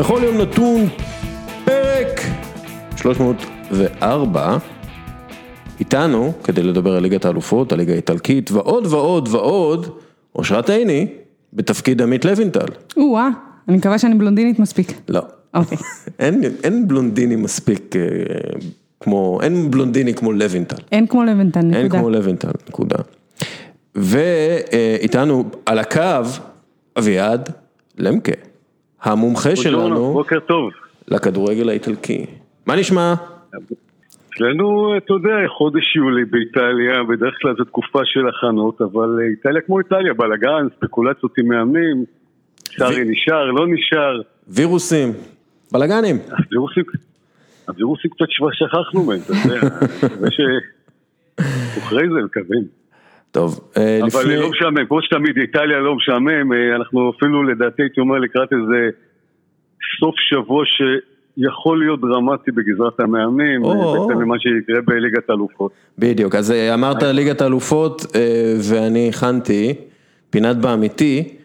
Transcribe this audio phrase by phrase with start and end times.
[0.00, 0.88] בכל יום נתון
[1.64, 2.20] פרק
[2.96, 4.58] 304
[5.80, 9.86] איתנו כדי לדבר על ליגת האלופות, הליגה האיטלקית ועוד ועוד ועוד,
[10.36, 11.06] אושרת עיני
[11.52, 12.66] בתפקיד עמית לוינטל.
[12.96, 13.28] או-אה,
[13.68, 14.92] אני מקווה שאני בלונדינית מספיק.
[15.08, 15.20] לא.
[15.54, 15.78] אוקיי.
[16.18, 18.02] אין, אין בלונדיני מספיק אה,
[19.00, 20.82] כמו, אין בלונדיני כמו לוינטל.
[20.92, 21.78] אין כמו לבנטל, נקודה.
[21.78, 22.98] אין כמו לוינטל, נקודה.
[23.94, 26.22] ואיתנו על הקו
[26.98, 27.50] אביעד
[27.98, 28.32] למקה,
[29.02, 30.70] המומחה שלנו בוקר טוב.
[31.08, 32.26] לכדורגל האיטלקי.
[32.66, 33.14] מה נשמע?
[34.34, 39.78] אצלנו, אתה יודע, חודש יולי באיטליה, בדרך כלל זו תקופה של הכנות, אבל איטליה כמו
[39.78, 42.04] איטליה, בלאגן, ספקולציות עם מאמנים,
[42.70, 45.12] שרי נשאר, לא נשאר, וירוסים,
[45.72, 46.16] בלאגנים.
[46.38, 46.84] הווירוסים,
[47.68, 49.60] הווירוסים קצת שכחנו מהם, אתה יודע,
[50.04, 50.40] מקווה ש...
[51.78, 52.79] אחרי זה מקווים.
[53.32, 54.36] טוב, אה, אבל לפני...
[54.36, 58.88] לא משעמם, כמו שתמיד, איטליה לא משעמם, אה, אנחנו אפילו לדעתי הייתי אומר לקראת איזה
[60.00, 63.70] סוף שבוע שיכול להיות דרמטי בגזרת המאמנים, אה.
[63.74, 65.72] בהתאם למה שיקרה בליגת האלופות.
[65.98, 69.74] בדיוק, אז אמרת ליגת האלופות אה, ואני הכנתי
[70.30, 71.36] פינת באמיתי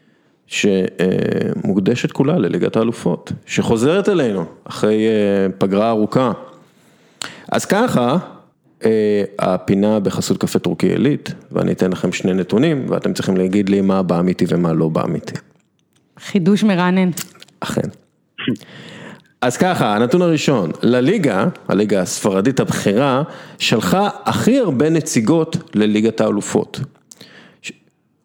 [0.48, 5.08] שמוקדשת כולה לליגת האלופות, שחוזרת אלינו אחרי
[5.58, 6.32] פגרה ארוכה.
[7.52, 8.18] אז ככה,
[9.40, 14.04] הפינה בחסות קפה טורקי עילית, ואני אתן לכם שני נתונים ואתם צריכים להגיד לי מה
[14.04, 15.36] באמיתי ומה לא באמיתי.
[16.20, 17.10] חידוש מרענן.
[17.60, 17.90] אכן.
[19.42, 23.24] אז ככה, הנתון הראשון, לליגה, הליגה הספרדית הבכירה,
[23.60, 26.80] שלחה הכי הרבה נציגות לליגת האלופות.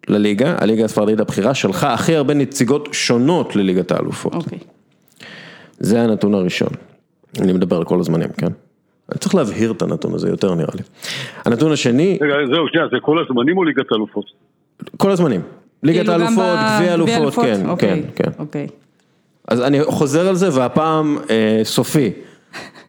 [0.09, 4.35] לליגה, הליגה הספרדית הבכירה שלחה הכי הרבה נציגות שונות לליגת האלופות.
[4.35, 4.59] אוקיי.
[5.79, 6.69] זה הנתון הראשון.
[7.41, 8.53] אני מדבר על כל הזמנים, כן?
[9.19, 10.83] צריך להבהיר את הנתון הזה יותר נראה לי.
[11.45, 14.25] הנתון השני, רגע, זהו, שנייה, זה כל הזמנים או ליגת האלופות?
[14.97, 15.41] כל הזמנים.
[15.83, 18.31] ליגת כאילו האלופות, גביע האלופות, כן, כן, אוקיי, כן.
[18.39, 18.67] אוקיי.
[19.49, 22.13] אז אני חוזר על זה והפעם אה, סופי.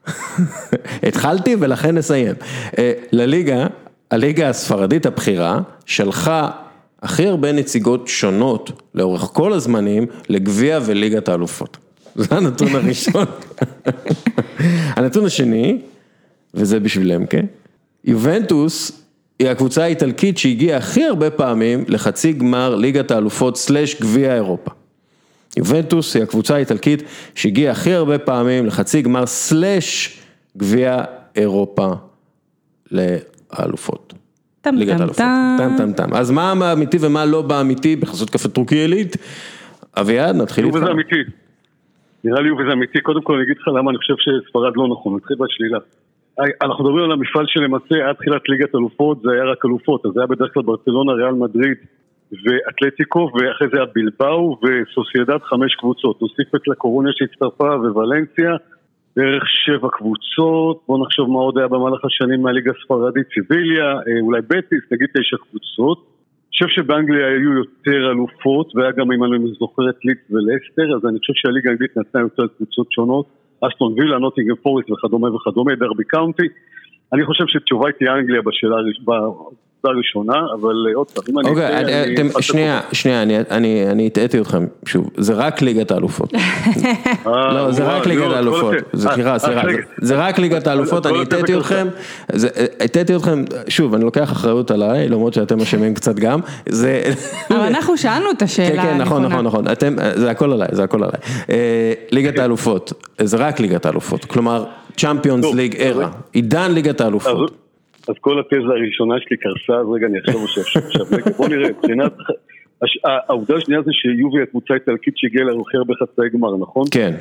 [1.07, 2.35] התחלתי ולכן נסיים.
[2.77, 3.67] אה, לליגה,
[4.11, 6.49] הליגה הספרדית הבכירה שלחה
[7.01, 11.77] הכי הרבה נציגות שונות לאורך כל הזמנים לגביע וליגת האלופות.
[12.15, 13.25] זה הנתון הראשון.
[14.95, 15.81] הנתון השני,
[16.53, 17.37] וזה בשביל למקה,
[18.05, 19.05] יובנטוס
[19.39, 24.71] היא הקבוצה האיטלקית שהגיעה הכי הרבה פעמים לחצי גמר ליגת האלופות סלאש גביע אירופה.
[25.57, 27.03] יובנטוס היא הקבוצה האיטלקית
[27.35, 30.19] שהגיעה הכי הרבה פעמים לחצי גמר סלאש
[30.57, 31.03] גביע
[31.35, 31.93] אירופה
[32.91, 34.13] לאלופות.
[34.61, 35.57] טם ליגת טם.
[35.77, 35.93] טם.
[35.93, 36.13] טם.
[36.13, 39.17] אז מה באמיתי ומה לא באמיתי בחסות קפה טורקי עילית?
[39.97, 40.77] אביעד, נתחיל איתך.
[42.23, 43.01] נראה לי יובל זה אמיתי.
[43.01, 45.79] קודם כל אני אגיד לך למה אני חושב שספרד לא נכון, נתחיל בשלילה.
[46.39, 50.19] אנחנו מדברים על המפעל שלמעשה עד תחילת ליגת אלופות זה היה רק אלופות, אז זה
[50.19, 51.77] היה בדרך כלל ברצלונה, ריאל מדריד
[52.31, 56.21] ואתלטיקו, ואחרי זה היה בלבאו וסוסיידד חמש קבוצות.
[56.21, 58.51] נוסיף את לקורוניה שהצטרפה וולנסיה,
[59.15, 64.41] בערך שבע קבוצות, בואו נחשוב מה עוד היה במהלך השנים מהליגה הספרדית, סיביליה, אה, אולי
[64.41, 65.97] בטיס, נגיד תשע קבוצות.
[65.97, 71.05] אני חושב שבאנגליה היו יותר אלופות, והיה גם, אם אני זוכר, את ליץ ולסטר, אז
[71.09, 73.25] אני חושב שהליגה האנגלית נתנה יותר קבוצות שונות,
[73.67, 76.47] אסטון וילה, נוטינגרם פורסט וכדומה וכדומה, דרבי קאונטי.
[77.13, 78.75] אני חושב שתשובה תהיה אנגליה בשאלה
[79.83, 81.49] בעובדה הראשונה, אבל אה, עוד פעם, אם אני...
[81.49, 86.33] אוקיי, אה, אתם- שנייה, שנייה, אני- אני אני הטעיתי אתכם, שוב, זה רק ליגת האלופות.
[87.27, 89.63] אה, לא, זה רק ליגת כל האלופות, זה אה, סליחה, אה.
[90.01, 91.87] זה- רק ליגת האלופות, אני הטעיתי אתכם,
[92.79, 97.01] הטעיתי אתכם, שוב, אני לוקח אחריות עליי, למרות שאתם אשמים קצת גם, זה...
[97.49, 99.27] אבל אנחנו שאלנו את השאלה כן, כן, נכון, הנכונה.
[99.27, 101.19] נכון, נכון, אתם, זה הכל עליי, זה הכל עליי.
[101.49, 104.63] אה, ליגת האלופות, זה רק ליגת האלופות, כלומר,
[104.97, 106.07] צ'מפיונס טוב, ליג רגע.
[106.33, 107.51] עידן ליגת האלופות.
[108.07, 112.13] אז כל התזה הראשונה שלי קרסה, אז רגע אני אחשוב עכשיו, רגע בוא נראה, מבחינת,
[112.81, 116.83] הש- העובדה השנייה זה שיובי הקבוצה האיטלקית שהגיעה להכי הרבה חצאי גמר, נכון?
[116.91, 117.11] כן,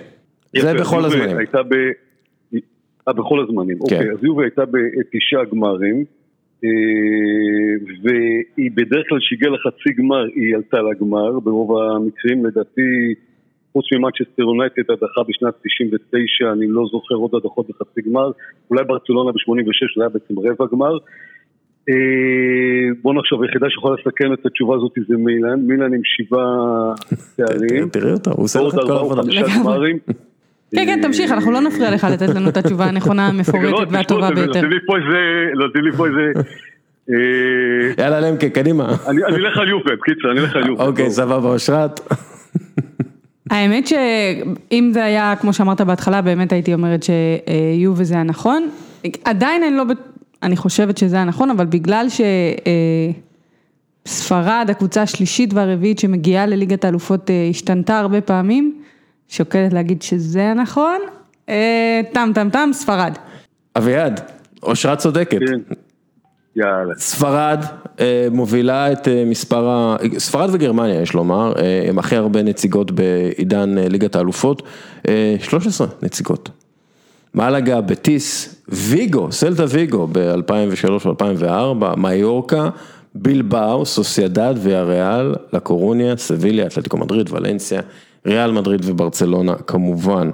[0.56, 1.36] זה יפה, בכל יובה הזמנים.
[1.38, 1.74] הייתה ב...
[3.08, 3.82] אה, בכל הזמנים, כן.
[3.96, 6.04] אוקיי, אז יובה הייתה בתשעה גמרים,
[6.64, 6.70] אה,
[8.02, 13.14] והיא בדרך כלל כשהגיעה לחצי גמר היא עלתה לגמר, ברוב המקרים לדעתי,
[13.72, 18.30] חוץ ממנצ'סטר יונייטד הדחה בשנת 99, אני לא זוכר עוד הדחות בחצי גמר,
[18.70, 20.98] אולי ברצלונה ב-86 זה היה בעצם רבע גמר.
[21.88, 21.94] אה,
[23.02, 26.94] בוא נחשוב, היחידה שיכולה לסכם את התשובה הזאת זה מילאן, מילאן עם שבעה
[27.36, 29.22] תארים, תראי אותו, הוא עושה לך כל העבודה.
[29.22, 29.62] חמישה לגמרי.
[29.62, 29.98] גמרים.
[30.74, 33.90] כן, כן, תמשיך, אנחנו לא נפריע לך לתת לנו את התשובה הנכונה, לא, המפורטת תשמעו,
[33.90, 34.46] והטובה ביותר.
[34.46, 35.18] נותנים לי פה איזה,
[35.54, 36.32] נותנים לי פה איזה,
[37.10, 38.84] אה, יאללה למקה, קדימה.
[39.08, 40.86] אני אני אלך על יופה, בקיצר, אני אלך על יופה.
[40.86, 41.10] אוקיי.
[41.10, 42.00] סבבה, אושרת.
[43.50, 48.68] האמת שאם זה היה, כמו שאמרת בהתחלה, באמת הייתי אומרת שיובה זה הנכון.
[49.24, 49.84] עדיין אני לא,
[50.42, 52.06] אני חושבת שזה הנכון, אבל בגלל
[54.06, 58.82] שספרד, הקבוצה השלישית והרביעית שמגיעה לליגת האלופות, אה, השתנתה הרבה פעמים,
[59.28, 60.98] שוקלת להגיד שזה הנכון.
[61.48, 63.12] אה, טם טם טם, ספרד.
[63.76, 64.20] אביעד,
[64.62, 65.38] אושרת צודקת.
[66.56, 66.94] יאללה.
[66.96, 67.64] ספרד
[68.00, 69.96] אה, מובילה את אה, מספר ה...
[70.18, 74.62] ספרד וגרמניה יש לומר, אה, הם הכי הרבה נציגות בעידן ליגת האלופות,
[75.08, 76.50] אה, 13 נציגות.
[77.34, 82.68] מלאגה, בטיס, ויגו, סלטה ויגו ב-2003 ו-2004, מיורקה,
[83.14, 87.80] בילבאו, סוסיידד ויאריאל, לקורוניה, סביליה, אתלטיקו מדריד, ולנסיה,
[88.26, 90.30] ריאל מדריד וברצלונה כמובן.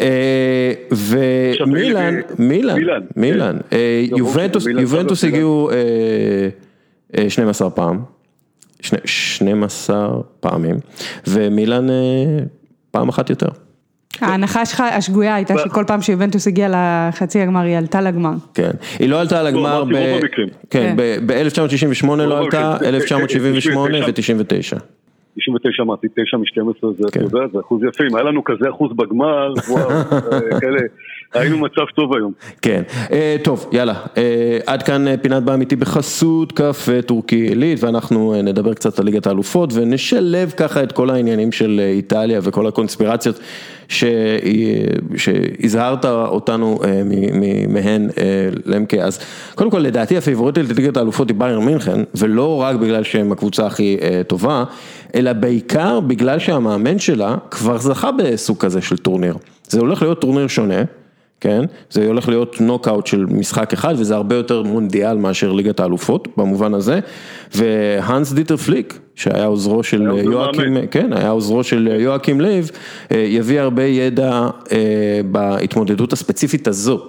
[0.00, 2.76] אה, ומילאן, מילאן,
[3.16, 3.76] מילאן, כן.
[4.10, 5.76] לא, יובנטוס הגיעו אה,
[7.18, 8.00] אה, 12 פעם,
[8.80, 10.08] שני- 12
[10.40, 10.76] פעמים,
[11.26, 11.94] ומילאן אה,
[12.90, 13.48] פעם אחת יותר.
[14.20, 16.68] ההנחה שלך השגויה הייתה שכל פעם שיובנטוס הגיעה
[17.08, 18.32] לחצי הגמר היא עלתה לגמר.
[18.54, 20.48] כן, היא לא עלתה לגמר, אמרתי רוב המקרים.
[20.70, 21.22] כן, כן.
[21.26, 22.94] ב-1968 לא רוב עלתה, המקרים.
[22.94, 24.80] 1978 ו-99.
[25.36, 27.20] 99 אמרתי, 9 מ-12 זה, כן.
[27.20, 29.90] אתה יודע, זה אחוז יפה, אם היה לנו כזה אחוז בגמר, וואו,
[30.32, 30.80] אה, כאלה,
[31.40, 32.32] היינו במצב טוב היום.
[32.62, 38.42] כן, אה, טוב, יאללה, אה, עד כאן אה, פינת באמיתי בחסות קפה טורקי עילית, ואנחנו
[38.42, 43.40] נדבר קצת על ליגת האלופות, ונשלב ככה את כל העניינים של איטליה וכל הקונספירציות
[45.16, 46.80] שהזהרת אותנו
[47.68, 48.08] מהן,
[48.64, 48.96] למקה.
[48.96, 49.18] אז
[49.54, 53.96] קודם כל, לדעתי הפייבוריטית לליגת האלופות היא ביירן מינכן, ולא רק בגלל שהם הקבוצה הכי
[54.26, 54.64] טובה,
[55.14, 59.36] אלא בעיקר בגלל שהמאמן שלה כבר זכה בסוג כזה של טורניר.
[59.68, 60.82] זה הולך להיות טורניר שונה.
[61.40, 61.64] כן?
[61.90, 66.74] זה הולך להיות נוקאוט של משחק אחד וזה הרבה יותר מונדיאל מאשר ליגת האלופות במובן
[66.74, 67.00] הזה
[67.54, 70.76] והאנס דיטר פליק שהיה עוזרו של יואקים.
[70.90, 72.70] כן, היה עוזרו של יואקים לייב,
[73.12, 77.00] אה, יביא הרבה ידע אה, בהתמודדות הספציפית הזו.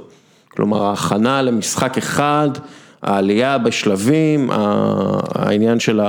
[0.50, 2.50] כלומר ההכנה למשחק אחד,
[3.02, 6.02] העלייה בשלבים, העניין של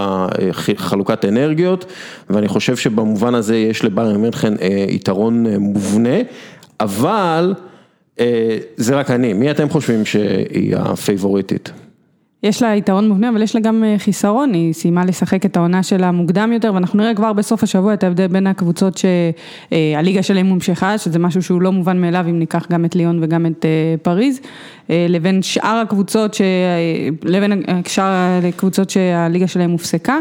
[0.77, 1.85] חלוקת אנרגיות,
[2.31, 6.19] ואני חושב שבמובן הזה יש לביירן מינכן אה, יתרון מובנה,
[6.81, 7.55] אבל
[8.77, 11.73] זה רק אני, מי אתם חושבים שהיא הפייבוריטית?
[12.43, 15.83] יש לה יתרון מובנה, אבל יש לה גם אה, חיסרון, היא סיימה לשחק את העונה
[15.83, 20.99] שלה מוקדם יותר, ואנחנו נראה כבר בסוף השבוע את ההבדל בין הקבוצות שהליגה שלהם הומשכה,
[20.99, 24.41] שזה משהו שהוא לא מובן מאליו אם ניקח גם את ליון וגם את אה, פריז,
[24.91, 26.41] אה, לבין שאר הקבוצות, ש...
[26.41, 30.19] אה, לבין שאר הקבוצות שהליגה שלהם הופסקה.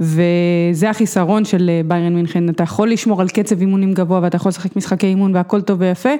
[0.00, 4.48] וזה החיסרון של אה, ביירן מינכן, אתה יכול לשמור על קצב אימונים גבוה ואתה יכול
[4.48, 6.10] לשחק משחקי אימון והכל טוב ויפה,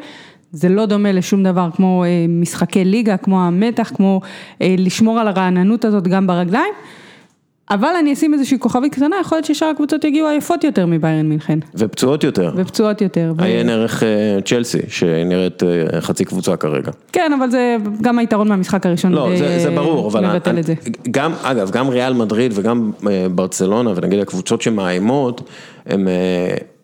[0.53, 4.21] זה לא דומה לשום דבר כמו אה, משחקי ליגה, כמו המתח, כמו
[4.63, 6.75] אה, לשמור על הרעננות הזאת גם ברגליים,
[7.71, 11.59] אבל אני אשים איזושהי כוכבית קטנה, יכול להיות ששאר הקבוצות יגיעו עייפות יותר מביירן מינכן,
[11.75, 13.33] ופצועות יותר, ופצועות יותר.
[13.39, 14.09] עיין ערך אה,
[14.45, 15.63] צ'לסי שנראית
[16.01, 16.91] חצי קבוצה כרגע.
[17.13, 19.13] כן, אבל זה גם היתרון מהמשחק הראשון.
[19.13, 20.75] לא, ב- זה, זה ברור, אבל מבטל אני- את זה.
[21.11, 22.91] גם, אגב, גם ריאל מדריד וגם
[23.35, 25.51] ברצלונה, ונגיד הקבוצות שמאיימות,
[25.87, 26.09] הם-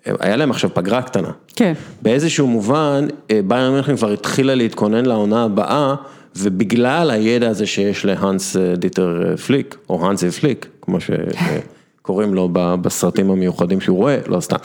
[0.05, 1.31] היה להם עכשיו פגרה קטנה.
[1.57, 1.73] כן.
[2.03, 5.95] באיזשהו מובן, אה, ביירן מינכן כבר התחילה להתכונן לעונה הבאה,
[6.37, 12.49] ובגלל הידע הזה שיש להאנס אה, דיטר אה, פליק, או האנסי פליק, כמו שקוראים לו
[12.53, 14.57] בסרטים המיוחדים שהוא רואה, לא סתם.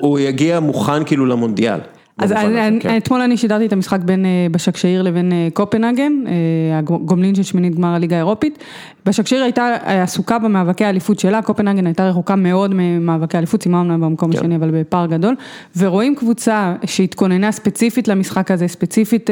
[0.00, 1.78] הוא יגיע מוכן כאילו למונדיאל.
[2.18, 2.96] אז הזה, אני- כן.
[2.96, 6.32] אתמול אני שידרתי את המשחק בין אה, בשקשיר לבין אה, קופנהגן, אה,
[6.78, 8.58] הגומלין של שמינית גמר הליגה האירופית.
[9.06, 14.38] בשקשיר הייתה עסוקה במאבקי האליפות שלה, קופנהגן הייתה רחוקה מאוד ממאבקי האליפות, אומנם במקום כן.
[14.38, 15.34] השני אבל בפער גדול,
[15.76, 19.30] ורואים קבוצה שהתכוננה ספציפית למשחק הזה, ספציפית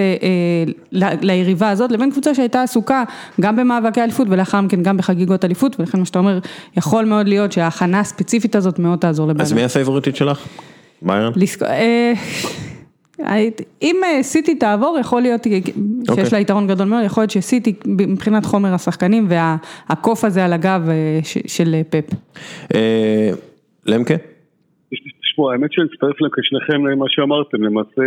[1.22, 3.04] ליריבה הזאת, לבין קבוצה שהייתה עסוקה
[3.40, 6.38] גם במאבקי האליפות ולאחר מכן גם בחגיגות אליפות, ולכן מה שאתה אומר,
[6.76, 9.46] יכול מאוד להיות שההכנה הספציפית הזאת מאוד תעזור לביירן.
[9.46, 10.38] אז מי הפייבוריטית שלך?
[11.02, 11.32] ביירן?
[13.82, 15.40] אם אה, סיטי תעבור, יכול להיות
[16.08, 16.24] אוקיי.
[16.24, 20.88] שיש לה יתרון גדול מאוד, יכול להיות שסיטי מבחינת חומר השחקנים והקוף הזה על הגב
[20.88, 22.14] אה, של אה, פפ.
[23.86, 24.14] למקה?
[25.22, 28.02] תשמעו, האמת שאני מצטרף לשניכם למה שאמרתם, למעשה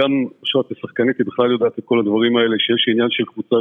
[0.00, 0.10] גם
[0.42, 3.56] אושרת השחקנית היא בכלל יודעת את כל הדברים האלה, שיש עניין של קבוצה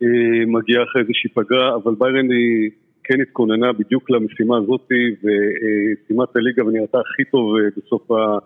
[0.00, 2.70] שמגיעה אחרי איזושהי פגרה, אבל ביירן היא
[3.04, 8.38] כן התכוננה בדיוק למשימה הזאתי וסיימה את הליגה ונראתה הכי טוב בסוף ה-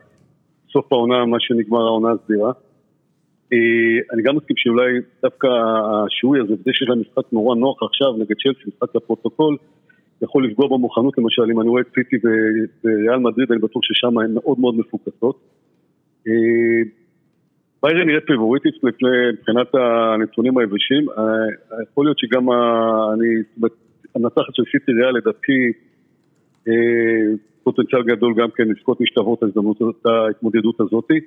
[0.74, 2.52] סוף העונה, מה שנגמר העונה הסדירה.
[3.52, 4.90] אה, אני גם מסכים שאולי
[5.22, 9.56] דווקא השיעוי הזה, וזה שיש להם משחק נורא נוח עכשיו נגד צ'לסי, משחק לפרוטוקול,
[10.22, 12.16] יכול לפגוע במוכנות, למשל, אם אני רואה את סיטי
[12.84, 15.36] וריאל מדריד, אני בטוח ששם הן מאוד מאוד מפוקסות.
[16.28, 16.82] אה,
[17.82, 21.24] ביירן נראית פיבוריטית מבחינת הנתונים היבשים, אה,
[21.90, 22.50] יכול להיות שגם
[23.14, 23.30] אני,
[24.14, 25.72] הנצחת של סיטי ריאל לדעתי
[27.64, 31.21] פוטנציאל גדול גם כן לזכות משתוות הזאת, ההתמודדות הזאתי.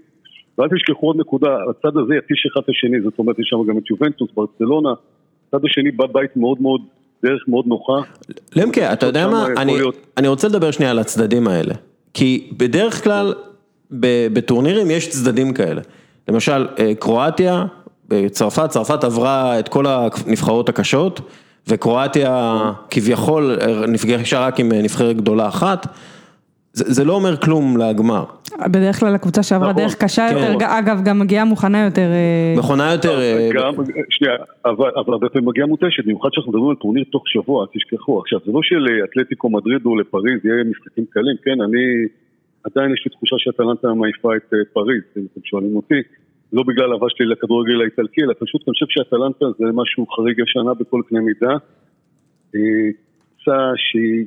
[0.58, 3.77] ואל תשכחו עוד נקודה, הצד הזה יתיש אחד את השני, זאת אומרת יש שם גם
[3.77, 4.89] את יובנטוס, ברצלונה,
[5.48, 6.82] הצד השני בא בית מאוד מאוד
[7.24, 8.00] דרך מאוד נוחה.
[8.56, 9.74] למקה, אתה יודע מה, אני,
[10.17, 11.74] אני רוצה לדבר שנייה על הצדדים האלה.
[12.13, 13.34] כי בדרך כלל,
[14.34, 15.82] בטורנירים יש צדדים כאלה.
[16.27, 17.65] למשל, אה, קרואטיה,
[18.08, 21.22] בצרפת, צרפת עברה את כל הנבחרות הקשות,
[21.67, 25.88] וקרואטיה כביכול אה, נפגשה רק עם אה, נבחרת גדולה אחת.
[26.77, 28.24] זה, לא אומר כלום לגמר.
[28.72, 30.53] בדרך כלל הקבוצה שעברה נכון, דרך קשה כן.
[30.53, 32.01] יותר, אגב, גם מגיעה מוכנה יותר.
[32.12, 33.19] אה, מכונה יותר...
[33.19, 33.74] אה, גם,
[34.10, 34.34] שנייה,
[34.65, 38.19] אבל אבל הרבה פעמים מגיעה מותשת, במיוחד שאנחנו מדברים על טורניר תוך שבוע, אל תשכחו.
[38.19, 41.84] עכשיו, זה לא שלאתלטיקו מדריד או לפריז יהיה משחקים קלים, כן, אני,
[42.63, 46.01] עדיין יש לי תחושה שאטלנטה מעיפה את אה, פריז, אם אתם שואלים אותי.
[46.53, 50.74] לא בגלל אהבה שלי לכדורגל האיטלקי, אלא פשוט אני חושב שאטלנטה זה משהו חריג השנה
[50.74, 51.53] בכל קנה מידה.
[53.48, 54.25] קבוצה שהיא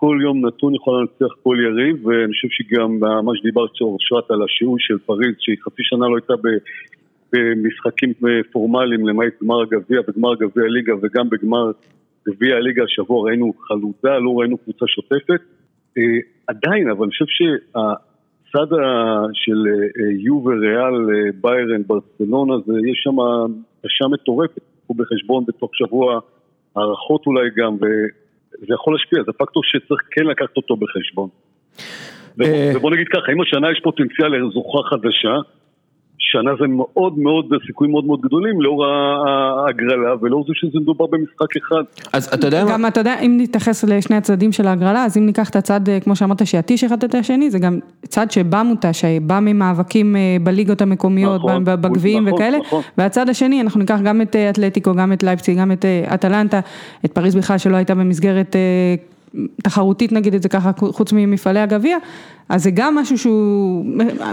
[0.00, 4.76] כל יום נתון יכולה לנצח כל יריב, ואני חושב שגם מה שדיברת אושרת על השיעור
[4.78, 6.34] של פריז, שהיא חצי שנה לא הייתה
[7.32, 11.70] במשחקים אה, פורמליים, למעט גמר הגביע וגמר גביע הליגה, וגם בגמר
[12.28, 15.40] גביע הליגה השבוע ראינו חלודה, לא ראינו קבוצה שוטפת.
[15.98, 18.70] אה, עדיין, אבל אני חושב שהצד
[19.32, 23.16] של אה, יו וריאל, ביירן, ברצלונה, זה, יש שם
[23.82, 26.20] קשה מטורפת, קחו בחשבון בתוך שבוע
[26.76, 27.76] הערכות אולי גם,
[28.54, 31.28] וזה יכול להשפיע, זה פקטור שצריך כן לקחת אותו בחשבון.
[32.40, 32.72] אה.
[32.74, 35.34] ובוא נגיד ככה, אם השנה יש פוטנציאל לזוכה חדשה,
[36.20, 41.56] שנה זה מאוד מאוד, סיכויים מאוד מאוד גדולים לאור ההגרלה ולאור זה שזה מדובר במשחק
[41.56, 41.82] אחד.
[42.12, 42.72] אז אתה יודע מה?
[42.72, 46.00] גם אתה יודע, אם נתייחס לשני הצדדים של ההגרלה, אז אם ניקח את הצד, אה,
[46.00, 50.82] כמו שאמרת, שיתיש אחד את השני, זה גם צד שבא מותש, שבא ממאבקים אה, בליגות
[50.82, 52.82] המקומיות, נכון, בגביעים נכון, וכאלה, נכון.
[52.98, 56.60] והצד השני, אנחנו ניקח גם את אה, אתלטיקו, גם את לייפציג, גם את אה, אטלנטה,
[57.04, 58.94] את פריז בכלל שלא הייתה במסגרת אה,
[59.62, 61.96] תחרותית, נגיד את זה ככה, חוץ ממפעלי הגביע,
[62.48, 63.84] אז זה גם משהו שהוא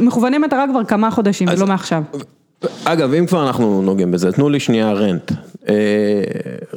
[0.01, 2.03] מכווני מטרה כבר כמה חודשים, ולא מעכשיו.
[2.83, 5.31] אגב, אם כבר אנחנו נוגעים בזה, תנו לי שנייה רנט.
[5.69, 5.75] אה,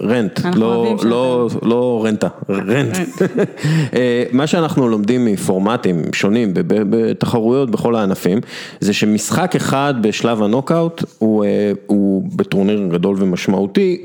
[0.00, 2.96] רנט, לא, לא, לא רנטה, רנט.
[3.96, 8.38] אה, מה שאנחנו לומדים מפורמטים שונים בתחרויות בכל הענפים,
[8.80, 14.04] זה שמשחק אחד בשלב הנוקאוט הוא, אה, הוא בטורניר גדול ומשמעותי,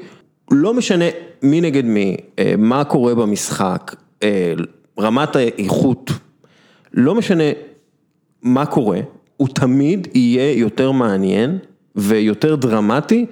[0.51, 1.05] לא משנה
[1.43, 2.17] מי נגד מי,
[2.57, 3.95] מה קורה במשחק,
[4.99, 6.11] רמת האיכות,
[6.93, 7.43] לא משנה
[8.41, 8.99] מה קורה,
[9.37, 11.57] הוא תמיד יהיה יותר מעניין
[11.95, 13.25] ויותר דרמטי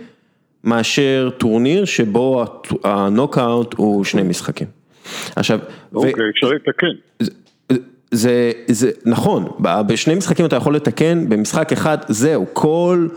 [0.63, 2.45] מאשר טורניר שבו
[2.83, 4.67] הנוקאוט הוא שני משחקים.
[5.35, 5.59] עכשיו,
[5.93, 6.87] אוקיי, אפשר לתקן.
[8.11, 13.07] זה, זה נכון, בשני משחקים אתה יכול לתקן, במשחק אחד זהו, כל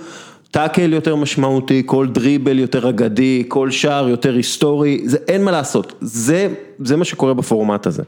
[0.56, 5.92] טאקל יותר משמעותי, כל דריבל יותר אגדי, כל שער יותר היסטורי, זה אין מה לעשות,
[6.00, 6.48] זה,
[6.78, 8.02] זה מה שקורה בפורמט הזה.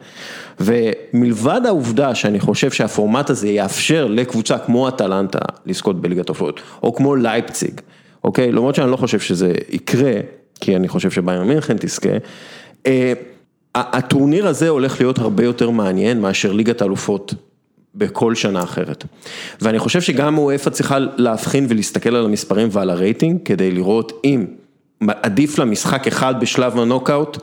[0.61, 7.17] ומלבד העובדה שאני חושב שהפורמט הזה יאפשר לקבוצה כמו אטלנטה לזכות בליגת אלופות, או כמו
[7.17, 7.81] לייפציג,
[8.25, 8.53] אוקיי?
[8.53, 10.13] למרות שאני לא חושב שזה יקרה,
[10.61, 12.13] כי אני חושב שביירן מינכן תזכה.
[12.87, 13.13] אה,
[13.75, 17.35] הטורניר הזה הולך להיות הרבה יותר מעניין מאשר ליגת האלופות
[17.99, 19.05] בכל שנה אחרת.
[19.61, 24.47] ואני חושב שגם אופ"א צריכה להבחין ולהסתכל על המספרים ועל הרייטינג כדי לראות אם
[25.09, 27.39] עדיף לה משחק אחד בשלב הנוקאוט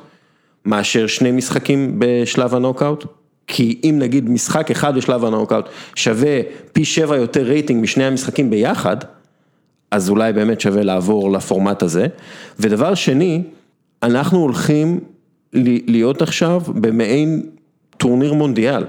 [0.66, 3.06] מאשר שני משחקים בשלב הנוקאוט.
[3.48, 6.40] כי אם נגיד משחק אחד בשלב הנוקאוט שווה
[6.74, 8.98] פי שבע יותר רייטינג משני המשחקים ביחד,
[9.92, 12.08] אז אולי באמת שווה לעבור לפורמט הזה.
[12.60, 13.44] ודבר שני,
[14.04, 15.00] אנחנו הולכים
[15.88, 17.44] להיות עכשיו במעין
[17.98, 18.84] טורניר מונדיאל.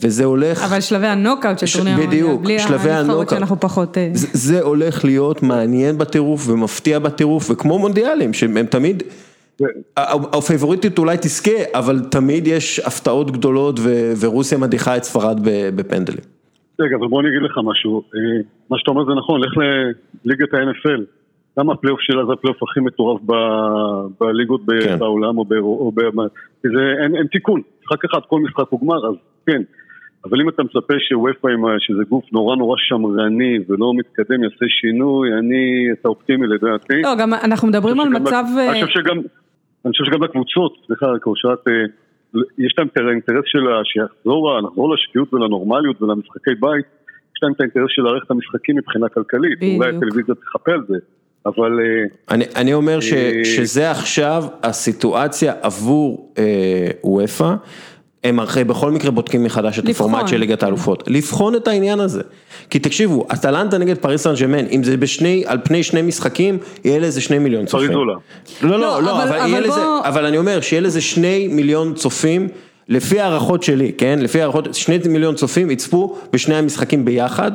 [0.00, 0.64] וזה הולך...
[0.64, 3.28] אבל שלבי הנוקאוט של טורניר המונדיאל, בדיוק, בלי שלבי הנבחרות הנוקאוט.
[3.28, 3.98] שאנחנו פחות...
[3.98, 9.02] אה, זה, זה הולך להיות מעניין בטירוף ומפתיע בטירוף וכמו מונדיאלים שהם תמיד,
[10.32, 15.40] הפייבוריטית אולי תזכה אבל תמיד יש הפתעות גדולות ו- ורוסיה מדיחה את ספרד
[15.76, 16.24] בפנדלים.
[16.80, 18.02] רגע, אבל בוא אני אגיד לך משהו.
[18.14, 18.20] אה,
[18.70, 19.52] מה שאתה אומר זה נכון, לך
[20.24, 21.00] לליגת ה-NFL.
[21.58, 24.98] למה הפלייאוף שלה זה הפלייאוף הכי מטורף ב- בליגות כן.
[24.98, 25.52] בעולם או ב...
[25.52, 26.00] או ב-
[26.62, 27.60] כי זה, אין, אין תיקון.
[27.82, 29.14] משחק אחד, כל משחק הוא גמר, אז
[29.46, 29.62] כן.
[30.30, 35.92] אבל אם אתה מצפה שאופ"א, שזה גוף נורא נורא שמרני ולא מתקדם, יעשה שינוי, אני,
[35.92, 37.02] אתה אופטימי לדעתי.
[37.02, 38.44] לא, גם אנחנו מדברים על אני חושב מצב...
[38.48, 39.16] שגם- אה, אני חושב שגם,
[39.84, 41.72] אני חושב שגם לקבוצות, סליחה, כאושרת, אה,
[42.58, 46.84] יש להם את האינטרס שלה, שיחזור, נחזור לשפיות ולנורמליות ולמשחקי בית,
[47.36, 49.58] יש להם את האינטרס של לארח את המשחקים מבחינה כלכלית.
[49.76, 50.96] אולי הטלוויזיה תחפה על זה,
[51.46, 56.44] אבל אה, אני, אני אומר ש, שזה עכשיו הסיטואציה עבור אה,
[57.04, 57.54] וופא,
[58.24, 60.10] הם הרי בכל מקרה בודקים מחדש את לבחון.
[60.10, 62.22] הפורמט של ליגת האלופות, לבחון את העניין הזה.
[62.70, 66.98] כי תקשיבו, אטלנטה נגד פריס סן ג'מאן, אם זה בשני, על פני שני משחקים, יהיה
[66.98, 67.90] לזה שני מיליון צופים.
[68.62, 71.48] לא, לא, לא, לא, אבל- אבל, אבל לזה, בוא- אבל אני אומר שיהיה לזה שני
[71.48, 72.48] מיליון צופים,
[72.88, 74.18] לפי הערכות שלי, כן?
[74.22, 77.50] לפי הערכות, שני מיליון צופים יצפו בשני המשחקים ביחד.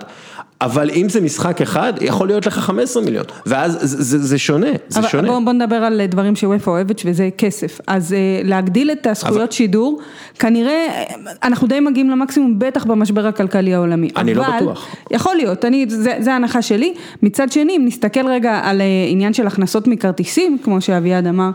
[0.64, 4.68] אבל אם זה משחק אחד, יכול להיות לך 15 מיליון, ואז זה, זה, זה שונה,
[4.88, 5.28] זה אבל שונה.
[5.28, 9.52] בוא, בוא נדבר על דברים שוופא אוהבת וזה כסף, אז אה, להגדיל את הזכויות אבל...
[9.52, 10.02] שידור,
[10.40, 11.04] כנראה, אה,
[11.44, 14.10] אנחנו די מגיעים למקסימום, בטח במשבר הכלכלי העולמי.
[14.18, 14.96] אני לא אבל, לא בטוח.
[15.12, 16.94] יכול להיות, אני, זה, זה ההנחה שלי,
[17.24, 21.50] מצד שני, אם נסתכל רגע על עניין של הכנסות מכרטיסים, כמו שאביעד אמר,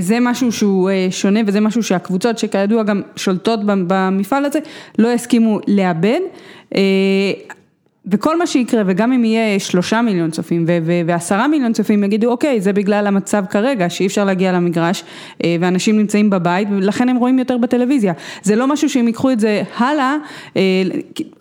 [0.00, 4.58] זה משהו שהוא שונה וזה משהו שהקבוצות שכידוע גם שולטות במפעל הזה,
[4.98, 6.20] לא יסכימו לאבד.
[8.06, 10.64] וכל מה שיקרה, וגם אם יהיה שלושה מיליון צופים
[11.06, 15.04] ועשרה מיליון צופים, יגידו אוקיי, זה בגלל המצב כרגע, שאי אפשר להגיע למגרש,
[15.60, 18.12] ואנשים נמצאים בבית, ולכן הם רואים יותר בטלוויזיה.
[18.42, 20.16] זה לא משהו שהם ייקחו את זה הלאה,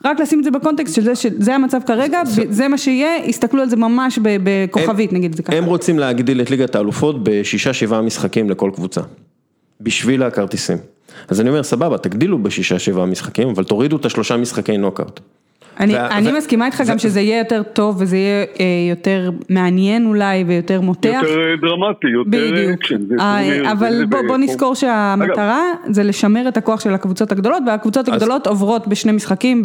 [0.06, 3.70] רק לשים את זה בקונטקסט של זה, שזה המצב כרגע, זה מה שיהיה, יסתכלו על
[3.70, 5.58] זה ממש בכוכבית, נגיד את זה ככה.
[5.58, 9.02] הם רוצים להגדיל את ליגת האלופות בשישה שבעה משחקים לכל קבוצה,
[9.82, 10.78] בשביל הכרטיסים.
[11.28, 15.20] אז אני אומר, סבבה, תגדילו בשישה שבעה משחקים, אבל תורידו את השלושה משחקי נוקאוט.
[15.80, 16.38] אני, וה, אני ו...
[16.38, 21.20] מסכימה איתך גם שזה יהיה יותר טוב וזה יהיה אה, יותר מעניין אולי ויותר מותח.
[21.24, 22.72] יותר דרמטי, יותר בדיוק.
[22.72, 23.20] אקשן.
[23.20, 25.94] אה, אבל בוא, בוא נזכור שהמטרה אגב.
[25.94, 28.14] זה לשמר את הכוח של הקבוצות הגדולות והקבוצות אז...
[28.14, 29.62] הגדולות עוברות בשני משחקים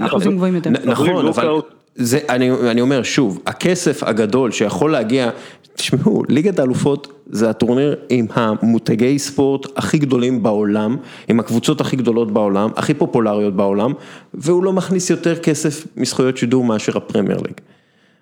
[0.00, 0.70] באחוזים גבוהים יותר.
[0.84, 1.48] נכון, אבל
[1.94, 5.30] זה, אני, אני אומר שוב, הכסף הגדול שיכול להגיע,
[5.74, 10.96] תשמעו, ליגת האלופות זה הטורניר עם המותגי ספורט הכי גדולים בעולם,
[11.28, 13.92] עם הקבוצות הכי גדולות בעולם, הכי פופולריות בעולם,
[14.34, 17.54] והוא לא מכניס יותר כסף מזכויות שידור מאשר הפרמייר ליג,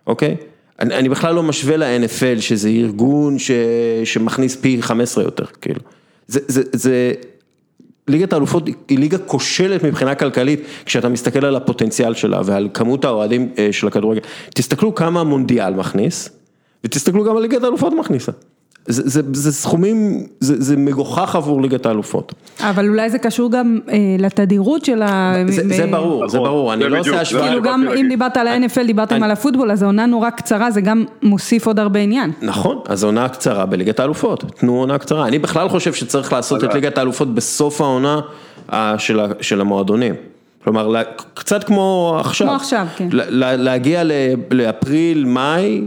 [0.07, 0.37] אוקיי?
[0.81, 3.51] אני, אני בכלל לא משווה ל-NFL שזה ארגון ש,
[4.05, 5.81] שמכניס פי 15 יותר, כאילו.
[6.27, 7.13] זה, זה, זה,
[8.09, 13.53] ליגת האלופות היא ליגה כושלת מבחינה כלכלית, כשאתה מסתכל על הפוטנציאל שלה ועל כמות האוהדים
[13.73, 14.21] של הכדורגל.
[14.55, 16.31] תסתכלו כמה המונדיאל מכניס,
[16.85, 18.33] ותסתכלו גם על ליגת האלופות מכניסה.
[18.87, 22.35] זה, זה, זה סכומים, זה, זה מגוחך עבור ליגת האלופות.
[22.61, 25.35] אבל אולי זה קשור גם אה, לתדירות של ה...
[25.49, 27.49] זה, זה ברור, זה ברור, אני לא עושה השוואה.
[27.49, 29.25] כאילו גם אם דיברת על ה-NFL, דיברתם אני...
[29.25, 32.33] על הפוטבול, אז העונה נורא קצרה, זה גם מוסיף עוד הרבה עניין.
[32.43, 35.27] נכון, אז עונה קצרה בליגת האלופות, תנו עונה קצרה.
[35.27, 38.21] אני בכלל חושב שצריך לעשות את ליגת האלופות בסוף העונה
[38.99, 40.15] של, של המועדונים.
[40.65, 41.03] כלומר,
[41.35, 43.09] קצת כמו עכשיו, כמו עכשיו, כן,
[43.59, 44.03] להגיע
[44.51, 45.83] לאפריל, מאי,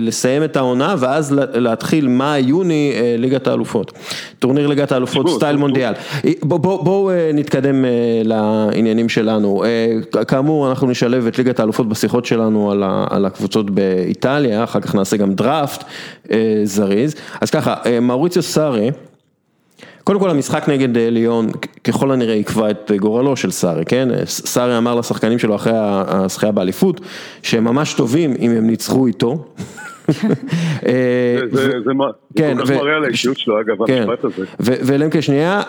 [0.00, 3.92] לסיים את העונה ואז להתחיל מאי, יוני, ליגת האלופות,
[4.38, 5.92] טורניר ליגת האלופות סטייל מונדיאל.
[6.42, 7.84] בואו נתקדם
[8.24, 9.64] לעניינים שלנו,
[10.28, 12.72] כאמור אנחנו נשלב את ליגת האלופות בשיחות שלנו
[13.10, 15.84] על הקבוצות באיטליה, אחר כך נעשה גם דראפט
[16.64, 18.90] זריז, אז ככה, מאוריציו סארי,
[20.08, 21.50] קודם כל המשחק נגד ליאון
[21.84, 24.08] ככל הנראה יקבע את גורלו של סארי, כן?
[24.26, 27.00] סארי אמר לשחקנים שלו אחרי הזכייה באליפות
[27.42, 29.44] שהם ממש טובים אם הם ניצחו איתו.
[30.08, 31.92] זה
[32.36, 34.02] כל כך מראה על האישיות שלו אגב, כן.
[34.02, 34.44] המשפט הזה.
[34.60, 35.62] ולמקה שנייה,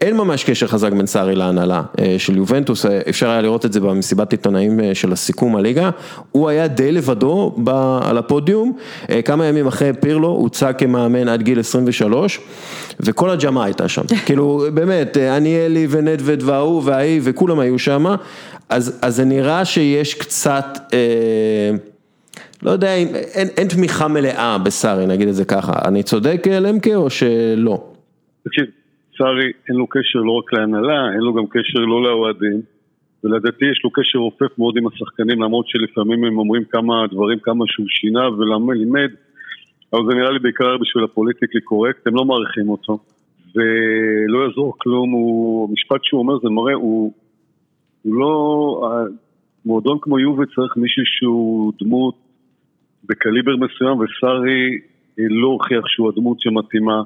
[0.00, 1.82] אין ממש קשר חזק בין סארי להנהלה
[2.18, 5.90] של יובנטוס, אפשר היה לראות את זה במסיבת עיתונאים של הסיכום הליגה,
[6.32, 7.56] הוא היה די לבדו
[8.02, 8.76] על הפודיום,
[9.24, 12.40] כמה ימים אחרי פירלו, הוצג כמאמן עד גיל 23,
[13.00, 18.04] וכל הג'מה הייתה שם, כאילו באמת, אני אלי ונדווד וההוא וההיא וכולם היו שם,
[18.68, 20.78] אז זה נראה שיש קצת...
[22.64, 27.10] לא יודע, אין, אין תמיכה מלאה בסארי, נגיד את זה ככה, אני צודק למקה או
[27.10, 27.92] שלא?
[28.44, 28.64] תקשיב,
[29.18, 32.60] סארי אין לו קשר לא רק להנהלה, אין לו גם קשר לא לאוהדים,
[33.24, 37.64] ולדעתי יש לו קשר רופף מאוד עם השחקנים, למרות שלפעמים הם אומרים כמה דברים, כמה
[37.68, 39.10] שהוא שינה ולימד,
[39.92, 42.98] אבל זה נראה לי בעיקר בשביל הפוליטיקלי קורקט, הם לא מעריכים אותו,
[43.54, 47.12] ולא יעזור כלום, הוא, המשפט שהוא אומר זה מראה, הוא,
[48.02, 49.06] הוא לא,
[49.66, 52.23] מועדון כמו יובי צריך מישהו שהוא דמות
[53.08, 54.78] בקליבר מסוים, וסארי
[55.18, 57.02] אה, לא הוכיח שהוא הדמות שמתאימה.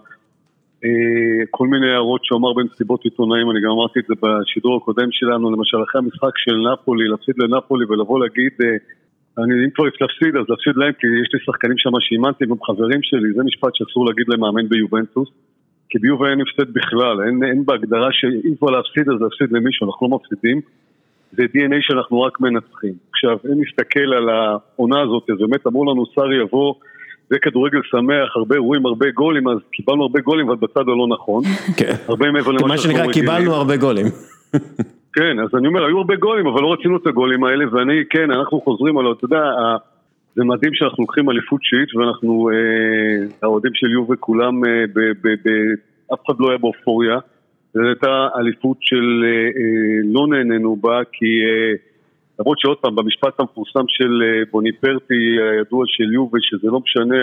[0.85, 5.09] אה, כל מיני הערות שהוא אמר במסיבות עיתונאים, אני גם אמרתי את זה בשידור הקודם
[5.13, 8.77] שלנו, למשל אחרי המשחק של נפולי, להפסיד לנפולי ולבוא להגיד, אה,
[9.45, 13.03] אני אם כבר להפסיד אז להפסיד להם כי יש לי שחקנים שם שאימנתי והם חברים
[13.03, 15.29] שלי, זה משפט שאסור להגיד למאמן ביובנטוס,
[15.89, 20.09] כי ביובה אין הפסד בכלל, אין, אין בהגדרה שאם כבר להפסיד אז להפסיד למישהו, אנחנו
[20.09, 20.61] לא מפסידים.
[21.33, 22.95] זה DNA שאנחנו רק מנצחים.
[23.11, 26.75] עכשיו, אם נסתכל על העונה הזאת, אז באמת אמרו לנו, סארי יבוא,
[27.31, 31.45] זה כדורגל שמח, הרבה אירועים, הרבה גולים, אז קיבלנו הרבה גולים, אבל בצד הלא נכון.
[31.77, 31.93] כן.
[32.09, 33.09] הרבה מעבר למה שאנחנו רגילים.
[33.09, 34.07] מה שנקרא, קיבלנו הרבה גולים.
[35.17, 38.31] כן, אז אני אומר, היו הרבה גולים, אבל לא רצינו את הגולים האלה, ואני, כן,
[38.31, 39.43] אנחנו חוזרים על, אתה יודע,
[40.35, 44.85] זה מדהים שאנחנו לוקחים אליפות שיעית, ואנחנו, אה, האוהדים של יובה כולם, אה,
[46.15, 47.19] אף אחד לא היה באופוריה.
[47.75, 51.73] זו הייתה אליפות של אה, אה, לא נהנינו בה, כי אה,
[52.41, 57.17] למרות שעוד פעם, במשפט המפורסם של בוניפרטי הידוע של יובל, שזה לא משנה,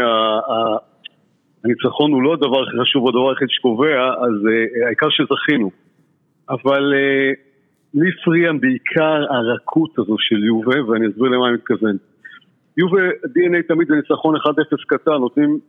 [1.64, 4.34] הניצחון הוא לא הדבר הכי חשוב, הדבר היחיד שקובע, אז
[4.86, 5.72] העיקר שזכינו.
[6.50, 6.94] אבל
[7.94, 11.98] לי הפריע בעיקר הרכות הזו של יובה, ואני אסביר למה אני מתכוון.
[12.78, 14.40] יובה, DNA תמיד זה ניצחון 1-0
[14.88, 15.60] קטן, נותנים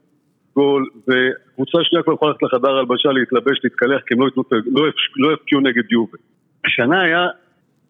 [0.56, 4.82] גול, וקבוצה שנייה כבר יכולה ללכת לחדר הלבשה, להתלבש, להתקלח, כי הם לא, לא,
[5.16, 6.18] לא יפקיעו נגד יובה.
[6.64, 7.24] השנה היה,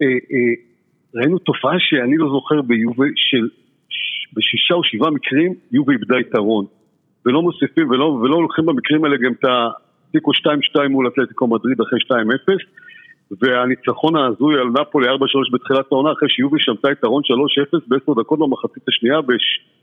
[0.02, 0.54] אה, אה,
[1.14, 3.48] ראינו תופעה שאני לא זוכר ביובה, של
[4.34, 6.64] בשישה או שבעה מקרים יובה איבדה יתרון.
[7.26, 11.98] ולא מוסיפים ולא, ולא לוקחים במקרים האלה גם את התיקו 2-2 מול אתלטיקו מדריד אחרי
[12.00, 12.12] 2-0
[13.40, 15.12] והניצחון ההזוי על נפולי 4-3
[15.52, 17.22] בתחילת העונה אחרי שיובי שמתה יתרון
[17.74, 19.18] 3-0 בעשר דקות במחצית השנייה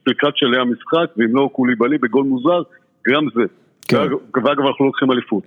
[0.07, 2.61] לקראת שלהי המשחק ואם לא קוליבאלי בגול מוזר
[3.07, 3.43] גם זה.
[3.87, 3.97] כן.
[4.35, 5.43] ואגב אנחנו לא לוקחים אליפות.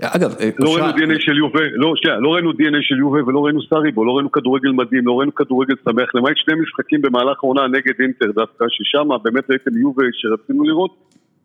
[0.00, 3.62] אגב, לא ראינו דנ"א של יובה, לא, שנייה, לא ראינו דנ"א של יובה ולא ראינו
[3.62, 7.94] סאריבו, לא ראינו כדורגל מדהים, לא ראינו כדורגל שמח, למעט שני משחקים במהלך העונה נגד
[8.00, 10.90] אינטר דווקא, ששם באמת ראיתם יובה שרצינו לראות,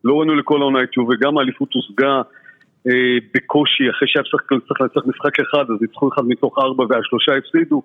[0.03, 2.21] לא ראינו לכל העונה את יובה, גם האליפות הושגה אה,
[3.33, 7.81] בקושי, אחרי שהיה צריך לנצח משחק אחד, אז ניצחו אחד מתוך ארבע והשלושה הפסידו.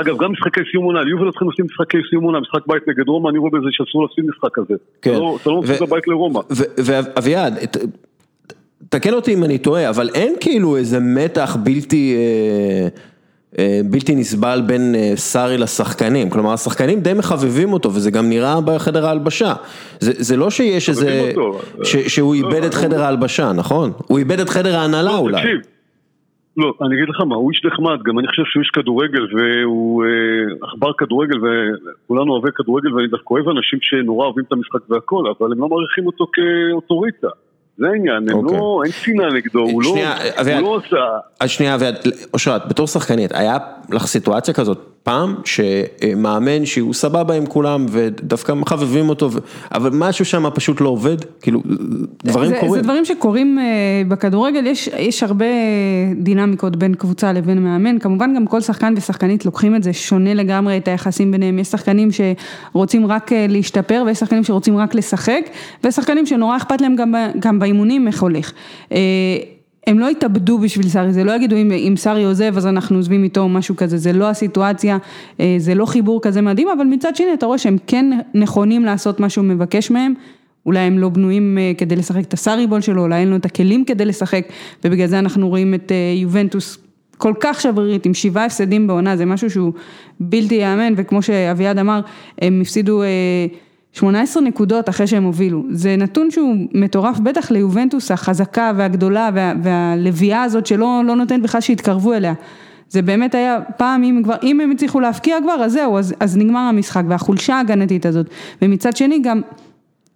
[0.00, 3.08] אגב, גם משחקי סיום עונה, ליובל לא צריכים לעשות משחקי סיום עונה, משחק בית נגד
[3.08, 4.74] רומא, אני רואה בזה שאסור להפסיד משחק כזה.
[5.02, 5.14] כן.
[5.42, 6.40] אתה לא מפסיד בבית לרומא.
[6.86, 7.54] ואביעד,
[8.88, 12.14] תקן אותי אם אני טועה, אבל אין כאילו איזה מתח בלתי...
[12.16, 12.88] אה, אה,
[13.90, 19.06] בלתי נסבל בין אה, סארי לשחקנים, כלומר השחקנים די מחבבים אותו וזה גם נראה בחדר
[19.06, 19.54] ההלבשה,
[20.00, 21.32] זה, זה לא שיש איזה,
[21.82, 22.80] ש, שהוא לא, איבד את לא.
[22.80, 23.90] חדר ההלבשה, נכון?
[24.06, 25.42] הוא איבד את חדר ההנהלה לא, אולי.
[26.56, 30.04] לא, אני אגיד לך מה, הוא איש נחמד, גם אני חושב שהוא איש כדורגל והוא
[30.62, 35.52] עכבר כדורגל וכולנו אוהבי כדורגל ואני דווקא אוהב אנשים שנורא אוהבים את המשחק והכל, אבל
[35.52, 37.28] הם לא מעריכים אותו כאוטוריטה.
[37.78, 38.58] זה העניין, הם אוקיי.
[38.58, 41.04] לא, אין שנאה נגדו, הוא לא, הוא לא עושה...
[41.40, 41.76] אז שנייה,
[42.34, 43.56] אושרת, בתור שחקנית, היה
[43.90, 49.30] לך סיטואציה כזאת פעם, שמאמן שהוא סבבה עם כולם ודווקא מחבבים אותו,
[49.74, 51.60] אבל משהו שם פשוט לא עובד, כאילו,
[52.24, 52.74] דברים זה, קורים.
[52.74, 53.64] זה דברים שקורים אה,
[54.08, 55.46] בכדורגל, יש, יש הרבה
[56.16, 60.76] דינמיקות בין קבוצה לבין מאמן, כמובן גם כל שחקן ושחקנית לוקחים את זה שונה לגמרי,
[60.76, 62.08] את היחסים ביניהם, יש שחקנים
[62.72, 65.42] שרוצים רק אה, להשתפר ויש שחקנים שרוצים רק לשחק,
[65.84, 68.52] ויש שחקנים שנורא אכפת להם גם, גם באימונים איך הולך.
[68.92, 68.98] אה,
[69.86, 73.24] הם לא יתאבדו בשביל סארי, זה לא יגידו אם, אם סארי עוזב אז אנחנו עוזבים
[73.24, 74.98] איתו או משהו כזה, זה לא הסיטואציה,
[75.40, 79.20] אה, זה לא חיבור כזה מדהים, אבל מצד שני אתה רואה שהם כן נכונים לעשות
[79.20, 80.14] מה שהוא מבקש מהם,
[80.66, 83.44] אולי הם לא בנויים אה, כדי לשחק את הסארי בול שלו, אולי אין לו את
[83.44, 84.46] הכלים כדי לשחק,
[84.84, 86.78] ובגלל זה אנחנו רואים את יובנטוס
[87.18, 89.72] כל כך שברירית, עם שבעה הפסדים בעונה, זה משהו שהוא
[90.20, 92.00] בלתי ייאמן, וכמו שאביעד אמר,
[92.42, 93.02] הם הפסידו
[93.96, 100.42] 18 נקודות אחרי שהם הובילו, זה נתון שהוא מטורף בטח ליובנטוס החזקה והגדולה וה, והלוויה
[100.42, 102.34] הזאת שלא לא נותנת בכלל שיתקרבו אליה.
[102.88, 106.36] זה באמת היה פעם, אם, כבר, אם הם הצליחו להפקיע כבר, אז זהו, אז, אז
[106.36, 108.26] נגמר המשחק, והחולשה ההגנתית הזאת.
[108.62, 109.40] ומצד שני גם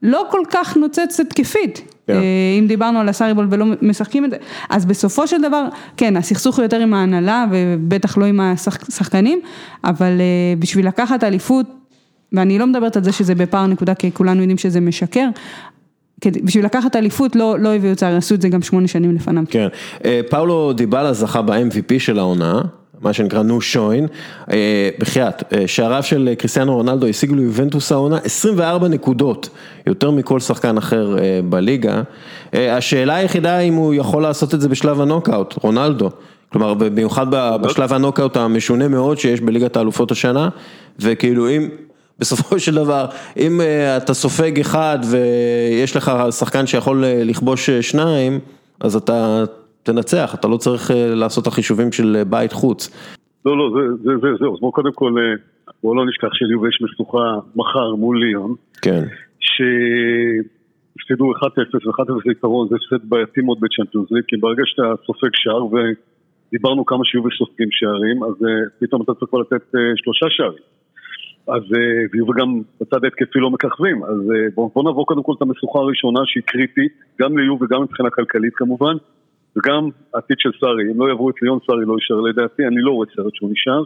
[0.02, 1.78] לא כל כך נוצץ התקפית.
[1.78, 1.92] Yeah.
[2.06, 2.12] כן.
[2.12, 2.20] אה,
[2.58, 4.36] אם דיברנו על הסאריבול ולא משחקים את זה,
[4.70, 9.40] אז בסופו של דבר, כן, הסכסוך הוא יותר עם ההנהלה ובטח לא עם השחקנים,
[9.84, 11.79] אבל אה, בשביל לקחת אליפות
[12.32, 15.28] ואני לא מדברת על זה שזה בפער נקודה, כי כולנו יודעים שזה משקר.
[16.26, 19.44] בשביל לקחת אליפות לא, לא הביאו צער, עשו את זה גם שמונה שנים לפניו.
[19.50, 19.68] כן,
[20.04, 22.62] אה, פאולו דיבלה זכה ב-MVP של העונה,
[23.00, 24.06] מה שנקרא נו שוין,
[24.52, 29.48] אה, בחייאת, אה, שעריו של קריסטיאנו רונלדו השיגו ליובנטוס העונה 24 נקודות,
[29.86, 31.16] יותר מכל שחקן אחר
[31.48, 32.02] בליגה.
[32.52, 36.10] השאלה היחידה אם הוא יכול לעשות את זה בשלב הנוקאוט, רונלדו.
[36.52, 37.26] כלומר, במיוחד
[37.62, 40.48] בשלב הנוקאוט המשונה מאוד שיש בליגת האלופות השנה,
[40.98, 41.68] וכאילו אם...
[42.20, 43.04] בסופו של דבר,
[43.36, 48.32] אם אה, אתה סופג אחד ויש לך שחקן שיכול אה, לכבוש אה, שניים,
[48.80, 49.44] אז אתה
[49.82, 52.90] תנצח, אתה לא צריך לעשות את החישובים של בית חוץ.
[53.44, 55.12] לא, לא, זה, זה, זה, בואו קודם כל,
[55.82, 58.54] בואו לא נשכח שליובה יש משוכה מחר מול ליאון.
[58.82, 59.04] כן.
[59.40, 61.36] שהפסידו 1-0
[61.86, 67.04] ו-1-0 ליתרון, זה הפסד בעייתי מאוד בצ'מפיונס ליג, כי ברגע שאתה סופג שער, ודיברנו כמה
[67.04, 68.34] שיובה סופגים שערים, אז
[68.80, 69.64] פתאום אתה צריך לתת
[69.96, 70.62] שלושה שערים.
[71.54, 75.42] אז אה, וגם בצד ההתקפי לא מככבים, אז אה, בואו בוא נעבור קודם כל את
[75.42, 78.94] המשוכה הראשונה שהיא קריטית, גם ליוב וגם מבחינה כלכלית כמובן,
[79.56, 82.90] וגם העתיד של סארי, אם לא יעברו את ליון סארי לא יישאר לדעתי, אני לא
[82.90, 83.82] רואה סרט שהוא נשאר,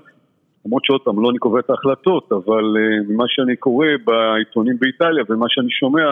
[0.66, 5.24] למרות שעוד פעם, לא אני קובע את ההחלטות, אבל uh, ממה שאני קורא בעיתונים באיטליה
[5.28, 6.06] ומה שאני שומע,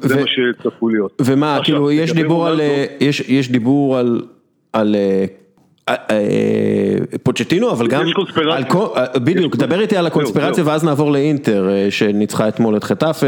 [0.00, 1.22] זה מה שצפוי להיות.
[1.26, 2.60] ומה, כאילו, יש דיבור על,
[3.00, 4.22] יש, יש דיבור על,
[4.72, 5.24] על אה, אה,
[7.22, 12.48] פוצ'טינו אבל גם, יש קונספירציה, אה, בדיוק, דבר איתי על הקונספירציה ואז נעבור לאינטר שניצחה
[12.48, 13.26] אתמול את חטאפה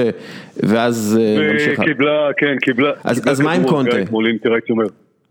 [0.56, 1.20] ואז
[1.52, 1.80] נמשיך.
[1.80, 2.92] קיבלה, כן, קיבלה.
[3.04, 4.02] אז מה עם קונטה?
[4.02, 4.84] אתמול אינטר הייתי אומר,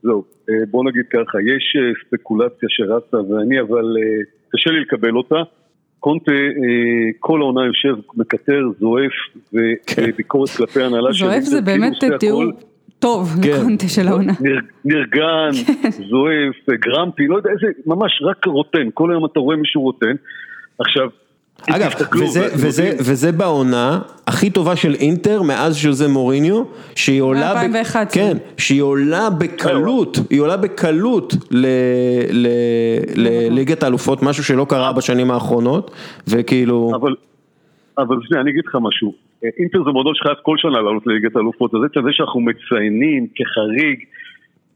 [0.03, 0.23] זהו,
[0.71, 3.95] בוא נגיד ככה, יש ספקולציה שרצה ואני אבל
[4.49, 5.35] קשה לי לקבל אותה.
[5.99, 6.31] קונטה
[7.19, 9.11] כל העונה יושב, מקטר, זועף
[9.53, 11.11] וביקורת כלפי הנהלה.
[11.11, 12.43] זועף זה באמת כאילו תיאור.
[12.99, 14.33] טוב לקונטה של העונה.
[14.85, 15.51] נרגן,
[16.09, 20.15] זועף, גרמפי, לא יודע איזה, ממש רק רוטן, כל היום אתה רואה מישהו רוטן.
[20.79, 21.09] עכשיו,
[21.69, 26.63] אגב, וזה, וזה, וזה בעונה הכי טובה של אינטר מאז שזה מוריניו,
[26.95, 27.77] שהיא עולה, ב...
[28.11, 31.33] כן, שהיא עולה בקלות, היא עולה בקלות
[33.15, 35.91] לליגת האלופות, משהו שלא קרה בשנים האחרונות,
[36.27, 36.91] וכאילו...
[36.95, 37.15] אבל,
[37.97, 39.13] אבל שנייה, אני אגיד לך משהו,
[39.59, 43.99] אינטר זה מועדון שחייב כל שנה לעלות לליגת האלופות, אז זה שאנחנו מציינים כחריג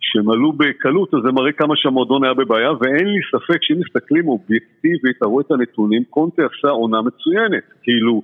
[0.02, 4.28] שהם עלו בקלות, אז זה מראה כמה שהמועדון היה בבעיה, ואין לי ספק שאם מסתכלים
[4.28, 8.22] אובייקטיבית, אתה רואה את הנתונים, קונטה עשה עונה מצוינת, כאילו,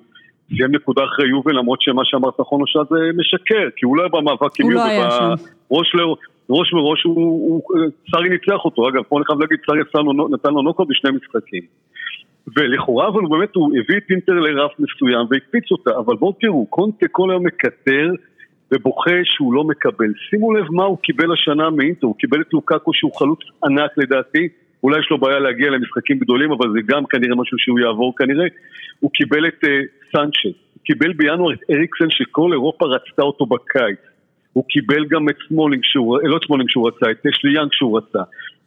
[0.47, 4.09] סיים נקודה אחרי יובל, למרות שמה שאמרת נכון או שזה משקר, כי הוא לא היה
[4.09, 5.33] במאבק עם יובל, הוא היה שם.
[6.49, 7.61] ראש מראש, הוא, הוא,
[8.11, 9.81] סארי ניצח אותו, אגב, פה אני חייב להגיד, סארי
[10.31, 11.61] נתן לו נוקו בשני משחקים.
[12.57, 17.07] ולכאורה, אבל באמת הוא הביא את אינטר לרף מסוים והקפיץ אותה, אבל בואו תראו, קונטה
[17.11, 18.11] כל היום מקטר
[18.71, 20.13] ובוכה שהוא לא מקבל.
[20.29, 24.47] שימו לב מה הוא קיבל השנה מאינטר, הוא קיבל את לוקקו שהוא חלוץ ענק לדעתי,
[24.83, 28.45] אולי יש לו בעיה להגיע למשחקים גדולים, אבל זה גם כנראה משהו שהוא יעבור כנראה.
[28.99, 29.67] הוא קיבל את אה,
[30.11, 33.99] סנצ'ס, הוא קיבל בינואר את אריקסן שכל אירופה רצתה אותו בקיץ.
[34.53, 37.97] הוא קיבל גם את סמולינג שהוא, לא את סמולינג שהוא רצה, את אשלי יאנג שהוא
[37.97, 38.19] רצה,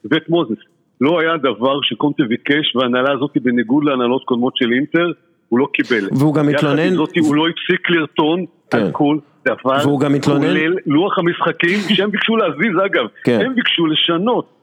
[0.05, 0.63] ואת מוזס.
[1.01, 5.13] לא היה דבר שקונטה ביקש, וההנהלה הזאת בניגוד להנהלות קודמות של אינטר,
[5.49, 6.09] הוא לא קיבל.
[6.19, 8.79] והוא גם עם זאת הוא לא הפסיק לרטון כן.
[8.79, 10.47] על כל דבר, והוא גם מתלונן...
[10.47, 13.41] כולל לוח המשחקים שהם ביקשו להזיז אגב, כן.
[13.45, 14.59] הם ביקשו לשנות.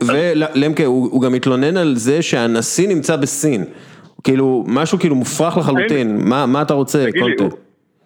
[0.00, 3.64] ולמקה, הוא גם מתלונן על זה שהנשיא נמצא בסין.
[4.24, 7.56] כאילו, משהו כאילו מופרך לחלוטין, מה אתה רוצה, קונטה?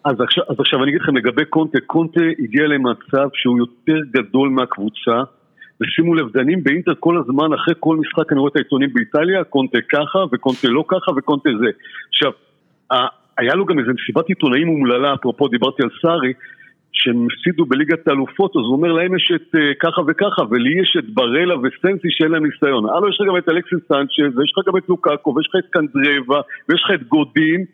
[0.05, 4.49] אז עכשיו, אז עכשיו אני אגיד לכם לגבי קונטה, קונטה הגיע למצב שהוא יותר גדול
[4.49, 5.23] מהקבוצה
[5.83, 9.79] ושימו לב, דנים באינטר כל הזמן, אחרי כל משחק אני רואה את העיתונים באיטליה, קונטה
[9.93, 11.71] ככה וקונטה לא ככה וקונטה זה.
[12.09, 12.33] עכשיו,
[13.39, 16.33] היה לו גם איזה מסיבת עיתונאים אומללה, אפרופו דיברתי על סארי,
[16.93, 20.97] שהם הפסידו בליגת האלופות, אז הוא אומר להם יש את uh, ככה וככה, ולי יש
[20.99, 22.85] את ברלה וסנסי שאין להם ניסיון.
[22.89, 25.71] הלו, יש לך גם את אלכסיס סנצ'ז, ויש לך גם את לוקאקו, ויש לך את
[25.71, 27.65] קנדרבה, ויש לך את גודין,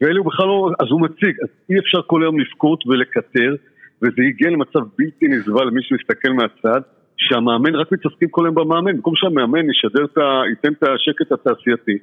[0.00, 0.70] ואלה הוא בכלל לא...
[0.80, 3.54] אז הוא מציג, אז אי אפשר כל היום לבכות ולקטר,
[4.02, 6.80] וזה הגיע למצב בלתי נסבל למי שמסתכל מהצד.
[7.20, 10.42] שהמאמן רק מתעסקים כל היום במאמן, במקום שהמאמן ישדר את ה...
[10.50, 11.98] ייתן את השקט התעשייתי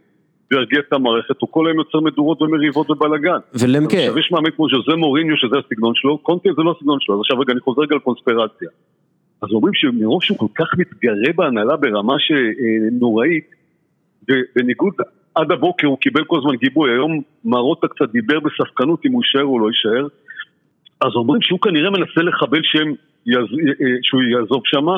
[0.52, 3.40] וירגיע את המערכת, הוא כל היום יוצר מדורות ומריבות ובלאגן.
[3.54, 3.98] ולמקה.
[3.98, 7.22] עכשיו יש מאמן כמו ז'וזה מוריניו שזה הסגנון שלו, קונטי זה לא הסגנון שלו, אז
[7.22, 8.70] עכשיו רגע אני חוזר רגע לקונספירציה.
[9.42, 13.50] אז אומרים שמרוב שהוא כל כך מתגרה בהנהלה ברמה שנוראית,
[14.56, 14.94] בניגוד,
[15.36, 19.46] עד הבוקר הוא קיבל כל הזמן גיבוי, היום מרוטה קצת דיבר בספקנות אם הוא יישאר
[19.46, 20.08] או לא יישאר,
[21.02, 22.94] אז אומרים שהוא כנראה מנסה לחבל שהם
[23.26, 23.48] יז...
[24.02, 24.96] שהוא יעזוב שמה,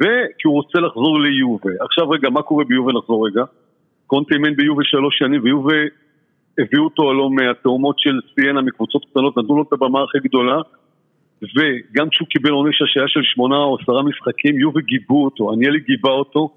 [0.00, 1.70] וכי הוא רוצה לחזור ליובה.
[1.80, 3.42] עכשיו רגע, מה קורה ביובה נחזור רגע?
[4.06, 5.76] קונטה אימן ביובה שלוש שנים, ויובה
[6.58, 10.58] הביאו אותו לא מהתאומות של סיינה מקבוצות קטנות, נתנו לו את הבמה הכי גדולה,
[11.42, 16.10] וגם כשהוא קיבל עונש השעיה של שמונה או עשרה משחקים, יובה גיבו אותו, עניאלי גיבה
[16.10, 16.50] אותו,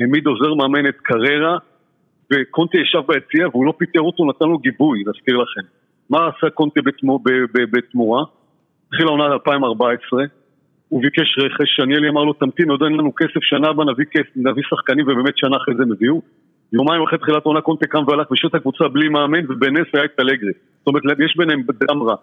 [0.00, 1.58] העמיד עוזר מאמן את קררה,
[2.32, 5.79] וקונטה ישב ביציע והוא לא פיטר אותו, נתן לו גיבוי, להזכיר לכם.
[6.10, 6.80] מה עשה קונטה
[7.72, 8.24] בתמורה?
[8.88, 10.24] התחילה עונה 2014,
[10.88, 14.36] הוא ביקש רכש, שניאלי אמר לו תמתין, עוד אין לנו כסף, שנה הבאה נביא כסף,
[14.36, 16.22] נביא שחקנים ובאמת שנה אחרי זה הם הביאו.
[16.72, 20.52] יומיים אחרי תחילת העונה קונטה קם והלך ושאת הקבוצה בלי מאמן ובנס היה את אלגרי.
[20.78, 22.14] זאת אומרת, יש ביניהם דם רע.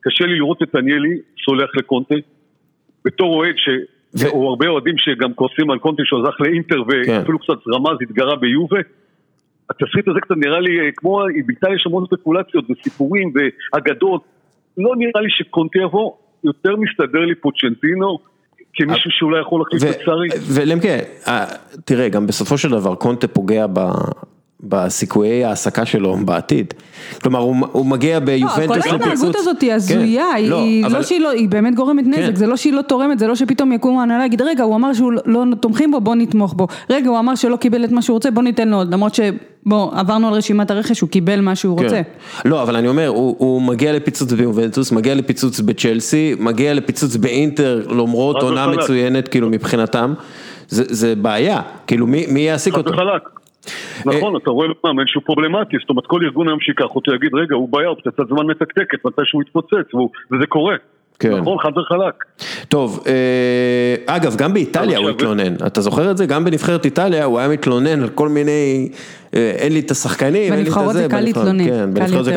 [0.00, 2.14] קשה לי לראות את דניאלי סולח לקונטה.
[3.04, 3.68] בתור אוהד ש...
[4.20, 4.28] ו...
[4.28, 7.12] או הרבה אוהדים שגם כועסים על קונטה שהוא הלך לאינטר כן.
[7.18, 8.80] ואפילו קצת רמז, התגרה ביובה.
[9.72, 14.22] התסריט הזה קצת נראה לי אה, כמו, באיטליה יש המון ספקולציות וסיפורים ואגדות.
[14.78, 16.12] לא נראה לי שקונטה יבוא,
[16.44, 18.18] יותר מסתדר לי פוצ'נטינו
[18.74, 20.28] כמישהו שאולי יכול להחליף את סארי.
[20.54, 20.88] ולמקה,
[21.28, 21.46] אה,
[21.84, 23.66] תראה, גם בסופו של דבר קונטה פוגע
[24.62, 26.74] בסיכויי ההעסקה שלו בעתיד.
[27.22, 27.38] כלומר,
[27.72, 28.86] הוא מגיע ביובנטוס לפיצוץ.
[28.86, 30.44] כל ההתנהגות הזאת היא הזויה, כן.
[30.44, 30.60] לא,
[31.20, 32.36] לא היא באמת גורמת נזק, כן.
[32.36, 35.12] זה לא שהיא לא תורמת, זה לא שפתאום יקום ההנהלה להגיד, רגע, הוא אמר שהוא
[35.26, 36.66] לא תומכים בו, בוא נתמוך בו.
[36.90, 39.20] רגע, הוא אמר שלא קיבל את מה שהוא רוצה, בוא ניתן לו עוד, למרות ש...
[39.66, 41.84] בוא, עברנו על רשימת הרכש, הוא קיבל מה שהוא כן.
[41.84, 42.00] רוצה.
[42.44, 47.86] לא, אבל אני אומר, הוא, הוא מגיע לפיצוץ ביובנטוס, מגיע לפיצוץ בצ'לסי, מגיע לפיצוץ באינטר,
[47.90, 50.14] למרות עונה מצוינת, כאילו מבחינתם,
[50.68, 52.90] זה, זה בעיה, כאילו מי, מי יעסיק אותו?
[52.90, 53.41] חלק.
[54.06, 57.54] נכון, אתה רואה מאמן שהוא פרובלמטי, זאת אומרת כל ארגון היום שיקח אותו יגיד רגע
[57.54, 59.94] הוא בעיה, הוא פצצת זמן מתקתקת, מתי שהוא יתפוצץ,
[60.32, 60.76] וזה קורה.
[61.18, 61.36] כן.
[61.36, 62.24] נכון, חד וחלק.
[62.68, 66.26] טוב, אה, אגב, גם באיטליה הוא התלונן, אתה זוכר את זה?
[66.26, 68.88] גם בנבחרת איטליה הוא היה מתלונן על כל מיני,
[69.34, 70.64] אה, אין לי את השחקנים, אין לי את זה.
[70.64, 71.64] בנבחרות זה קל להתלונן.
[71.64, 71.90] כן,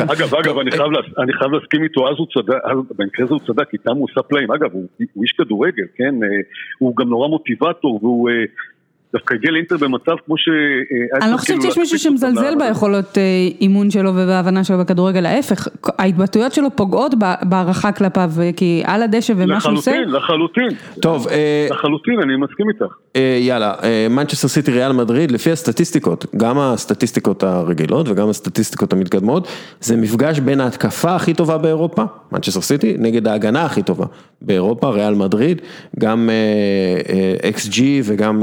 [0.08, 2.56] אגב, אגב, אני חייב להסכים איתו, אז הוא צדק,
[2.98, 4.52] במקרה הזה הוא צדק, איתם הוא עושה פלאים.
[4.52, 6.14] אגב, הוא איש כדורגל, כן?
[6.22, 6.28] אה,
[6.78, 8.30] הוא גם נורא מוטיבטור, והוא...
[9.16, 10.48] דווקא הגיע לאינטר במצב כמו ש...
[11.22, 13.18] אני לא חושבת שיש מישהו שמזלזל ביכולות
[13.60, 19.60] אימון שלו ובהבנה שלו בכדורגל, ההפך, ההתבטאויות שלו פוגעות בהערכה כלפיו, כי על הדשא ומה
[19.60, 19.90] שהוא עושה...
[19.90, 20.68] לחלוטין, לחלוטין.
[21.00, 21.26] טוב.
[21.70, 22.94] לחלוטין, אני מסכים איתך.
[23.40, 23.74] יאללה,
[24.10, 29.48] מנצ'סטר סיטי ריאל מדריד, לפי הסטטיסטיקות, גם הסטטיסטיקות הרגילות וגם הסטטיסטיקות המתקדמות,
[29.80, 32.02] זה מפגש בין ההתקפה הכי טובה באירופה,
[32.32, 34.06] מנצ'סטר סיטי, נגד ההגנה הכי טובה
[34.42, 35.62] באירופה, ריאל מדריד,
[35.98, 36.30] גם
[37.48, 38.42] xG וגם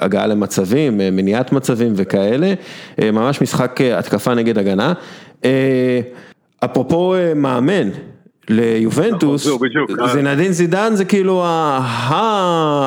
[0.00, 2.54] הגעה למצבים, מניעת מצבים וכאלה,
[3.02, 4.92] ממש משחק התקפה נגד הגנה.
[6.64, 7.88] אפרופו מאמן.
[8.50, 9.48] ליובנטוס,
[10.12, 11.44] זינדין זידן זה כאילו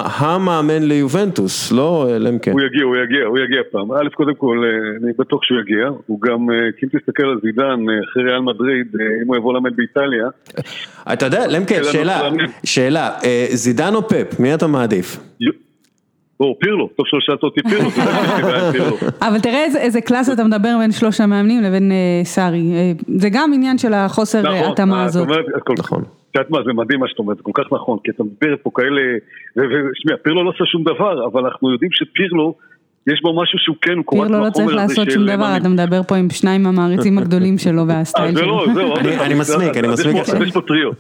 [0.06, 2.52] המאמן ליובנטוס, לא למקן.
[2.52, 3.92] הוא יגיע, הוא יגיע, הוא יגיע פעם.
[3.92, 4.64] א', קודם כל,
[5.04, 5.88] אני בטוח שהוא יגיע.
[6.08, 6.50] הוא גם,
[6.84, 7.80] אם תסתכל על זידן,
[8.12, 8.88] אחרי ריאל מדריד,
[9.22, 10.28] אם הוא יבוא למד באיטליה.
[11.14, 12.30] אתה יודע, למקן, שאלה,
[12.64, 13.10] שאלה,
[13.52, 15.20] זידן או פפ, מי אתה מעדיף?
[16.42, 17.90] או, פירלו, טוב שלא שאלת אותי פירלו,
[19.28, 21.92] אבל תראה איזה קלאס אתה מדבר בין שלוש המאמנים לבין
[22.24, 25.28] סארי, זה גם עניין של החוסר התאמה הזאת.
[25.80, 26.04] נכון.
[26.32, 28.56] את יודעת מה, זה מדהים מה שאת אומרת, זה כל כך נכון, כי אתה מדבר
[28.64, 29.02] פה כאלה,
[29.56, 32.56] ושמע, פירלו לא עושה שום דבר, אבל אנחנו יודעים שפירלו,
[33.08, 36.04] יש בו משהו שהוא כן, הוא קורא פירלו לא צריך לעשות שום דבר, אתה מדבר
[36.04, 38.66] פה עם שניים המעריצים הגדולים שלו והסטייל שלו.
[39.26, 40.30] אני מסמיק, אני מסמיק.
[40.30, 40.92] אז יש פה טריו.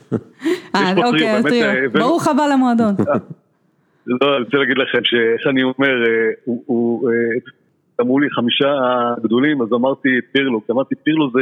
[0.75, 2.95] אה, אוקיי, טריו, ברוך הבא למועדון.
[4.07, 5.95] לא, אני רוצה להגיד לכם שאיך אני אומר,
[6.45, 7.09] הוא,
[8.01, 8.73] אמרו לי חמישה
[9.23, 11.41] גדולים, אז אמרתי פירלו, כי אמרתי פירלו זה,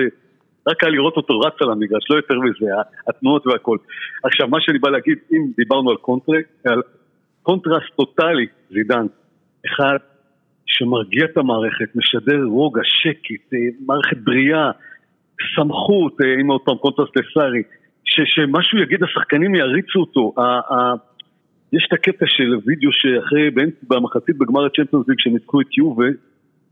[0.68, 2.66] רק היה לראות אותו רץ על המגרש, לא יותר מזה,
[3.08, 3.78] התנועות והכל.
[4.24, 6.82] עכשיו, מה שאני בא להגיד, אם דיברנו על קונטרה, על
[7.44, 9.06] קונטרסט טוטאלי, זידן,
[9.66, 9.98] אחד
[10.66, 13.54] שמרגיע את המערכת, משדר רוגע, שקט,
[13.86, 14.72] מערכת בריאה,
[15.56, 17.64] סמכות, אם עוד פעם קונטרסט לסארי,
[18.04, 20.34] שמשהו יגיד, השחקנים יריצו אותו,
[21.74, 23.50] יש את הקטע של וידאו שאחרי,
[23.90, 26.06] במחצית בגמר ה Champions League שניצחו את יובה,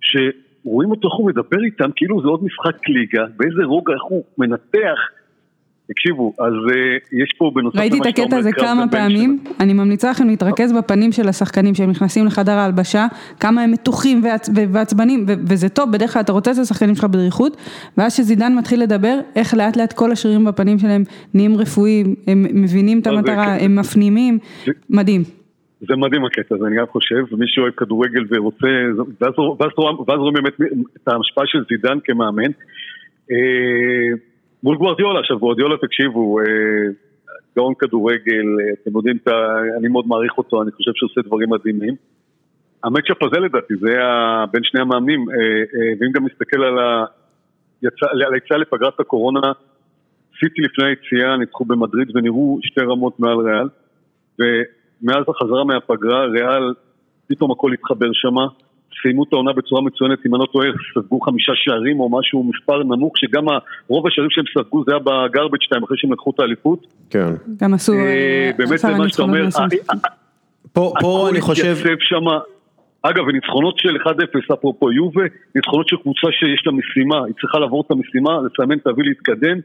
[0.02, 4.24] שרואים אותו איך הוא מדבר איתם, כאילו זה עוד משחק ליגה, באיזה רוגע איך הוא
[4.38, 5.00] מנתח.
[5.90, 6.54] תקשיבו, אז
[7.12, 11.28] יש פה בנוסף ראיתי את הקטע הזה כמה פעמים, אני ממליצה לכם להתרכז בפנים של
[11.28, 13.06] השחקנים שהם נכנסים לחדר ההלבשה,
[13.40, 14.22] כמה הם מתוחים
[14.72, 17.58] ועצבנים, וזה טוב, בדרך כלל אתה רוצה את השחקנים שלך בדריכות,
[17.98, 23.00] ואז שזידן מתחיל לדבר, איך לאט לאט כל השרירים בפנים שלהם נהיים רפואיים, הם מבינים
[23.00, 24.40] את המטרה, הם מפנימים,
[24.90, 25.22] מדהים.
[25.80, 28.68] זה מדהים הקטע הזה, אני גם חושב, ומי שאוהב כדורגל ורוצה,
[29.60, 30.54] ואז רואים באמת
[31.04, 32.52] את ההשפעה של זידן כמאמן.
[34.64, 36.40] מול גוורדיולה, עכשיו גוורדיולה תקשיבו,
[37.56, 38.46] גאון כדורגל,
[38.84, 39.18] אתם יודעים,
[39.80, 41.96] אני מאוד מעריך אותו, אני חושב שהוא עושה דברים מדהימים.
[42.84, 45.26] המצ'אפ הזה לדעתי, זה היה בין שני המאמנים,
[46.00, 49.40] ואם גם נסתכל על היציאה לפגרת הקורונה,
[50.40, 53.68] סיטי לפני היציאה ניצחו במדריד ונראו שתי רמות מעל ריאל,
[54.40, 56.74] ומאז החזרה מהפגרה, ריאל,
[57.28, 58.48] פתאום הכל התחבר שמה.
[59.08, 62.84] סיימו את העונה בצורה מצוינת, אם אני לא טועה, ספגו חמישה שערים או משהו, מספר
[62.84, 63.46] נמוך, שגם
[63.88, 66.88] רוב השערים שהם ספגו זה היה בגרבג' 2 אחרי שהם לקחו את האליפות.
[67.10, 67.34] כן.
[67.62, 67.94] גם עשו...
[68.58, 69.48] באמת זה מה שאתה אומר.
[70.74, 71.76] פה אני חושב...
[73.02, 74.10] אגב, וניצחונות של 1-0,
[74.54, 75.22] אפרופו יובה,
[75.56, 79.58] ניצחונות של קבוצה שיש לה משימה, היא צריכה לעבור את המשימה, לסמן, תביא להתקדם,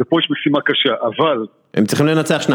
[0.00, 1.46] ופה יש משימה קשה, אבל...
[1.74, 2.50] הם צריכים לנצח 2-0,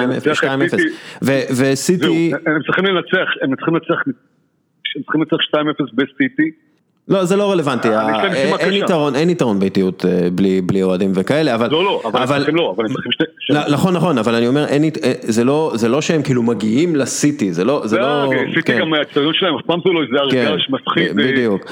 [1.60, 2.32] וסיטי...
[2.46, 4.02] הם צריכים לנצח, הם צריכים לנצח
[4.96, 5.56] הם צריכים לצריך 2-0
[5.94, 6.52] בסטיטי.
[7.08, 7.88] לא, זה לא רלוונטי,
[8.60, 10.06] אין יתרון, אין יתרון באיטיות
[10.66, 11.70] בלי אוהדים וכאלה, אבל...
[11.72, 13.24] לא, לא, אבל הם צריכים לא, אבל הם צריכים שתי...
[13.72, 14.66] נכון, נכון, אבל אני אומר,
[15.74, 17.84] זה לא שהם כאילו מגיעים לסיטי, זה לא...
[18.56, 21.12] סיטי גם מהצטדיון שלהם, אף פעם זה לא איזה הרגש מפחיד,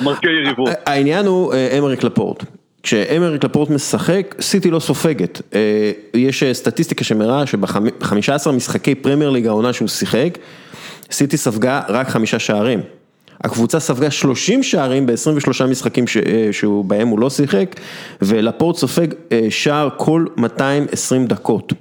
[0.02, 0.70] מרקיע יריבות.
[0.86, 2.44] העניין הוא אמריק לפורט.
[2.84, 5.42] כשאמריק לפורט משחק, סיטי לא סופגת.
[6.14, 10.38] יש סטטיסטיקה שמראה שב-15 משחקי פרמייר ליג העונה שהוא שיחק,
[11.12, 12.80] סיטי ספגה רק חמישה שערים.
[13.44, 16.06] הקבוצה ספגה 30 שערים ב-23 משחקים
[16.52, 17.76] שבהם הוא לא שיחק,
[18.22, 19.08] ולפורט סופג
[19.50, 21.74] שער כל 220 דקות.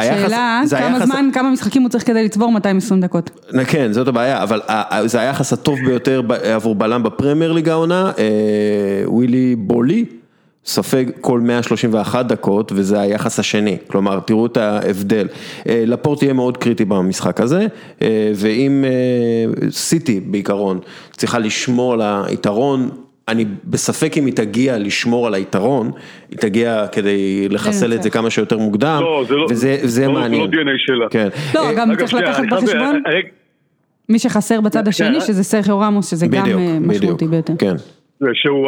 [0.00, 3.30] שאלה, כמה זמן, כמה משחקים הוא צריך כדי לצבור 220 דקות?
[3.66, 4.60] כן, זאת הבעיה, אבל
[5.06, 8.12] זה היחס הטוב ביותר עבור בלם בפרמייר ליג העונה,
[9.06, 10.04] ווילי בולי.
[10.64, 15.28] סופג כל 131 דקות וזה היחס השני, כלומר תראו את ההבדל.
[15.66, 17.66] לפורט יהיה מאוד קריטי במשחק הזה,
[18.34, 18.84] ואם
[19.70, 20.80] סיטי בעיקרון
[21.16, 22.90] צריכה לשמור על היתרון,
[23.28, 25.90] אני בספק אם היא תגיע לשמור על היתרון,
[26.30, 29.02] היא תגיע כדי לחסל את זה כמה שיותר מוקדם,
[29.48, 30.50] וזה מעניין.
[30.50, 31.30] זה לא DNA שלה.
[31.54, 33.02] לא, גם צריך לקחת בחשבון,
[34.08, 36.46] מי שחסר בצד השני, שזה סרחיו רמוס, שזה גם
[36.80, 37.54] משמעותי ביותר.
[37.60, 37.72] שהוא,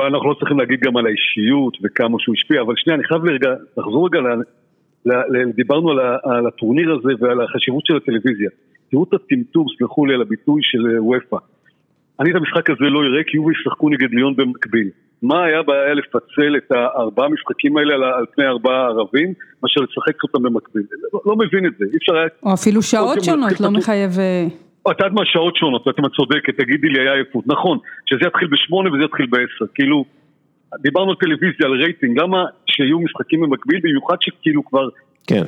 [0.06, 3.50] אנחנו לא צריכים להגיד גם על האישיות וכמה שהוא השפיע, אבל שנייה, אני חייב לרגע,
[3.78, 4.20] לחזור רגע,
[5.06, 8.50] ל, ל, דיברנו על, ה, על הטורניר הזה ועל החשיבות של הטלוויזיה.
[8.90, 11.36] תראו את הטמטום, סלחו לי על הביטוי של וופא.
[12.20, 14.88] אני את המשחק הזה לא אראה כי יובי ישחקו נגד ליון במקביל.
[15.22, 19.32] מה היה בעיה לפצל את הארבעה משחקים האלה על, על פני ארבעה ערבים,
[19.62, 20.82] מאשר לשחק אותם במקביל?
[21.12, 22.26] לא, לא מבין את זה, אי אפשר היה...
[22.42, 24.10] או אפילו שעות שונות, לא מחייב...
[24.90, 27.44] את יודעת מה, שעות שונות, ואתם צודקת, תגידי לי, היה עייפות.
[27.46, 30.04] נכון, שזה יתחיל בשמונה וזה יתחיל בעשר, כאילו,
[30.82, 34.88] דיברנו על טלוויזיה, על רייטינג, למה שיהיו משחקים במקביל, במיוחד שכאילו כבר...
[35.26, 35.42] כן.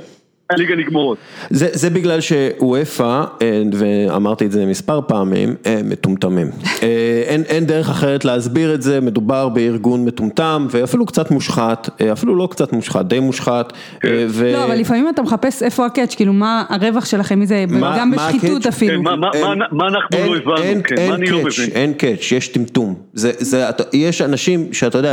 [0.50, 1.18] הליגה נגמרות.
[1.50, 6.50] זה, זה בגלל שאופ"א, אה, ואמרתי את זה מספר פעמים, אה, מטומטמים.
[6.82, 12.36] אה, אין, אין דרך אחרת להסביר את זה, מדובר בארגון מטומטם ואפילו קצת מושחת, אפילו
[12.36, 13.72] לא קצת מושחת, די מושחת.
[14.00, 14.08] כן.
[14.28, 14.52] ו...
[14.52, 18.16] לא, אבל לפעמים אתה מחפש איפה הקאץ', כאילו מה הרווח שלכם מזה, מה, גם מה
[18.16, 18.66] בשחיתות הקאץ'?
[18.66, 19.02] אפילו.
[19.02, 21.70] מה, מה, אין, מה אנחנו אין, לא הבנו, אין, כן, אין מה אני לא מבין?
[21.74, 22.94] אין קאץ', יש טמטום.
[23.12, 25.12] זה, זה, יש אנשים שאתה יודע,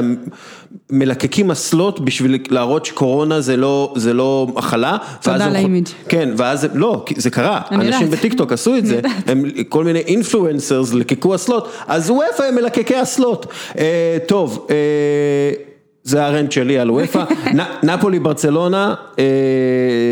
[0.89, 4.97] מלקקים אסלות בשביל להראות שקורונה זה לא, זה לא מחלה.
[5.21, 5.87] תודה על האימיג'.
[6.09, 11.35] כן, ואז, לא, זה קרה, אנשים בטיקטוק עשו את זה, הם כל מיני אינפלואנסרס לקקו
[11.35, 13.45] אסלות, אז וופא הם מלקקי אסלות.
[13.77, 15.72] אה, טוב, אה,
[16.03, 17.23] זה הרנט שלי על וופא,
[17.83, 19.25] נפולי ברצלונה, אה,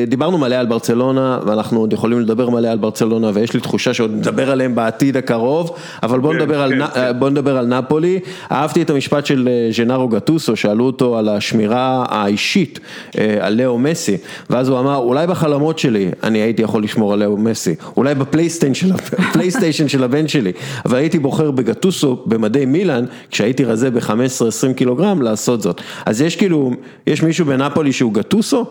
[0.08, 4.12] דיברנו מלא על ברצלונה ואנחנו עוד יכולים לדבר מלא על ברצלונה ויש לי תחושה שעוד
[4.12, 7.20] נדבר עליהם בעתיד הקרוב, אבל בואו כן, נדבר, כן, כן.
[7.20, 8.20] בוא נדבר על נפולי,
[8.52, 12.80] אהבתי את המשפט של ז'נארו גטוסו, שאלו אותו על השמירה האישית
[13.18, 14.18] אה, על לאו מסי,
[14.50, 19.88] ואז הוא אמר אולי בחלומות שלי אני הייתי יכול לשמור על לאו מסי, אולי בפלייסטיישן
[19.88, 20.52] של הבן שלי,
[20.86, 25.81] אבל הייתי בוחר בגטוסו במדי מילאן כשהייתי רזה ב-15-20 קילוגרם לעשות זאת.
[26.06, 26.72] אז יש כאילו,
[27.08, 28.66] יש מישהו בנפולי שהוא גטוסו,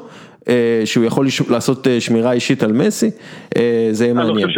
[0.48, 3.10] אה, שהוא יכול לעשות אה, שמירה אישית על מסי,
[3.56, 4.48] אה, זה יהיה לא מעניין.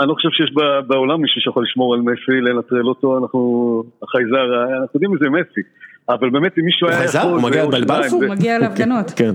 [0.00, 0.50] אני לא חושב שיש
[0.86, 5.60] בעולם מישהו שיכול לשמור על מסי, לנטרל אותו, אנחנו, החייזר, אנחנו יודעים איזה מסי.
[6.08, 7.30] אבל באמת אם מישהו היה יכול...
[7.30, 8.24] הוא מגיע בלבלפור?
[8.24, 9.10] הוא מגיע להפגנות.
[9.20, 9.34] כן,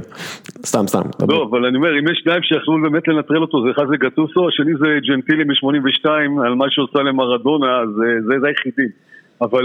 [0.66, 1.02] סתם סתם.
[1.30, 4.48] לא, אבל אני אומר, אם יש שניים שיכלו באמת לנטרל אותו, זה אחד זה גטוסו,
[4.48, 6.10] השני זה ג'נטילי מ-82,
[6.46, 7.90] על מה שעושה למרדונה, אז
[8.42, 8.90] זה היחידים.
[9.42, 9.64] אבל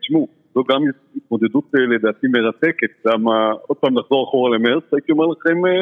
[0.00, 0.82] תשמעו, זו גם
[1.16, 5.72] התמודדות אה, לדעתי מרתקת, למה עוד פעם נחזור אחורה למרץ, הייתי אומר לכם אה,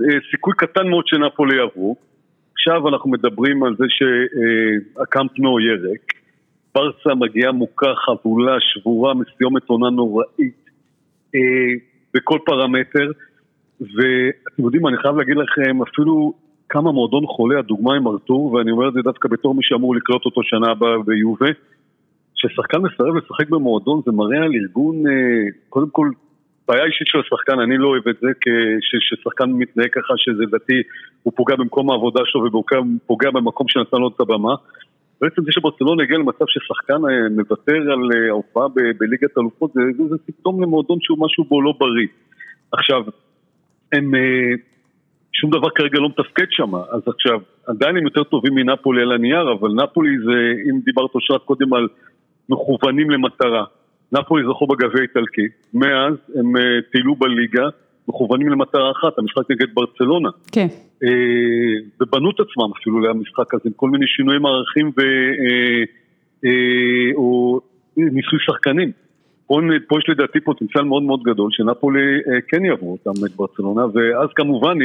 [0.00, 1.96] אה, סיכוי קטן מאוד שנפולי יעברו.
[2.52, 6.12] עכשיו אנחנו מדברים על זה שהקאמפ נו יהיה ריק,
[6.74, 10.70] ברסה מגיעה מוכה, חבולה, שבורה, מסיומת עונה נוראית
[12.14, 13.10] בכל פרמטר,
[13.80, 16.32] ואתם יודעים, אני חייב להגיד לכם, אפילו
[16.68, 20.24] כמה מועדון חולה, הדוגמה עם ארתור, ואני אומר את זה דווקא בתור מי שאמור לקלוט
[20.24, 21.48] אותו שנה הבאה ביובה.
[22.42, 25.12] כששחקן מסרב לשחק במועדון זה מראה על ארגון, אה,
[25.68, 26.08] קודם כל,
[26.68, 28.28] בעיה אישית של השחקן, אני לא אוהב את זה,
[28.80, 30.82] כששחקן מתנהג ככה שזה דתי,
[31.22, 34.54] הוא פוגע במקום העבודה שלו ופוגע במקום שנתן לו את הבמה.
[35.20, 38.66] בעצם זה שברצלונה הגיע למצב ששחקן אה, מוותר על אה, ההופעה
[38.98, 42.06] בליגת אלופות, זה, זה, זה סימפטום למועדון שהוא משהו בו לא בריא.
[42.72, 43.02] עכשיו,
[43.92, 44.12] הם,
[45.32, 49.52] שום דבר כרגע לא מתפקד שם, אז עכשיו, עדיין הם יותר טובים מנפולי על הנייר,
[49.52, 51.88] אבל נפולי זה, אם דיברת אושרת קודם על
[52.52, 53.64] מכוונים למטרה.
[54.12, 57.68] נפולי זכו בגביע האיטלקי, מאז הם אה, טיילו בליגה,
[58.08, 60.28] מכוונים למטרה אחת, המשחק נגד ברצלונה.
[60.52, 60.66] כן.
[61.04, 61.08] אה,
[62.00, 65.00] ובנו את עצמם אפילו למשחק הזה, עם כל מיני שינויי מערכים ו...
[66.44, 67.60] אה, או
[67.96, 68.92] ניסוי שחקנים.
[69.46, 74.28] פה, פה יש לדעתי פוטנציאל מאוד מאוד גדול שנפולי כן יעברו אותם את ברצלונה, ואז
[74.36, 74.78] כמובן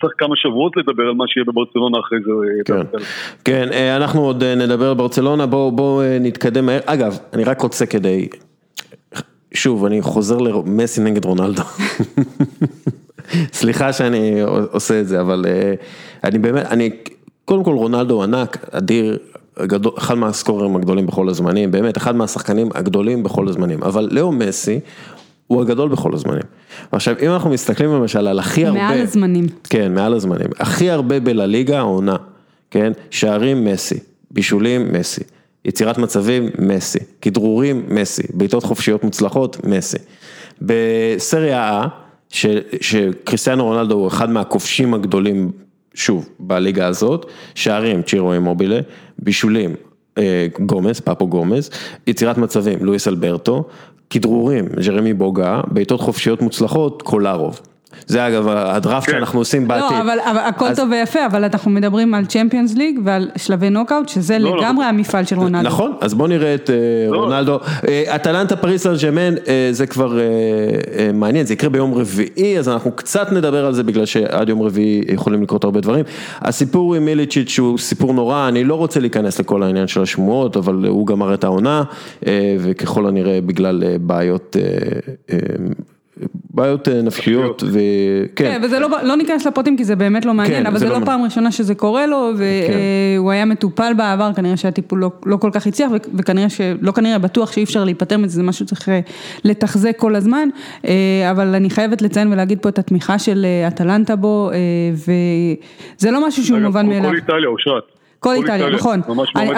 [0.00, 2.62] צריך כמה שבועות לדבר על מה שיהיה בברצלונה אחרי זה.
[2.64, 2.98] כן,
[3.44, 6.80] כן אה, אנחנו עוד אה, נדבר על ברצלונה, בואו בוא אה, נתקדם מהר.
[6.86, 8.28] אגב, אני רק רוצה כדי,
[9.54, 11.62] שוב, אני חוזר למסי נגד רונלדו.
[13.58, 14.40] סליחה שאני
[14.72, 15.44] עושה את זה, אבל
[16.24, 16.90] אני באמת, אני,
[17.44, 19.18] קודם כל רונלדו ענק, אדיר,
[19.98, 24.80] אחד מהסקוררים הגדולים בכל הזמנים, באמת, אחד מהשחקנים הגדולים בכל הזמנים, אבל לאו מסי
[25.46, 26.42] הוא הגדול בכל הזמנים.
[26.92, 28.78] עכשיו, אם אנחנו מסתכלים למשל על הכי הרבה...
[28.78, 29.46] מעל הזמנים.
[29.64, 30.46] כן, מעל הזמנים.
[30.58, 32.16] הכי הרבה בלליגה העונה,
[32.70, 32.92] כן?
[33.10, 33.98] שערים מסי,
[34.30, 35.22] בישולים מסי,
[35.64, 39.98] יצירת מצבים מסי, כדרורים מסי, בעיטות חופשיות מוצלחות מסי.
[40.62, 42.36] בסריה A,
[42.80, 45.50] שקריסטיאנו רונלדו הוא אחד מהכובשים הגדולים,
[45.96, 48.80] שוב, בליגה הזאת, שערים צ'ירו אימובילה,
[49.18, 49.74] בישולים
[50.18, 51.70] אה, גומז, פפו גומז,
[52.06, 53.64] יצירת מצבים, לואיס אלברטו,
[54.10, 57.60] כדרורים, ג'רמי בוגה, בעיטות חופשיות מוצלחות, קולרוב.
[58.06, 59.12] זה אגב הדראפט כן.
[59.12, 59.96] שאנחנו עושים בעתיד.
[59.96, 60.76] לא, אבל אבל הכל אז...
[60.76, 64.56] טוב ויפה, אבל אנחנו מדברים על צ'מפיונס ליג ועל שלבי נוקאוט, שזה לא, לא.
[64.56, 64.88] לגמרי לא.
[64.88, 65.66] המפעל של רונלדו.
[65.66, 67.16] נכון, אז בוא נראה את uh, לא.
[67.16, 67.58] רונלדו.
[67.58, 69.38] Uh, אטלנטה פריס סן ג'מן, uh,
[69.70, 70.18] זה כבר
[71.14, 75.02] מעניין, זה יקרה ביום רביעי, אז אנחנו קצת נדבר על זה, בגלל שעד יום רביעי
[75.08, 76.04] יכולים לקרות הרבה דברים.
[76.40, 80.74] הסיפור עם מיליצ'יץ' הוא סיפור נורא, אני לא רוצה להיכנס לכל העניין של השמועות, אבל
[80.74, 81.82] הוא גמר את העונה,
[82.58, 84.56] וככל הנראה בגלל בעיות...
[86.50, 88.44] בעיות נפשיות, וכן.
[88.44, 91.00] כן, וזה לא, לא ניכנס לפרטים כי זה באמת לא מעניין, כן, אבל זה לא
[91.00, 91.06] לא.
[91.06, 95.66] פעם ראשונה שזה קורה לו, והוא היה מטופל בעבר, כנראה שהטיפול לא, לא כל כך
[95.66, 96.60] הצליח, וכנראה ש...
[96.80, 99.00] לא כנראה, בטוח שאי אפשר להיפטר מזה, זה משהו שצריך אה,
[99.44, 100.48] לתחזק כל הזמן,
[100.86, 104.56] אה, אבל אני חייבת לציין ולהגיד פה את התמיכה של אה, אטלנטה בו, אה,
[104.92, 107.10] וזה לא משהו שהוא מובן מאליו.
[107.10, 107.95] כל איטליה, אושרת.
[108.26, 109.00] כל איטליה, נכון,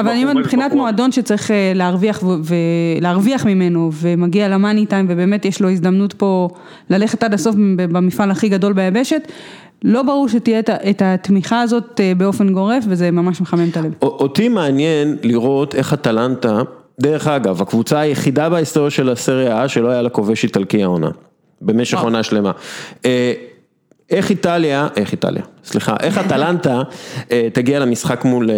[0.00, 0.80] אבל אני אומרת מבחינת מאחורי.
[0.80, 2.54] מועדון שצריך אה, להרוויח ו-
[2.98, 6.48] ולהרוויח ממנו ומגיע למאני טיים ובאמת יש לו הזדמנות פה
[6.90, 9.32] ללכת עד הסוף במפעל הכי גדול ביבשת,
[9.84, 10.58] לא ברור שתהיה
[10.90, 13.92] את התמיכה הזאת אה, באופן גורף וזה ממש מחמם את הלב.
[14.02, 16.60] אותי מעניין לראות איך אטלנטה,
[17.00, 21.10] דרך אגב, הקבוצה היחידה בהיסטוריה של הסריה A שלא היה לה כובש איטלקי העונה,
[21.62, 21.98] במשך.
[21.98, 22.52] עונה שלמה.
[24.10, 26.82] איך איטליה, איך איטליה, סליחה, איך אטלנטה
[27.32, 28.56] אה, תגיע למשחק מול אה,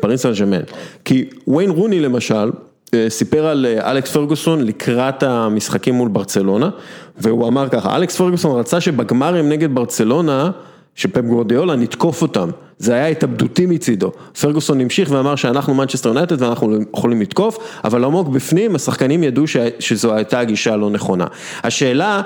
[0.00, 0.60] פריס סן ז'רמן.
[1.04, 2.50] כי ויין רוני למשל,
[2.94, 6.70] אה, סיפר על אה, אלכס פרגוסון לקראת המשחקים מול ברצלונה,
[7.18, 10.50] והוא אמר ככה, אלכס פרגוסון רצה שבגמרים נגד ברצלונה,
[10.94, 14.12] שפפ גווארדיולה נתקוף אותם, זה היה התאבדותי מצידו.
[14.40, 19.56] פרגוסון המשיך ואמר שאנחנו מנצ'סטר יונייטד ואנחנו יכולים לתקוף, אבל עמוק בפנים השחקנים ידעו ש-
[19.78, 21.26] שזו הייתה הגישה הלא נכונה.
[21.64, 22.22] השאלה,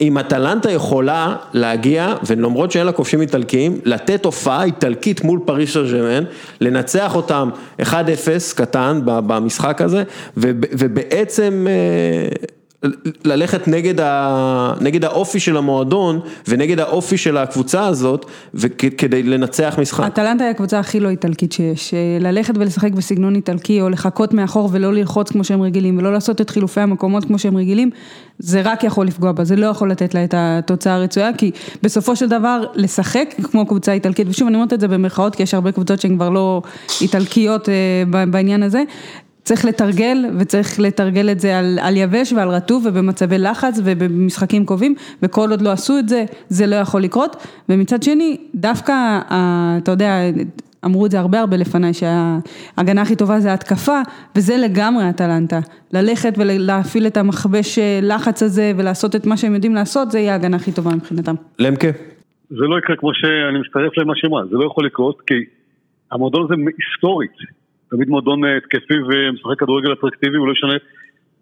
[0.00, 5.84] אם אטלנטה יכולה להגיע, ולמרות שאין לה כובשים איטלקיים, לתת הופעה איטלקית מול פריס סן
[5.92, 6.24] ז'רמן,
[6.60, 7.84] לנצח אותם 1-0
[8.56, 10.02] קטן במשחק הזה,
[10.36, 12.28] וב- ובעצם אה,
[13.24, 20.06] ללכת נגד, ה, נגד האופי של המועדון ונגד האופי של הקבוצה הזאת, וכדי לנצח משחק.
[20.06, 24.92] אטלנטה היא הקבוצה הכי לא איטלקית שיש, ללכת ולשחק בסגנון איטלקי או לחכות מאחור ולא
[24.92, 27.90] ללחוץ כמו שהם רגילים ולא לעשות את חילופי המקומות כמו שהם רגילים,
[28.38, 31.50] זה רק יכול לפגוע בה, זה לא יכול לתת לה את התוצאה הרצויה, כי
[31.82, 35.54] בסופו של דבר לשחק כמו קבוצה איטלקית, ושוב אני אומרת את זה במרכאות כי יש
[35.54, 36.62] הרבה קבוצות שהן כבר לא
[37.00, 38.82] איטלקיות אה, בעניין הזה.
[39.44, 44.94] צריך לתרגל וצריך לתרגל את זה על, על יבש ועל רטוב ובמצבי לחץ ובמשחקים קרובים
[45.22, 49.90] וכל עוד לא עשו את זה, זה לא יכול לקרות ומצד שני דווקא, ה- אתה
[49.90, 50.20] יודע,
[50.84, 54.00] אמרו את זה הרבה הרבה לפניי שההגנה הכי טובה זה ההתקפה
[54.36, 55.60] וזה לגמרי אטלנטה,
[55.92, 60.32] ללכת ולהפעיל את המכבש אה, לחץ הזה ולעשות את מה שהם יודעים לעשות זה יהיה
[60.32, 61.34] ההגנה הכי טובה מבחינתם.
[61.58, 61.88] למקה?
[62.50, 65.34] זה לא יקרה כמו שאני מצטרף למה שאמרה, זה לא יכול לקרות כי
[66.12, 67.30] המועדון הזה היסטורית,
[67.90, 70.74] תמיד מועדון אה, התקפי ומשחק כדורגל אטרקטיבי, הוא לא ישנה,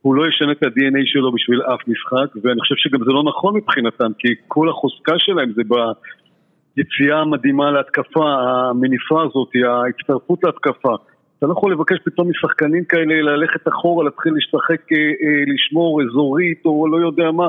[0.03, 3.57] הוא לא ישנה את ה-DNA שלו בשביל אף משחק, ואני חושב שגם זה לא נכון
[3.57, 5.63] מבחינתם, כי כל החוזקה שלהם זה
[6.77, 10.95] ביציאה המדהימה להתקפה, המניפה הזאת, ההצטרפות להתקפה.
[11.39, 16.63] אתה לא יכול לבקש פתאום משחקנים כאלה ללכת אחורה, להתחיל לשחק, אה, אה, לשמור אזורית
[16.65, 17.49] או לא יודע מה.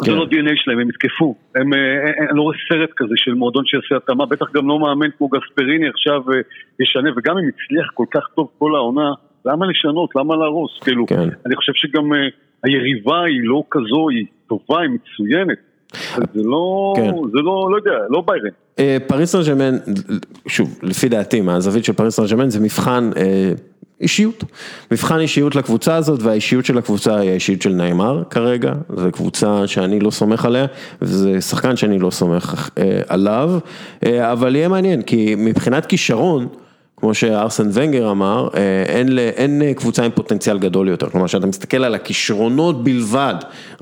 [0.00, 0.16] זה כן.
[0.16, 1.34] לא DNA שלהם, הם יתקפו.
[1.54, 4.78] הם, אה, אה, אני לא רואה סרט כזה של מועדון שיעשה התאמה, בטח גם לא
[4.78, 6.40] מאמן כמו גספריני עכשיו אה,
[6.80, 9.10] ישנה, וגם אם הצליח כל כך טוב כל העונה,
[9.44, 10.10] למה לשנות?
[10.16, 10.78] למה להרוס?
[10.84, 11.28] כאילו, כן.
[11.46, 12.18] אני חושב שגם אה,
[12.64, 15.58] היריבה היא לא כזו, היא טובה, היא מצוינת.
[16.34, 17.10] זה לא, כן.
[17.32, 18.50] זה לא, לא יודע, לא ביירן.
[18.78, 19.78] אה, פריס סן
[20.48, 23.52] שוב, לפי דעתי, מהזווית של פריס סן זה מבחן אה,
[24.00, 24.44] אישיות.
[24.90, 30.00] מבחן אישיות לקבוצה הזאת, והאישיות של הקבוצה היא האישיות של נעימר כרגע, זו קבוצה שאני
[30.00, 30.66] לא סומך עליה,
[31.02, 33.58] וזה שחקן שאני לא סומך אה, עליו,
[34.06, 36.48] אה, אבל יהיה מעניין, כי מבחינת כישרון,
[37.04, 41.46] כמו שארסן ונגר אמר, אה, אין, אין אה, קבוצה עם פוטנציאל גדול יותר, כלומר שאתה
[41.46, 43.34] מסתכל על הכישרונות בלבד,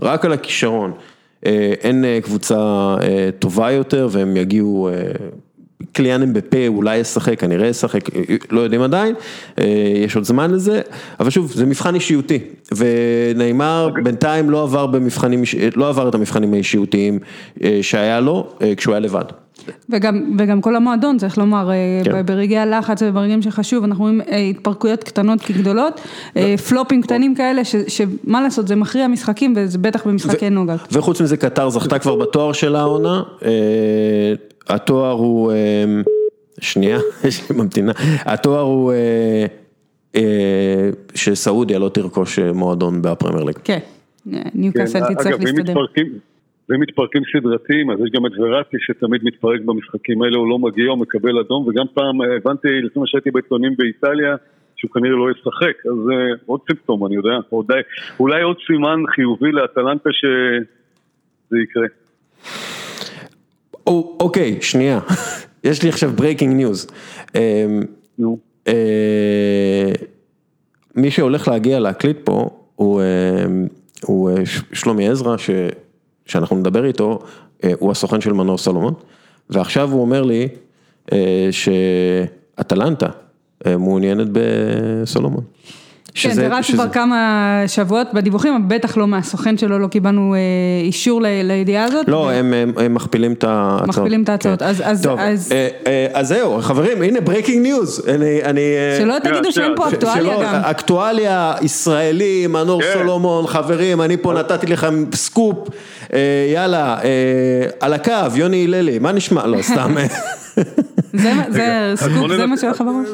[0.03, 0.93] רק על הכישרון,
[1.47, 2.95] אה, אין קבוצה
[3.39, 4.91] טובה יותר והם יגיעו,
[5.93, 9.15] קליאן אמבפה אולי ישחק, כנראה ישחק, אה, לא יודעים עדיין,
[9.59, 9.65] אה,
[10.05, 10.81] יש עוד זמן לזה,
[11.21, 12.39] אבל שוב, זה מבחן אישיותי,
[12.77, 15.43] ונאמר בינתיים לא עבר במבחנים,
[15.77, 17.19] לא עבר את המבחנים האישיותיים
[17.65, 19.25] אה, שהיה לו אה, כשהוא היה לבד.
[19.91, 21.75] וגם, וגם כל המועדון, צריך לומר, אה,
[22.05, 22.27] כן.
[22.27, 26.01] ברגעי הלחץ וברגעים שחשוב, אנחנו רואים אה, התפרקויות קטנות כגדולות,
[26.37, 30.79] אה, פלופים קטנים כאלה, ש- שמה לעשות, זה מכריע משחקים וזה בטח במשחקי נוגת.
[30.93, 33.51] וחוץ מזה קטר זכתה כבר בתואר של העונה, אה,
[34.69, 35.85] התואר הוא, אה,
[36.61, 36.99] שנייה,
[37.29, 37.93] יש לי ממתינה,
[38.25, 39.47] התואר הוא אה,
[40.17, 43.57] אה, שסעודיה לא תרכוש מועדון בפרמייר ליג.
[43.65, 43.79] כן,
[44.55, 45.63] ניוקאסל כן, תצטרך להסתדר.
[45.63, 46.07] מתפרקים,
[46.69, 50.91] ואם מתפרקים סדרתיים, אז יש גם את וראטי שתמיד מתפרק במשחקים האלה, הוא לא מגיע,
[50.91, 54.37] הוא מקבל אדום, וגם פעם הבנתי, לפי מה שהייתי בעיתונים באיטליה,
[54.77, 57.81] שהוא כנראה לא ישחק, אז אה, עוד סימפטום, אני יודע, אולי,
[58.21, 61.87] אולי עוד סימן חיובי לאטלנטה שזה יקרה.
[63.87, 65.01] או, אוקיי, שנייה,
[65.65, 66.87] יש לי עכשיו breaking news.
[68.19, 68.39] נו.
[68.69, 69.93] אה,
[70.95, 73.07] מי שהולך להגיע להקליט פה הוא, אה,
[74.29, 75.37] אה, שלומי עזרא,
[76.27, 77.19] שאנחנו נדבר איתו,
[77.79, 78.95] הוא הסוכן של מנור סולומון,
[79.51, 80.49] ועכשיו הוא אומר לי
[81.51, 83.09] שאטלנטה
[83.67, 84.27] מעוניינת
[86.15, 90.39] כן, זה רץ כבר כמה שבועות בדיווחים, אבל בטח לא מהסוכן שלו, לא קיבלנו אה,
[90.85, 92.09] אישור לידיעה הזאת.
[92.09, 92.31] לא, ו...
[92.31, 93.89] הם, הם, הם מכפילים את ההצעות.
[93.89, 94.65] מכפילים את ההצעות, כן.
[94.65, 95.53] אז, אז, טוב, אז...
[95.53, 98.03] אה, אה, אז זהו, חברים, הנה breaking news.
[98.09, 98.61] אני, אני,
[98.99, 100.55] שלא תגידו שאין פה אקטואליה שלא, גם.
[100.55, 102.89] אקטואליה, ישראלי, מנור כן.
[102.93, 105.69] סולומון, חברים, אני פה נתתי לכם סקופ,
[106.13, 106.19] אה,
[106.55, 107.09] יאללה, אה,
[107.81, 109.47] על הקו, יוני הללי, מה נשמע?
[109.47, 109.95] לא, סתם.
[111.49, 113.09] זה סקופ, זה מה שהולך בראש?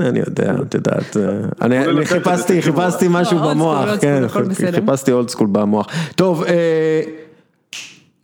[0.00, 1.16] אני יודע, את יודעת,
[1.62, 4.22] אני חיפשתי, חיפשתי משהו במוח, כן,
[4.72, 5.86] חיפשתי אולד סקול במוח.
[6.16, 7.00] טוב, אה,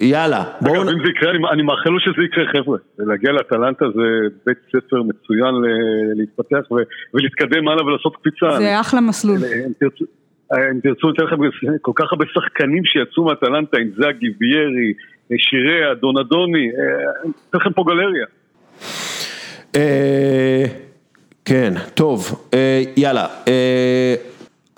[0.01, 0.74] יאללה, בואו...
[0.74, 2.78] אגב, אם זה יקרה, אני מאחל לו שזה יקרה, חבר'ה.
[2.99, 5.55] להגיע לאטלנטה זה בית ספר מצוין
[6.16, 6.70] להתפתח
[7.14, 8.59] ולהתקדם הלאה ולעשות קפיצה.
[8.59, 9.36] זה אחלה מסלול.
[9.36, 10.05] אם תרצו,
[11.09, 11.36] אני אתן לכם
[11.80, 14.93] כל כך הרבה שחקנים שיצאו מאטלנטה, אינזאגי, ויירי,
[15.39, 18.26] שיריה, דונדוני, אה, אתן לכם פה גלריה.
[19.76, 20.64] אה,
[21.45, 23.26] כן, טוב, אה, יאללה,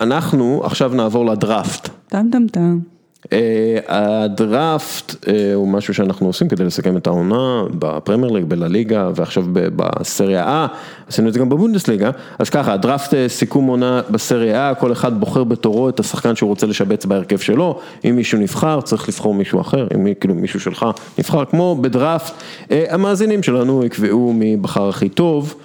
[0.01, 1.89] אנחנו עכשיו נעבור לדראפט.
[2.09, 2.94] טם טם טם.
[3.33, 9.43] אה, הדראפט אה, הוא משהו שאנחנו עושים כדי לסכם את העונה בפרמייר ליג, בלליגה ועכשיו
[9.51, 10.75] בסריה A,
[11.07, 15.19] עשינו את זה גם בבונדסליגה, אז ככה, הדראפט אה, סיכום עונה בסריה A, כל אחד
[15.19, 19.61] בוחר בתורו את השחקן שהוא רוצה לשבץ בהרכב שלו, אם מישהו נבחר צריך לבחור מישהו
[19.61, 20.85] אחר, אם כאילו מישהו שלך
[21.17, 22.33] נבחר, כמו בדראפט,
[22.69, 25.61] המאזינים שלנו יקבעו מי בחר הכי טוב,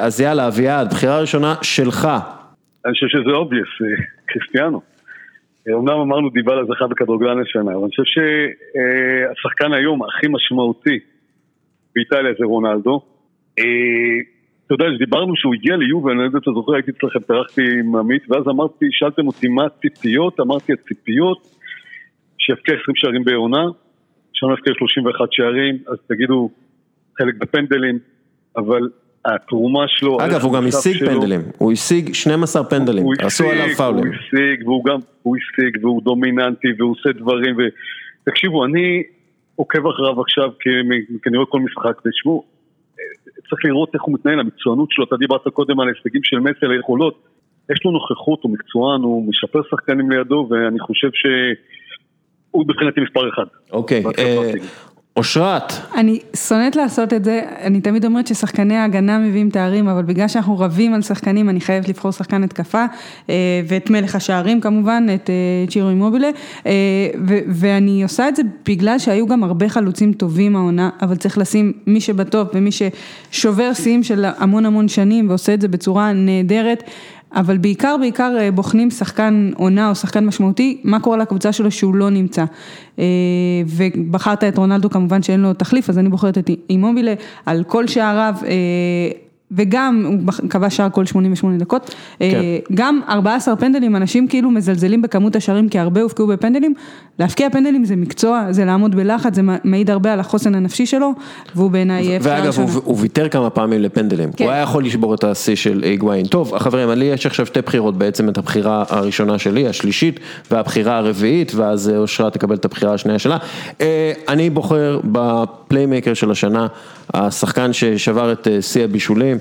[0.00, 2.08] אז יאללה אביעד, בחירה ראשונה שלך.
[2.86, 3.68] אני חושב שזה obvious,
[4.26, 4.80] קריסטיאנו.
[5.68, 10.98] אומנם אמרנו דיבלה זכה בכדורגלן השנה, אבל אני חושב שהשחקן היום הכי משמעותי
[11.94, 13.00] באיטליה זה רונלדו.
[13.58, 13.64] אה,
[14.66, 17.62] אתה יודע, כשדיברנו שהוא הגיע ליובה, אני לא יודע אם אתה זוכר, הייתי אצלכם, ארחתם
[17.80, 21.38] עם עמית, ואז אמרתי, שאלתם אותי מה הציפיות, אמרתי הציפיות,
[22.38, 23.64] שיבקיע 20 שערים בעונה,
[24.32, 26.50] שם יבקיע 31 שערים, אז תגידו,
[27.18, 27.98] חלק בפנדלים,
[28.56, 28.88] אבל
[29.24, 30.18] התרומה שלו...
[30.20, 34.04] אגב, הוא גם השיג פנדלים, הוא השיג 12 פנדלים, עשו עליו פאולים.
[34.06, 37.56] הוא השיג, והוא גם, הוא השיג, והוא דומיננטי, והוא עושה דברים,
[38.26, 39.02] ותקשיבו, אני
[39.56, 40.50] עוקב אחריו עכשיו,
[41.36, 42.44] רואה כל משחק, ותשמעו,
[43.50, 46.72] צריך לראות איך הוא מתנהל, המקצוענות שלו, אתה דיברת קודם על ההישגים של מסי, על
[46.72, 47.22] היכולות,
[47.72, 53.44] יש לו נוכחות, הוא מקצוען, הוא משפר שחקנים לידו, ואני חושב שהוא מבחינתי מספר אחד.
[53.72, 54.02] אוקיי,
[55.16, 55.72] אושרת.
[55.96, 60.58] אני שונאת לעשות את זה, אני תמיד אומרת ששחקני ההגנה מביאים תארים, אבל בגלל שאנחנו
[60.58, 62.84] רבים על שחקנים, אני חייבת לבחור שחקן התקפה,
[63.30, 63.34] אה,
[63.68, 66.28] ואת מלך השערים כמובן, את אה, צ'ירו אימובילה,
[66.66, 66.72] אה,
[67.48, 72.00] ואני עושה את זה בגלל שהיו גם הרבה חלוצים טובים העונה, אבל צריך לשים מי
[72.00, 76.82] שבטוב ומי ששובר שיאים של המון המון שנים ועושה את זה בצורה נהדרת.
[77.34, 81.94] אבל בעיקר בעיקר אה, בוחנים שחקן עונה או שחקן משמעותי, מה קורה לקבוצה שלו שהוא
[81.94, 82.44] לא נמצא.
[82.98, 83.04] אה,
[83.66, 87.14] ובחרת את רונלדו כמובן שאין לו תחליף, אז אני בוחרת את אימובילה
[87.46, 88.34] על כל שעריו.
[89.50, 92.40] אה, וגם הוא כבש שער כל 88 דקות, כן.
[92.74, 96.74] גם 14 פנדלים, אנשים כאילו מזלזלים בכמות השערים כי הרבה הופקעו בפנדלים,
[97.18, 101.12] להפקיע פנדלים זה מקצוע, זה לעמוד בלחץ, זה מעיד הרבה על החוסן הנפשי שלו,
[101.54, 104.44] והוא בעיניי אפשר ואגב, הוא, הוא ויתר כמה פעמים לפנדלים, כן.
[104.44, 106.26] הוא היה יכול לשבור את השיא של היגואין.
[106.26, 110.20] טוב, חברים, לי יש עכשיו שתי בחירות, בעצם את הבחירה הראשונה שלי, השלישית,
[110.50, 113.36] והבחירה הרביעית, ואז אושרה תקבל את הבחירה השנייה שלה.
[113.80, 116.66] אה, אני בוחר בפליימקר של השנה,
[117.14, 119.39] השחקן ששבר את אה, שיא הבישולים, אה,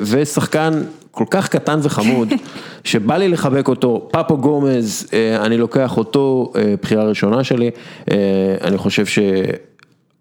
[0.00, 0.82] ושחקן
[1.18, 2.28] כל כך קטן וחמוד,
[2.84, 7.70] שבא לי לחבק אותו, פפו גומז, אה, אני לוקח אותו, אה, בחירה ראשונה שלי,
[8.10, 8.16] אה,
[8.64, 9.18] אני חושב ש...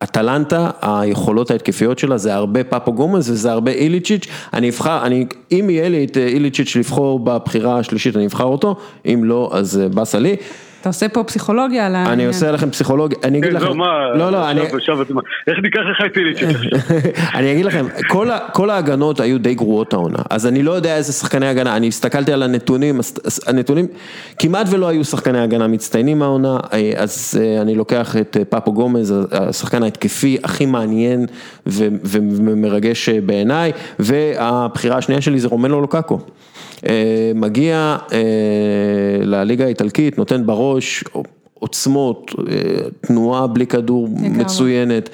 [0.03, 5.69] אטלנטה, היכולות ההתקפיות שלה זה הרבה פפו גומז וזה הרבה איליצ'יץ', אני אבחר, אני, אם
[5.69, 10.35] יהיה לי את איליצ'יץ' לבחור בבחירה השלישית אני אבחר אותו, אם לא אז באסה לי.
[10.81, 12.13] אתה עושה פה פסיכולוגיה על העניין.
[12.13, 14.61] אני עושה לכם פסיכולוגיה, אני אגיד כן, לכם, לא, לא, לא, אני,
[15.47, 16.57] איך ניקח לך את איליצ'יץ'
[17.37, 17.85] אני אגיד לכם,
[18.53, 22.33] כל ההגנות היו די גרועות העונה, אז אני לא יודע איזה שחקני הגנה, אני הסתכלתי
[22.33, 22.99] על הנתונים,
[23.47, 23.87] הנתונים,
[24.39, 26.57] כמעט ולא היו שחקני הגנה מצטיינים מהעונה,
[26.97, 31.25] אז אה, אני לוקח את אה, פפו גומז, השחקן ההתקפי הכי מעניין
[31.65, 36.19] ומרגש אה, בעיניי, והבחירה השנייה שלי זה רומנו לוקקו.
[36.85, 38.17] אה, מגיע אה,
[39.21, 41.03] לליגה האיטלקית, נותן בראש
[41.53, 42.53] עוצמות, אה,
[43.01, 45.09] תנועה בלי כדור מצוינת,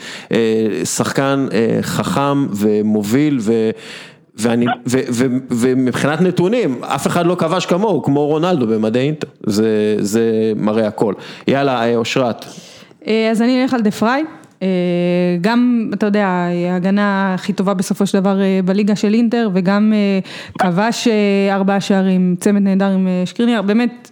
[0.83, 1.47] שחקן
[1.81, 3.69] חכם ומוביל ו...
[4.35, 9.95] ואני, ו, ו, ומבחינת נתונים, אף אחד לא כבש כמוהו, כמו רונלדו במדי אינטר, זה,
[9.99, 11.13] זה מראה הכל.
[11.47, 12.45] יאללה, אושרת.
[13.05, 14.23] אז אני אלך על דה פריי.
[14.63, 16.27] אה, גם, אתה יודע,
[16.71, 20.19] ההגנה הכי טובה בסופו של דבר אה, בליגה של אינטר, וגם אה,
[20.59, 21.07] כבש
[21.51, 24.11] ארבעה שערים, צמד נהדר עם שקריניאר, באמת,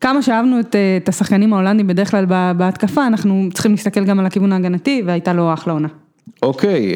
[0.00, 2.24] כמה שאהבנו את, את השחקנים ההולנדים בדרך כלל
[2.56, 5.88] בהתקפה, אנחנו צריכים להסתכל גם על הכיוון ההגנתי, והייתה לו אחלה עונה.
[6.42, 6.94] אוקיי,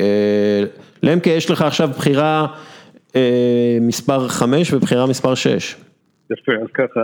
[1.03, 2.47] למקה, יש לך עכשיו בחירה
[3.81, 5.77] מספר 5 ובחירה מספר 6.
[6.31, 7.01] יפה, אז ככה.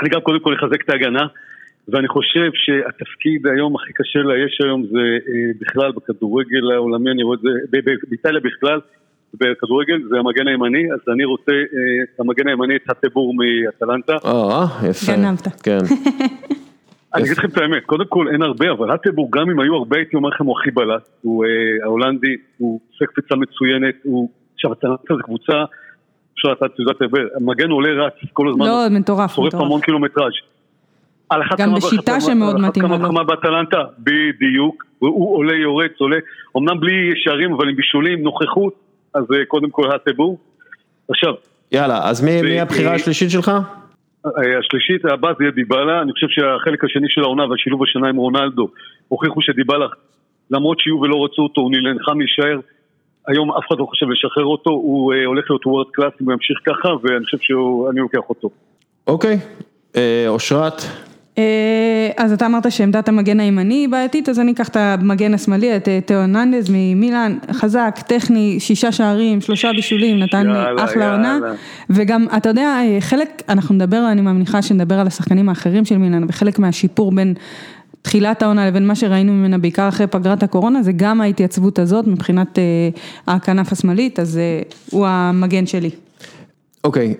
[0.00, 1.26] אני גם קודם כל לחזק את ההגנה,
[1.88, 5.04] ואני חושב שהתפקיד היום הכי קשה לאייש היום זה
[5.60, 7.48] בכלל בכדורגל העולמי, אני רואה את זה,
[8.08, 8.80] באיטליה בכלל.
[9.34, 11.52] בכדורגל זה המגן הימני, אז אני רוצה
[12.14, 14.12] את המגן הימני, את הטבור מאטלנטה.
[14.24, 15.12] אה, יפה.
[15.12, 15.62] גנבת.
[15.62, 15.78] כן.
[17.14, 19.96] אני אגיד לכם את האמת, קודם כל אין הרבה, אבל הטבור גם אם היו הרבה
[19.96, 21.44] הייתי אומר לכם הוא הכי בלט, הוא
[21.82, 24.30] ההולנדי, הוא עושה קפיצה מצוינת, הוא...
[24.54, 25.64] עכשיו אטלנטה זה קבוצה,
[26.34, 26.96] אפשר לדעת, את יודעת,
[27.36, 29.64] המגן עולה רץ כל הזמן, לא, מטורף, שורף מטורף.
[29.64, 30.32] המון קילומטראז'.
[31.58, 32.94] גם בשיטה שמאוד מתאימה לו.
[32.94, 36.16] על אחת כמה וכמה באטלנטה, בדיוק, הוא עולה יורד, עולה,
[36.56, 38.74] אמנם בלי שערים אבל עם בישולים, נוכחות,
[39.14, 40.38] אז קודם כל הטבור.
[41.08, 41.34] עכשיו.
[41.72, 43.50] יאללה, אז מי הבחירה השלישית שלך?
[44.58, 48.68] השלישית, הבא זה יהיה דיבלה, אני חושב שהחלק השני של העונה והשילוב השנה עם רונלדו
[49.08, 49.86] הוכיחו שדיבלה,
[50.50, 52.60] למרות שיהיו ולא רצו אותו, הוא נלחם להישאר,
[53.28, 56.58] היום אף אחד לא חושב לשחרר אותו, הוא הולך להיות וורד קלאס אם הוא ימשיך
[56.66, 58.50] ככה, ואני חושב שאני לוקח אותו.
[59.06, 59.38] אוקיי,
[60.28, 61.05] אושרת.
[62.16, 65.88] אז אתה אמרת שעמדת המגן הימני היא בעייתית, אז אני אקח את המגן השמאלי, את
[66.06, 70.46] תאו הרננדז ממילאן, חזק, טכני, שישה שערים, שלושה בישולים, נתן
[70.78, 71.38] אחלה עונה,
[71.90, 76.58] וגם, אתה יודע, חלק, אנחנו נדבר, אני מניחה שנדבר על השחקנים האחרים של מילאן, וחלק
[76.58, 77.34] מהשיפור בין
[78.02, 82.58] תחילת העונה לבין מה שראינו ממנה, בעיקר אחרי פגרת הקורונה, זה גם ההתייצבות הזאת מבחינת
[83.26, 84.40] הכנף השמאלית, אז
[84.90, 85.90] הוא המגן שלי.
[86.84, 87.14] אוקיי.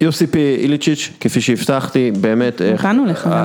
[0.00, 2.60] יוסיפ איליצ'יץ', כפי שהבטחתי, באמת,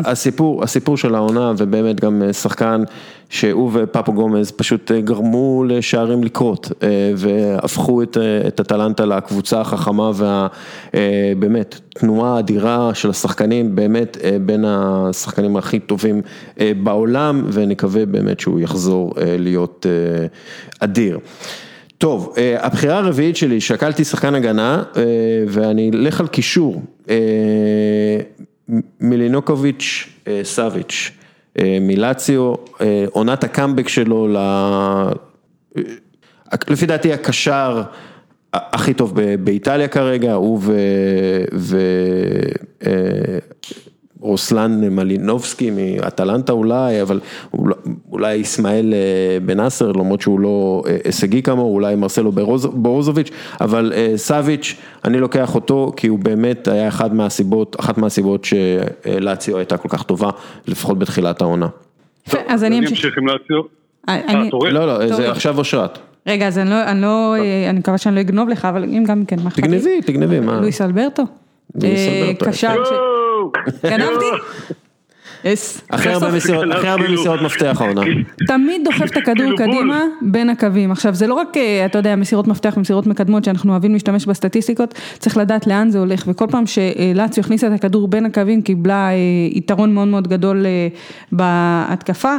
[0.05, 2.83] הסיפור, הסיפור של העונה ובאמת גם שחקן
[3.29, 6.71] שהוא ופפו גומז פשוט גרמו לשערים לקרות
[7.15, 8.03] והפכו
[8.47, 10.11] את אטלנטה לקבוצה החכמה
[10.93, 16.21] והבאמת תנועה אדירה של השחקנים, באמת בין השחקנים הכי טובים
[16.83, 19.85] בעולם ונקווה באמת שהוא יחזור להיות
[20.79, 21.19] אדיר.
[21.97, 24.83] טוב, הבחירה הרביעית שלי, שקלתי שחקן הגנה
[25.47, 26.81] ואני אלך על קישור,
[28.99, 30.07] מילינוקוביץ'
[30.43, 31.11] סאביץ',
[31.81, 32.53] מילציו,
[33.11, 34.27] עונת הקאמבק שלו,
[36.67, 37.81] לפי דעתי הקשר
[38.53, 40.59] הכי טוב באיטליה כרגע, הוא
[41.53, 41.77] ו...
[44.27, 47.19] רוסלן מלינובסקי מאטלנטה אולי, אבל
[48.11, 48.93] אולי איסמעאל
[49.45, 52.31] בן נאסר, למרות שהוא לא הישגי כמוהו, אולי מרסלו
[52.73, 53.29] ברוזוביץ',
[53.61, 54.75] אבל סאביץ',
[55.05, 60.03] אני לוקח אותו כי הוא באמת היה אחת מהסיבות, אחת מהסיבות שלאציו הייתה כל כך
[60.03, 60.29] טובה,
[60.67, 61.67] לפחות בתחילת העונה.
[62.47, 63.61] אז אני אמשיך עם לאציו.
[64.71, 65.99] לא, לא, זה עכשיו אושרת.
[66.27, 66.69] רגע, אז אני
[67.01, 67.35] לא,
[67.69, 69.79] אני מקווה שאני לא אגנוב לך, אבל אם גם כן, מה אכפת לי?
[69.79, 70.59] תגנבי, תגנבי, מה?
[70.61, 71.23] לואיס אלברטו.
[72.45, 72.75] קשר
[73.85, 74.25] גנבתי?
[75.89, 78.01] הכי הרבה מסירות מפתח העונה.
[78.47, 81.47] תמיד דוחף את הכדור קדימה בין הקווים, עכשיו זה לא רק,
[81.85, 86.23] אתה יודע, מסירות מפתח ומסירות מקדמות שאנחנו אוהבים להשתמש בסטטיסטיקות, צריך לדעת לאן זה הולך.
[86.27, 89.09] וכל פעם שלאציו הכניסה את הכדור בין הקווים קיבלה
[89.51, 90.65] יתרון מאוד מאוד גדול
[91.31, 92.35] בהתקפה,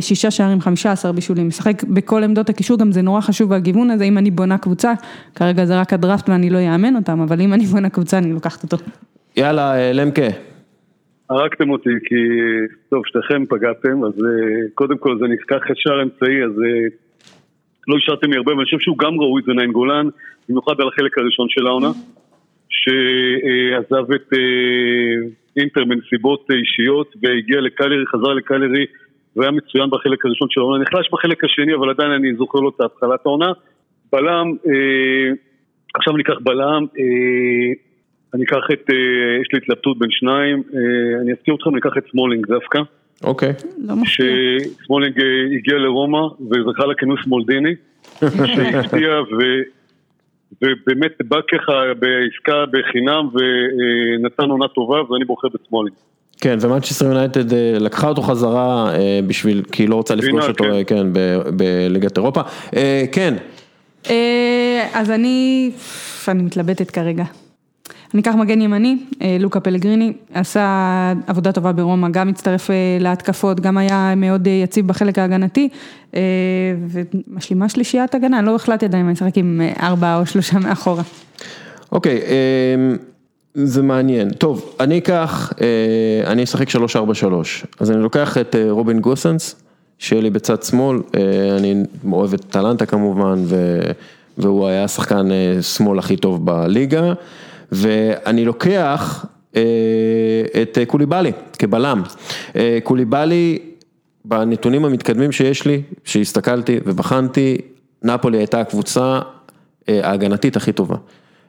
[0.00, 4.04] שישה שערים, חמישה עשר בישולים, משחק בכל עמדות הקישור, גם זה נורא חשוב הגיוון הזה,
[4.04, 4.92] אם אני בונה קבוצה,
[5.34, 8.62] כרגע זה רק הדראפט ואני לא יאמן אותם, אבל אם אני בונה קבוצה אני לוקחת
[8.62, 8.76] אותו.
[9.36, 10.28] יאללה, למקה.
[11.30, 12.14] הרגתם אותי כי,
[12.90, 14.12] טוב, שתיכם פגעתם, אז
[14.74, 16.52] קודם כל זה נזכח ישר אמצעי, אז
[17.88, 20.08] לא השארתם לי הרבה, אבל אני חושב שהוא גם ראוי, זה גולן,
[20.48, 21.90] במיוחד על החלק הראשון של העונה,
[22.68, 24.32] שעזב את
[25.56, 28.86] אינטר בנסיבות אישיות והגיע לקלרי, חזר לקלרי
[29.36, 32.80] והיה מצוין בחלק הראשון של העונה, נחלש בחלק השני, אבל עדיין אני זוכר לו את
[32.80, 33.52] התחלת העונה.
[34.12, 34.46] בלם,
[35.94, 36.86] עכשיו ניקח בלם,
[38.34, 38.90] אני אקח את,
[39.42, 40.62] יש לי התלבטות בין שניים,
[41.22, 42.78] אני אזכיר אתכם, אני אקח את סמולינג דווקא.
[43.24, 43.52] אוקיי.
[43.78, 44.26] לא מפתיע.
[44.80, 45.20] שסמולינג
[45.58, 47.74] הגיע לרומא וזכה לכינוי סמולדיני,
[48.54, 49.08] שהפתיע
[50.62, 55.96] ובאמת בא ככה בעסקה בחינם ונתן עונה טובה ואני בוחר בסמולינג.
[56.40, 58.92] כן, ומנצ'סטר יונייטד לקחה אותו חזרה
[59.26, 61.06] בשביל, כי היא לא רוצה לפגוש אותו, כן,
[61.56, 62.40] בליגת אירופה.
[63.12, 63.34] כן.
[64.94, 65.70] אז אני,
[66.28, 67.24] אני מתלבטת כרגע.
[68.14, 68.96] אני אקח מגן ימני,
[69.40, 75.68] לוקה פלגריני, עשה עבודה טובה ברומא, גם הצטרף להתקפות, גם היה מאוד יציב בחלק ההגנתי,
[76.88, 81.02] ומשלימה שלישיית הגנה, לא החלטתי עדיין אם אני אשחק עם ארבעה או שלושה מאחורה.
[81.92, 82.20] אוקיי,
[83.54, 84.30] זה מעניין.
[84.30, 85.52] טוב, אני אקח,
[86.26, 86.74] אני אשחק 3-4-3,
[87.80, 89.56] אז אני לוקח את רובין גוסנס,
[89.98, 90.98] שיהיה לי בצד שמאל,
[91.58, 93.44] אני אוהב את טלנטה כמובן,
[94.38, 95.28] והוא היה השחקן
[95.60, 97.12] שמאל הכי טוב בליגה.
[97.74, 99.26] ואני לוקח
[100.62, 102.02] את קוליבאלי כבלם,
[102.82, 103.58] קוליבאלי
[104.24, 107.58] בנתונים המתקדמים שיש לי, שהסתכלתי ובחנתי,
[108.02, 109.20] נפולי הייתה הקבוצה
[109.88, 110.96] ההגנתית הכי טובה.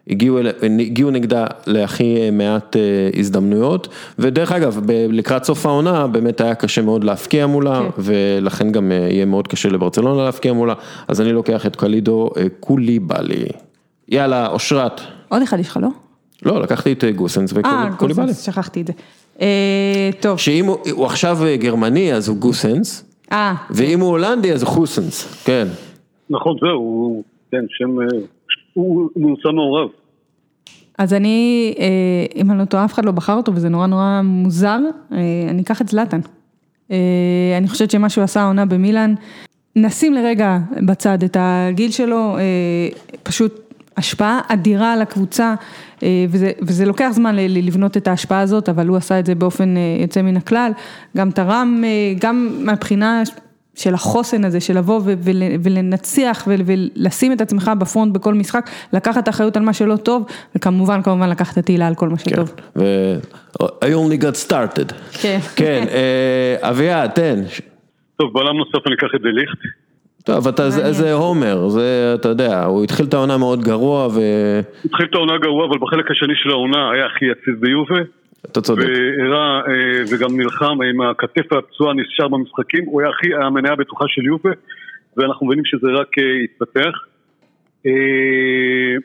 [0.09, 0.39] הגיעו,
[0.80, 2.76] הגיעו נגדה להכי מעט
[3.19, 3.88] הזדמנויות,
[4.19, 8.01] ודרך אגב, לקראת סוף העונה באמת היה קשה מאוד להפקיע מולה, כן.
[8.01, 10.73] ולכן גם יהיה מאוד קשה לברצלונה להפקיע מולה,
[11.07, 13.45] אז אני לוקח את קלידו קוליבאלי.
[14.09, 15.01] יאללה, אושרת.
[15.30, 15.89] עוד אחד יש לך, לא?
[16.44, 17.82] לא, לקחתי את גוסנס וקוליבאלי.
[17.82, 18.94] אה, גוסנס, שכחתי את זה.
[19.42, 20.40] אה, טוב.
[20.40, 23.56] שאם הוא, הוא עכשיו גרמני אז הוא גוסנס, אה.
[23.70, 25.68] ואם הוא הולנדי אז הוא חוסנס, כן.
[26.30, 28.06] נכון, זהו, כן, שם, אה,
[28.74, 29.90] הוא נמצא מעורב.
[30.98, 31.86] אז אני, אה,
[32.36, 34.80] אם אני לא טועה, אף אחד לא בחר אותו וזה נורא נורא מוזר,
[35.50, 36.20] אני אקח את זלאטן.
[37.58, 39.14] אני חושבת שמה שהוא עשה העונה במילאן,
[39.76, 42.38] נשים לרגע בצד את הגיל שלו,
[43.24, 43.64] פשוט
[43.98, 45.56] השפעה אדירה על הקבוצה,
[46.04, 49.78] אה, וזה, וזה לוקח זמן לבנות את ההשפעה הזאת, אבל הוא עשה את זה באופן
[49.78, 50.72] אה, יוצא מן הכלל,
[51.18, 53.24] גם תרם, אה, גם מהבחינה
[53.76, 55.02] של החוסן הזה, של לבוא
[55.64, 60.26] ולנצח ולשים את עצמך בפרונט בכל משחק, לקחת אחריות על מה שלא טוב,
[60.56, 62.54] וכמובן, כמובן לקחת את תהילה על כל מה שטוב.
[62.56, 63.20] כן, ו-
[63.62, 64.93] I only got started.
[65.22, 65.39] כן.
[65.56, 65.86] כן,
[66.62, 67.43] אביעד, תן.
[68.16, 69.85] טוב, בעולם נוסף אני אקח את דליכט.
[70.26, 74.19] טוב, אתה, זה, זה הומר, זה, אתה יודע, הוא התחיל את העונה מאוד גרוע ו...
[74.86, 78.01] התחיל את העונה גרוע, אבל בחלק השני של העונה היה הכי יציב ביובה.
[78.51, 78.84] אתה צודק.
[78.84, 84.26] והראה, אה, וגם נלחם עם הכתף הפצועה נשאר במשחקים, הוא היה הכי המניה הבטוחה של
[84.26, 84.49] יובה,
[85.17, 86.95] ואנחנו מבינים שזה רק אה, התפתח.
[87.86, 88.95] אה,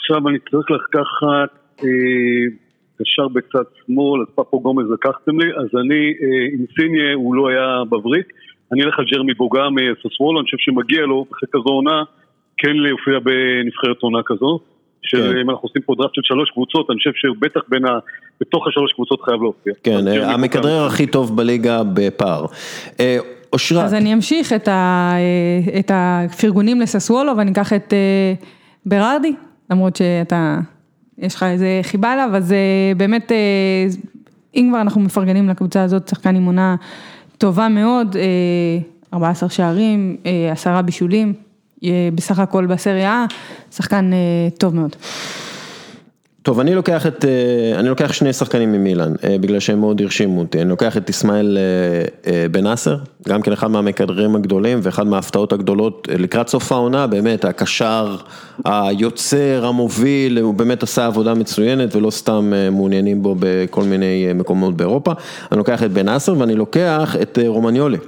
[0.00, 1.80] עכשיו אני צריך לקחת
[2.98, 6.14] קשר בצד שמאל, אז פפו גומז לקחתם לי, אז אני,
[6.52, 8.32] אינסיניה הוא לא היה מבריק.
[8.74, 12.02] אני אלך על ג'רמי בוגה מסוסוולו, אני חושב שמגיע לו אחרי כזו עונה
[12.58, 14.60] כן להופיע בנבחרת עונה כזו.
[15.04, 15.50] שאם כן.
[15.50, 17.98] אנחנו עושים פה דראפט של שלוש קבוצות, אני חושב שבטח בין ה...
[18.40, 19.72] בתוך השלוש קבוצות חייב להופיע.
[19.82, 22.46] כן, המכדרר הכי טוב בליגה בפער.
[23.00, 23.18] אה,
[23.52, 23.84] אושרת.
[23.84, 25.10] אז אני אמשיך את, ה...
[25.14, 28.34] אה, את הפרגונים לססוולו ואני אקח את אה,
[28.86, 29.34] ברארדי,
[29.70, 30.58] למרות שאתה,
[31.18, 32.54] יש לך איזה חיבה אליו, אז
[32.96, 33.32] באמת,
[34.54, 36.76] אם כבר אנחנו מפרגנים לקבוצה הזאת, שחקן עם עונה
[37.44, 38.16] טובה מאוד,
[39.14, 41.32] 14 אה, שערים, אה, עשרה בישולים,
[41.84, 43.26] אה, בסך הכל בסריה,
[43.70, 44.10] שחקן
[44.58, 44.96] טוב מאוד.
[46.44, 47.24] טוב, אני לוקח את,
[47.74, 51.58] אני לוקח שני שחקנים ממילאן, בגלל שהם מאוד הרשימו אותי, אני לוקח את אסמאעיל
[52.50, 52.96] בן אסר,
[53.28, 58.16] גם כן אחד מהמקדרים הגדולים ואחד מההפתעות הגדולות לקראת סוף העונה, באמת הקשר,
[58.64, 65.12] היוצר, המוביל, הוא באמת עשה עבודה מצוינת ולא סתם מעוניינים בו בכל מיני מקומות באירופה,
[65.52, 67.98] אני לוקח את בן אסר ואני לוקח את רומניולי.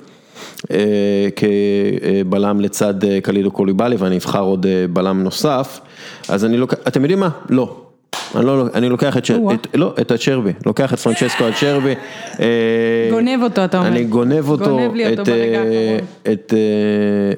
[1.37, 5.81] כבלם לצד קלידו קוליבאלי ואני אבחר עוד בלם נוסף,
[6.29, 7.29] אז אני לוקח, אתם יודעים מה?
[7.51, 7.86] לא.
[8.37, 11.95] אני לא, אני לוקח את, את, לא, את הצ'רבי, לוקח את פרנצ'סקו הצ'רבי.
[12.41, 13.89] אה, גונב אותו, אתה אומר.
[13.89, 16.33] אני גונב אותו, גונב לי אותו את, ברגע אה, האחרון.
[16.33, 17.33] את אה,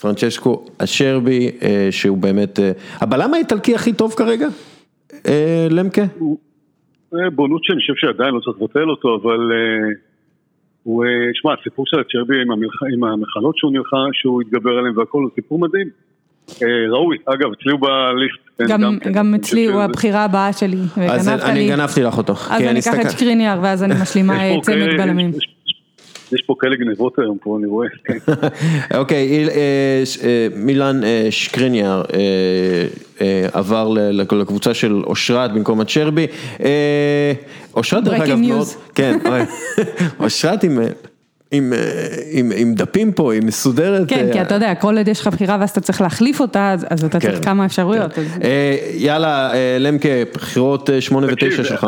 [0.00, 1.50] פרנצ'סקו הצ'רבי,
[1.90, 2.58] שהוא באמת,
[3.00, 4.48] הבלם האיטלקי הכי טוב כרגע?
[5.70, 6.02] למקה?
[7.34, 9.40] בונות שאני חושב שעדיין לא צריך לבטל אותו, אבל
[10.82, 11.04] הוא,
[11.34, 12.34] שמע, הסיפור של הצ'רבי
[12.92, 15.88] עם המחלות שהוא נלחם, שהוא התגבר עליהן והכל, הוא סיפור מדהים.
[16.92, 18.42] ראוי, אגב, אצלי הוא בליסט.
[18.68, 19.12] גם כן.
[19.12, 20.78] גם אצלי הוא הבחירה הבאה שלי.
[21.08, 22.32] אז אני גנבתי לך אותו.
[22.32, 25.32] אז אני אקח את שקריניאר ואז אני משלימה צמד בלמים.
[26.32, 27.88] יש פה כאלה גנבות היום פה, אני רואה.
[29.00, 32.02] אוקיי, אה, אה, מילן אה, שקריניאר
[33.52, 33.94] עבר
[34.32, 36.26] לקבוצה של אושרת במקום הצ'רבי.
[37.76, 39.18] אושרת דרך אגב מאוד, כן,
[40.20, 40.78] אושרת עם...
[41.52, 41.72] עם,
[42.32, 44.08] עם, עם דפים פה, היא מסודרת.
[44.08, 46.86] כן, כי אתה יודע, כל עוד יש לך בחירה ואז אתה צריך להחליף אותה, אז,
[46.90, 48.12] אז אתה כן, צריך כמה אפשרויות.
[48.12, 48.22] כן.
[48.22, 48.38] אז...
[48.94, 51.86] יאללה, למקה, בחירות 8 ו-9 שלך.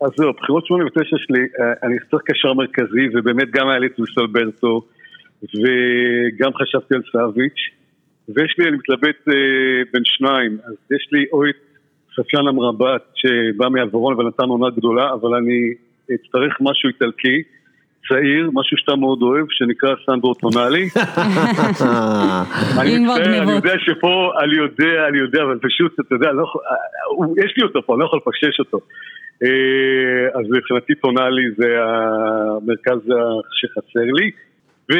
[0.00, 1.40] אז זהו, בחירות 8 ו-9 שלי,
[1.82, 4.82] אני צריך קשר מרכזי, ובאמת גם היה לי את לוס אלברטו,
[5.42, 7.60] וגם חשבתי על סאביץ',
[8.28, 9.18] ויש לי, אני מתלבט
[9.92, 11.54] בין שניים, אז יש לי או את
[12.16, 15.74] ספיאן אמרבת, שבא מעברון ונתן עונה גדולה, אבל אני
[16.14, 17.42] אצטרך משהו איטלקי.
[18.12, 20.88] צעיר, משהו שאתה מאוד אוהב, שנקרא סנדרו טונאלי.
[22.80, 26.44] אני מצטער, אני יודע שפה, אני יודע, אני יודע, אבל פשוט, אתה יודע, לא,
[27.44, 28.78] יש לי אותו פה, אני לא יכול לפשש אותו.
[29.42, 33.00] אה, אז מבחינתי טונאלי זה המרכז
[33.50, 34.30] שחסר לי.
[34.88, 34.96] ואם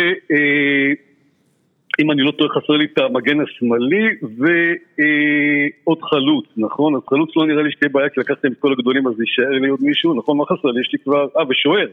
[2.08, 6.94] אה, אני לא טועה, חסר לי את המגן השמאלי ועוד חלוץ, נכון?
[6.94, 9.68] אז חלוץ לא נראה לי שתהיה בעיה, כי לקחתם את כל הגדולים, אז יישאר לי
[9.68, 10.36] עוד מישהו, נכון?
[10.36, 10.80] מה חסר לי?
[10.80, 11.26] יש לי כבר...
[11.38, 11.86] אה, ושוער.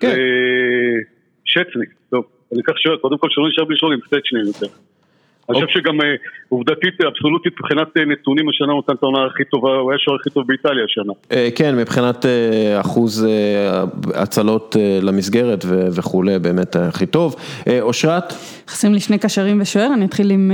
[0.00, 0.08] כן.
[0.08, 0.96] אה,
[1.44, 4.00] שצניק, טוב, אני אקח שוער, קודם כל שלא נשאר בלי שוער עם
[4.46, 4.89] יותר.
[5.50, 6.06] אני חושב שגם אה,
[6.48, 10.16] עובדתית, אבסולוטית, מבחינת אה, נתונים, השנה הוא נתן את העונה הכי טובה, הוא היה שוער
[10.20, 11.12] הכי טוב באיטליה השנה.
[11.32, 13.84] אה, כן, מבחינת אה, אחוז אה,
[14.14, 15.64] הצלות אה, למסגרת
[15.96, 17.36] וכולי, באמת הכי טוב.
[17.68, 18.32] אה, אושרת?
[18.68, 20.52] חסרים לי שני קשרים ושוער, אני אתחיל עם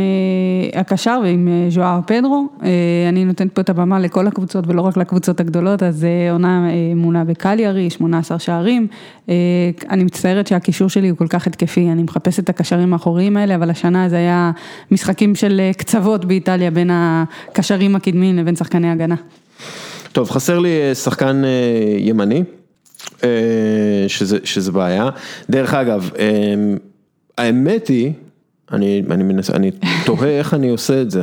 [0.75, 2.49] אה, הקשר ועם אה, ז'ואר פדרו.
[2.63, 2.69] אה,
[3.09, 6.95] אני נותנת פה את הבמה לכל הקבוצות ולא רק לקבוצות הגדולות, אז אה, עונה אה,
[6.95, 8.87] מונה בקליארי, 18 שערים.
[9.29, 9.35] אה,
[9.91, 13.71] אני מצטערת שהקישור שלי הוא כל כך התקפי, אני מחפשת את הקשרים האחוריים האלה, אבל
[13.71, 14.51] השנה זה היה
[14.91, 19.15] משחקים של אה, קצוות באיטליה בין הקשרים הקדמיים לבין שחקני הגנה.
[20.13, 21.51] טוב, חסר לי אה, שחקן אה,
[21.99, 22.45] ימני,
[24.09, 25.09] שזה, שזה בעיה.
[25.51, 26.11] דרך אגב,
[27.39, 28.13] האמת היא,
[28.73, 29.71] אני, אני, מנס, אני
[30.05, 31.23] תוהה איך אני עושה את זה,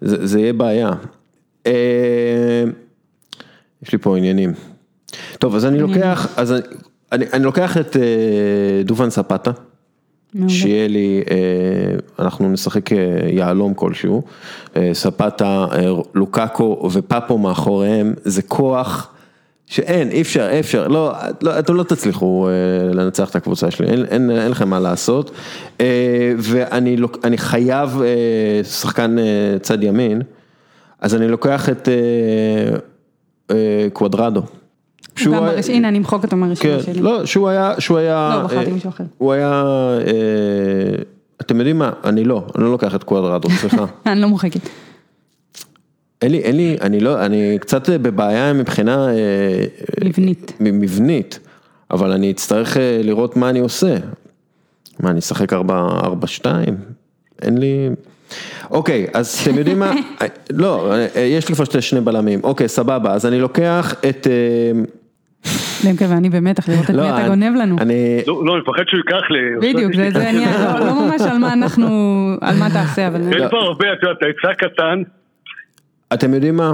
[0.00, 0.90] זה, זה יהיה בעיה.
[3.82, 4.52] יש לי פה עניינים.
[5.38, 6.60] טוב, אז אני לוקח, אז אני,
[7.12, 7.96] אני, אני לוקח את
[8.84, 9.50] דובן ספטה.
[10.48, 11.36] שיהיה לי, אה,
[12.24, 14.22] אנחנו נשחק אה, יהלום כלשהו,
[14.76, 15.66] אה, ספטה,
[16.14, 19.14] לוקאקו ופאפו מאחוריהם, זה כוח
[19.66, 21.12] שאין, אי אפשר, אי אפשר, לא,
[21.42, 22.48] לא, אתם לא תצליחו
[22.94, 25.30] לנצח את הקבוצה שלי, אין, אין, אין לכם מה לעשות,
[26.38, 28.02] ואני חייב
[28.62, 29.16] שחקן
[29.62, 30.22] צד ימין,
[31.00, 32.78] אז אני לוקח את אה,
[33.50, 34.42] אה, קוודרדו.
[35.18, 35.68] שהוא היה- ברש...
[35.68, 37.00] הנה, אני אמחוק אותו מהרשימה כן, שלי.
[37.02, 39.04] לא, שהוא היה, שהוא היה, לא, בחרתי אה, מישהו אחר.
[39.18, 39.62] הוא היה,
[40.06, 41.02] אה,
[41.40, 43.84] אתם יודעים מה, אני לא, אני לא לוקח את קוואדרדו, סליחה.
[44.06, 44.60] אני לא מוחקת.
[46.22, 49.14] אין לי, אין לי, אני לא, אני קצת בבעיה מבחינה אה,
[50.04, 50.52] מבנית.
[50.60, 51.38] מבנית,
[51.90, 53.96] אבל אני אצטרך אה, לראות מה אני עושה.
[55.00, 55.56] מה, אני אשחק 4-2?
[57.42, 57.88] אין לי...
[58.70, 59.92] אוקיי, אז אתם יודעים מה?
[60.22, 62.40] אה, לא, אה, יש לי כבר שתי- שני בלמים.
[62.42, 64.26] אוקיי, סבבה, אז אני לוקח את...
[65.84, 67.76] אה, למקה ואני במתח לראות את לא, מי אתה אני- גונב לנו.
[67.80, 68.20] אני...
[68.26, 69.72] לא, לא, אני מפחד שהוא ייקח לי.
[69.72, 71.86] בדיוק, זה עניין, לא- לא ממש על מה אנחנו,
[72.40, 73.20] על מה תעשה, אבל...
[73.32, 75.02] יש פה הרבה, את יודעת, ההיצע קטן,
[76.14, 76.72] אתם יודעים מה?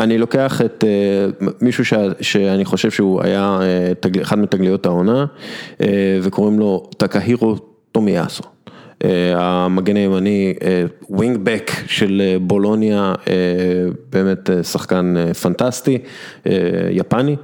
[0.00, 5.24] אני לוקח את אה, מישהו ש, שאני חושב שהוא היה אה, תגל, אחד מתגליות העונה
[5.80, 5.86] אה,
[6.22, 7.56] וקוראים לו טקהירו
[7.92, 8.42] טומיאסו.
[9.04, 10.54] אה, המגן הימני,
[11.10, 13.32] wing back של בולוניה, אה,
[14.12, 15.98] באמת אה, שחקן אה, פנטסטי,
[16.46, 16.52] אה,
[16.90, 17.36] יפני,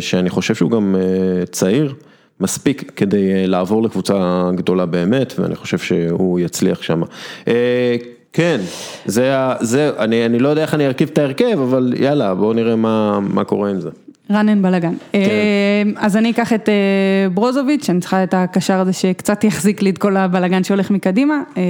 [0.00, 1.94] שאני חושב שהוא גם אה, צעיר.
[2.40, 7.02] מספיק כדי אה, לעבור לקבוצה גדולה באמת, ואני חושב שהוא יצליח שם.
[7.48, 7.96] אה,
[8.32, 8.60] כן,
[9.06, 12.76] זה, זה, אני, אני לא יודע איך אני ארכיב את ההרכב, אבל יאללה, בואו נראה
[12.76, 13.90] מה, מה קורה עם זה.
[14.30, 14.94] אין בלאגן.
[15.12, 15.88] כן.
[15.96, 19.98] אז אני אקח את אה, ברוזוביץ', אני צריכה את הקשר הזה שקצת יחזיק לי את
[19.98, 21.42] כל הבלאגן שהולך מקדימה.
[21.56, 21.62] אה,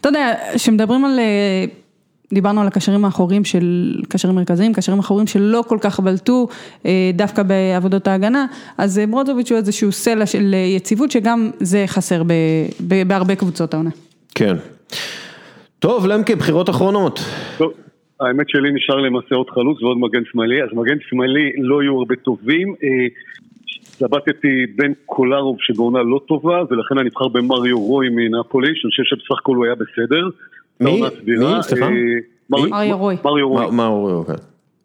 [0.00, 1.64] אתה יודע, כשמדברים על, אה,
[2.32, 6.48] דיברנו על הקשרים האחוריים של, קשרים מרכזיים, קשרים אחוריים שלא כל כך בלטו
[6.86, 8.46] אה, דווקא בעבודות ההגנה,
[8.78, 12.32] אז אה, ברוזוביץ' הוא איזשהו סלע של אה, יציבות שגם זה חסר ב,
[12.88, 13.90] ב, בהרבה קבוצות העונה.
[14.34, 14.56] כן.
[15.78, 17.20] טוב, למקה, בחירות אחרונות.
[17.58, 17.72] טוב,
[18.20, 22.16] האמת שלי נשאר למעשה עוד חלוץ ועוד מגן שמאלי, אז מגן שמאלי לא יהיו הרבה
[22.16, 22.74] טובים.
[23.94, 29.38] התלבטתי בין קולרוב שבעונה לא טובה, ולכן אני אבחר במריו רוי מנפולי, שאני חושב שבסך
[29.40, 30.28] הכל הוא היה בסדר.
[30.80, 31.02] מי?
[31.26, 31.62] מי?
[31.62, 31.86] סליחה?
[31.86, 31.90] אה,
[32.50, 33.16] מר- מריו רוי.
[33.24, 33.66] מריו רוי.
[33.66, 34.34] מה, מה הוא רואה?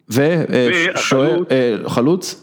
[0.08, 1.50] ושוער, והחלוץ?
[1.52, 2.40] אה, חלוץ?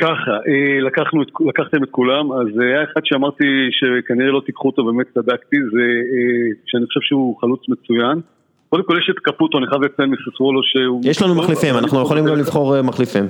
[0.00, 4.68] ככה, אה, לקחנו את, לקחתם את כולם, אז אה, היה אחד שאמרתי שכנראה לא תיקחו
[4.68, 5.82] אותו, באמת צדקתי, זה
[6.12, 8.20] אה, שאני חושב שהוא חלוץ מצוין.
[8.68, 11.00] קודם כל יש את קפוטו, אני חייב לציין מססוולו שהוא...
[11.04, 13.24] יש לנו מחליפים, אנחנו יכולים גם לבחור אה, מחליפים.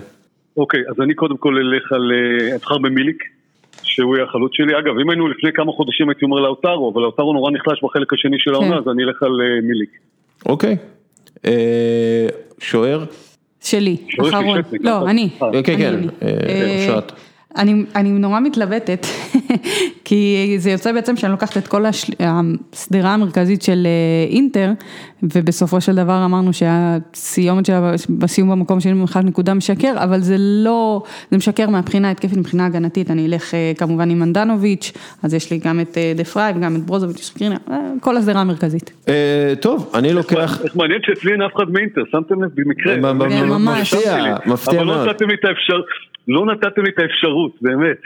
[0.57, 2.13] אוקיי, אז אני קודם כל אלך על...
[2.13, 3.25] אה, אבחר במיליק,
[3.91, 4.79] שהוא יהיה החלוץ שלי.
[4.79, 8.37] אגב, אם היינו לפני כמה חודשים הייתי אומר לאוטרו, אבל לאוטרו נורא נחלש בחלק השני
[8.39, 9.91] של העונה, אז אני אלך על אה, מיליק.
[10.47, 10.77] אוקיי.
[11.47, 12.27] אה,
[12.59, 13.05] שוער?
[13.61, 14.61] שלי, אחרון.
[14.81, 15.11] לא?
[15.11, 15.29] אני.
[15.43, 16.81] אה, כן, אני, כן, אני.
[16.81, 17.13] אושרת.
[17.57, 19.07] אני, אני נורא מתלבטת,
[20.05, 22.13] כי זה יוצא בעצם שאני לוקחת את כל השל...
[22.73, 24.71] השדרה המרכזית של אה, אינטר,
[25.23, 31.03] ובסופו של דבר אמרנו שהסיומת שלה בסיום במקום שני מבחינת נקודה משקר, אבל זה לא,
[31.31, 34.93] זה משקר מהבחינה ההתקפית, מבחינה הגנתית, אני אלך אה, כמובן עם אנדנוביץ',
[35.23, 37.35] אז יש לי גם את אה, דה פריי וגם את ברוזוביץ',
[38.01, 39.07] כל השדרה המרכזית.
[39.61, 40.61] טוב, אני לוקח...
[40.65, 42.95] איך מעניין שאצלי אין אף אחד מאינטר, שמתם לב במקרה.
[42.95, 43.01] כן,
[43.49, 43.95] ממש.
[43.95, 45.23] מפתיע, מפתיע אבל לא מאוד.
[45.29, 45.81] לי את האפשר...
[46.29, 47.97] לא נתתם לי את האפשרות, באמת.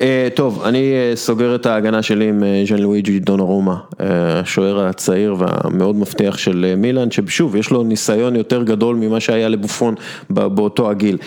[0.00, 5.36] אה, טוב, אני אה, סוגר את ההגנה שלי עם אה, ז'אן לואיג'י דונרומה, השוער הצעיר
[5.38, 9.94] והמאוד מבטיח של מילאן, ששוב, יש לו ניסיון יותר גדול ממה שהיה לבופון
[10.30, 11.18] באותו הגיל.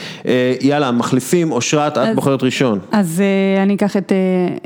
[0.61, 2.80] יאללה, מחליפים, אושרת, את בוחרת ראשון.
[2.91, 3.23] אז
[3.63, 4.11] אני אקח את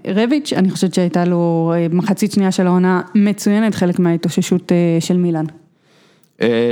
[0.08, 5.46] רביץ', אני חושבת שהייתה לו מחצית שנייה של העונה מצוינת, חלק מההתאוששות של מילאן.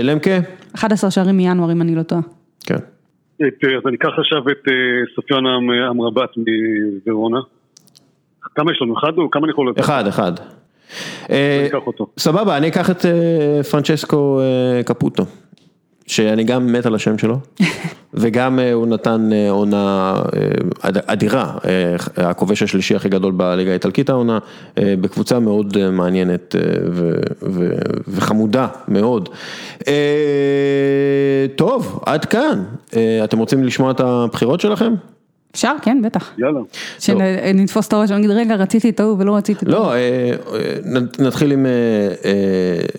[0.04, 0.40] למקה?
[0.76, 2.22] 11 שערים מינואר אם אני לא טועה.
[2.64, 2.78] כן.
[3.48, 4.74] את, אה, אז אני אקח עכשיו את אה,
[5.16, 6.30] סופיון אמ- אמרבת
[7.06, 7.40] מוורונה.
[8.56, 9.00] כמה יש לנו?
[9.00, 9.80] אחד או כמה אני יכול לתת?
[9.80, 10.32] אחד, אחד.
[11.30, 12.08] אה, אקח אותו.
[12.18, 13.06] סבבה, אני אקח את
[13.72, 14.42] פרנצ'סקו
[14.86, 15.24] קפוטו,
[16.10, 17.38] שאני גם מת על השם שלו,
[18.14, 20.42] וגם אה, הוא נתן אה, עונה אה,
[20.90, 21.58] אד- אדירה,
[22.18, 24.40] הכובש השלישי הכי גדול בליגה האיטלקית העונה,
[24.76, 26.56] בקבוצה מאוד מעניינת
[26.92, 27.74] ו- ו-
[28.08, 29.30] וחמודה מאוד.
[31.56, 32.64] טוב, עד כאן,
[33.24, 34.94] אתם רוצים לשמוע את הבחירות שלכם?
[35.56, 35.74] אפשר?
[35.82, 36.32] כן, בטח.
[36.38, 36.60] יאללה.
[37.00, 39.86] שנתפוס את הראש ונגיד, רגע, רציתי את ההוא ולא רציתי את ההוא.
[39.86, 39.94] לא,
[41.20, 41.66] נתחיל עם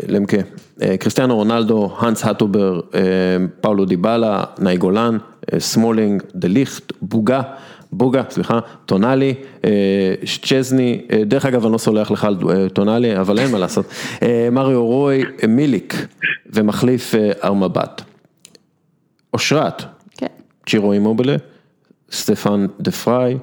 [0.08, 0.36] למקה.
[1.00, 3.00] קריסטיאנו רונלדו, האנס האטובר, אה,
[3.60, 5.18] פאולו דיבלה, נאי גולן,
[5.52, 7.42] אה, סמולינג, דה ליכט, בוגה,
[7.92, 12.36] בוגה, סליחה, טונאלי, אה, צ'זני, דרך אגב אני לא סולח לך על
[12.72, 13.86] טונאלי, אבל אין מה לעשות,
[14.52, 16.06] מריו רוי, מיליק
[16.46, 17.14] ומחליף
[17.44, 18.02] ארמבט.
[19.34, 19.82] אושרת,
[20.16, 20.26] כן.
[20.66, 21.36] צ'ירו אימובלה,
[22.12, 23.38] סטפן דה פריי,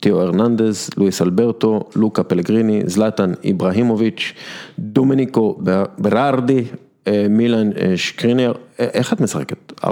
[0.00, 4.32] תיאו הרננדז, לואיס אלברטו, לוקה פלגריני, זלטן איברהימוביץ',
[4.78, 5.58] דומניקו
[5.98, 6.64] ברארדי,
[7.06, 9.72] אה, מילן אה, שקרינר, איך את משחקת?
[9.84, 9.88] 4-4-2?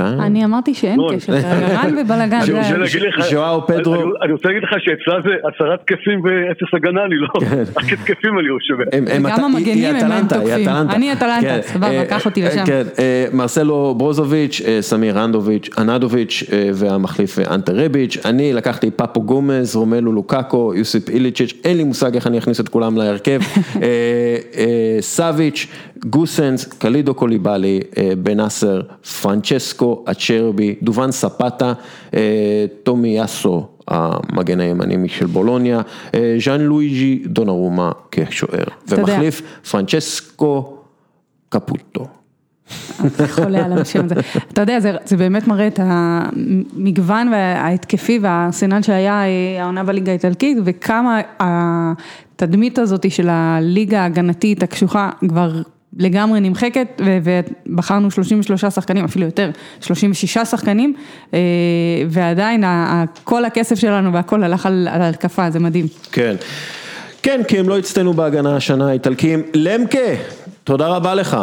[0.00, 2.36] אני אמרתי שאין לא, קשר, גרן ובלאגן.
[2.36, 2.78] אני זה רוצה היה.
[2.78, 3.94] להגיד לך, ז'ואאו פדרו.
[3.94, 7.62] אני- רוצה להגיד לך שאצלה זה עשרה תקפים ואפס הגנה, אני לא, כן.
[7.78, 8.74] רק התקפים אני חושב.
[9.26, 10.68] הת- המגנים הם תוקפים.
[10.68, 12.66] אני אטלנטה, כן, סבבה, אה, קח אותי אה, לשם.
[12.66, 16.44] כן, אה, מרסלו ברוזוביץ', סמיר אנדוביץ', אנדוביץ'
[16.74, 22.26] והמחליף אנטה רביץ', אני לקחתי פפו גומז, רומלו לוקאקו, יוסיפ איליצ'יץ', אין לי מושג איך
[22.26, 23.40] אני אכניס את כולם להרכב,
[25.00, 25.66] סאביץ',
[26.06, 27.80] גוסנס, קלידו קוליבאלי,
[28.22, 28.80] בן אסר,
[29.22, 31.72] פרנצ'סקו, אצ'רבי, דובן ספטה,
[32.14, 33.66] אה, טומי יאסו.
[33.90, 35.80] המגן הימני של בולוניה,
[36.14, 38.64] אה, ז'אן לואיג'י דונרומה כשוער.
[38.88, 40.76] ומחליף פרנצ'סקו
[41.48, 42.06] קפוטו.
[43.34, 44.14] חולה על השם הזה.
[44.52, 50.58] אתה יודע, זה, זה באמת מראה את המגוון ההתקפי והארסנל שהיה אה, העונה בליגה האיטלקית,
[50.64, 55.62] וכמה התדמית הזאת של הליגה ההגנתית הקשוחה כבר
[55.96, 60.94] לגמרי נמחקת, ובחרנו 33 שחקנים, אפילו יותר, 36 שחקנים,
[61.34, 61.38] אה,
[62.08, 62.64] ועדיין
[63.24, 65.86] כל הכסף שלנו והכל הלך על, על התקפה, זה מדהים.
[66.12, 66.36] כן,
[67.22, 69.42] כן, כי הם לא הצטיינו בהגנה השנה האיטלקים.
[69.54, 69.98] למקה,
[70.64, 71.36] תודה רבה לך.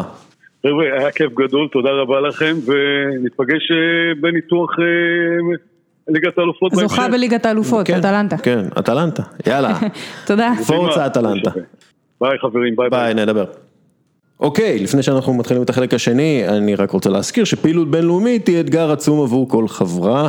[0.68, 5.56] חבר'ה, היה כיף גדול, תודה רבה לכם, וניפגש אה, בניתוח אה,
[6.08, 8.38] ליגת האלופות זוכה בליגת האלופות, כן, אטלנטה.
[8.38, 9.70] כן, אטלנטה, יאללה.
[10.28, 10.52] תודה.
[10.68, 11.52] פורצה אטלנטה.
[12.22, 13.14] ביי חברים, ביי ביי.
[13.14, 13.46] ביי, נדבר.
[14.40, 18.92] אוקיי, לפני שאנחנו מתחילים את החלק השני, אני רק רוצה להזכיר שפעילות בינלאומית היא אתגר
[18.92, 20.28] עצום עבור כל חברה,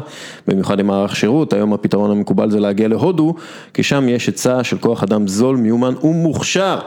[0.48, 3.34] במיוחד עם מערך שירות, היום הפתרון המקובל זה להגיע להודו,
[3.74, 6.78] כי שם יש היצע של כוח אדם זול, מיומן ומוכשר.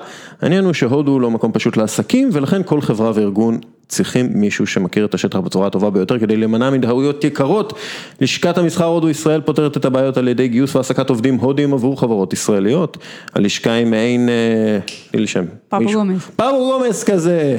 [0.42, 3.60] העניין הוא שהודו לא מקום פשוט לעסקים, ולכן כל חברה וארגון
[3.90, 7.74] צריכים מישהו שמכיר את השטח בצורה הטובה ביותר כדי להימנע מטעויות יקרות.
[8.22, 12.34] לשכת המסחר הודו ישראל פותרת את הבעיות על ידי גיוס והעסקת עובדים הודיים עבור חברות
[12.34, 12.98] ישראליות.
[13.36, 14.80] הלשכה היא מעין, אה,
[15.12, 15.46] תני לי שם.
[15.74, 16.20] מישהו- גומז.
[16.36, 17.58] פאבו גומס כזה.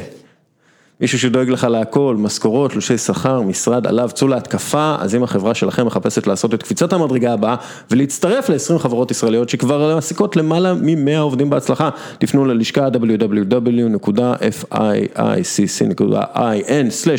[1.01, 5.87] מישהו שדואג לך להכל, משכורות, תלושי שכר, משרד עליו, צאו להתקפה, אז אם החברה שלכם
[5.87, 7.57] מחפשת לעשות את קפיצת המדרגה הבאה
[7.91, 13.67] ולהצטרף ל-20 חברות ישראליות שכבר מעסיקות למעלה מ-100 עובדים בהצלחה, תפנו ללשכה www.ficc.in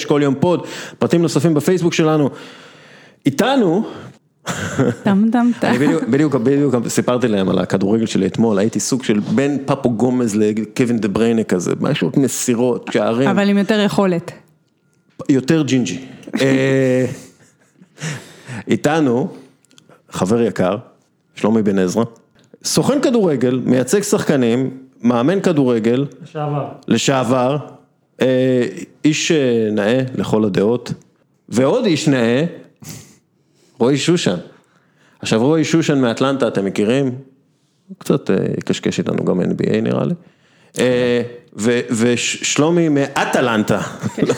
[0.08, 0.68] כל יום food,
[1.00, 2.30] פרטים נוספים בפייסבוק שלנו.
[3.26, 3.84] איתנו,
[5.04, 5.68] טם טם טם.
[5.68, 6.36] אני בדיוק,
[6.88, 11.44] סיפרתי להם על הכדורגל שלי אתמול, הייתי סוג של בין פפו גומז לקווין דה בריינה
[11.44, 14.32] כזה, משהו מסירות, שערים, אבל עם יותר יכולת.
[15.30, 16.00] יותר ג'ינג'י.
[16.42, 17.06] אה,
[18.68, 19.28] איתנו,
[20.10, 20.78] חבר יקר,
[21.36, 22.04] שלומי בן עזרא,
[22.64, 24.70] סוכן כדורגל, מייצג שחקנים,
[25.02, 26.66] מאמן כדורגל, לשעבר.
[26.88, 27.58] לשעבר,
[28.22, 28.68] אה,
[29.06, 30.94] איש אה, נאה לכל הדעות,
[31.50, 32.46] ועוד איש נאה,
[33.82, 34.36] רועי שושן.
[35.22, 37.12] עכשיו רועי שושן מאטלנטה, אתם מכירים?
[37.98, 40.14] קצת אה, יקשקש איתנו גם NBA נראה לי.
[40.80, 41.22] אה,
[41.92, 43.80] ושלומי מאטלנטה,
[44.28, 44.34] לא,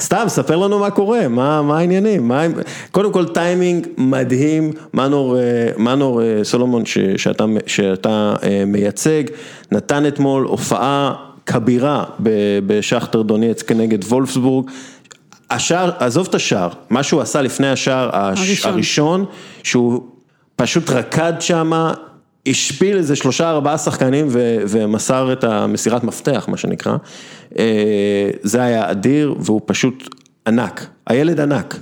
[0.00, 2.46] סתם, ספר לנו מה קורה, מה מה העניינים, מה-
[2.90, 5.42] קודם כל טיימינג מדהים, מנור אה,
[5.78, 8.34] מנור סולומון ש- שאתה שאתה
[8.66, 9.22] מייצג,
[9.72, 11.14] נתן אתמול הופעה
[11.46, 12.04] כבירה
[12.66, 14.70] בשכטר דונייצק נגד וולפסבורג.
[15.54, 18.72] השער, עזוב את השער, מה שהוא עשה לפני השער הש- הראשון.
[18.72, 19.24] הראשון,
[19.62, 20.02] שהוא
[20.56, 21.92] פשוט רקד שמה,
[22.48, 26.96] השפיל איזה שלושה ארבעה שחקנים ו- ומסר את המסירת מפתח, מה שנקרא.
[27.58, 30.08] אה, זה היה אדיר והוא פשוט
[30.46, 31.76] ענק, הילד ענק.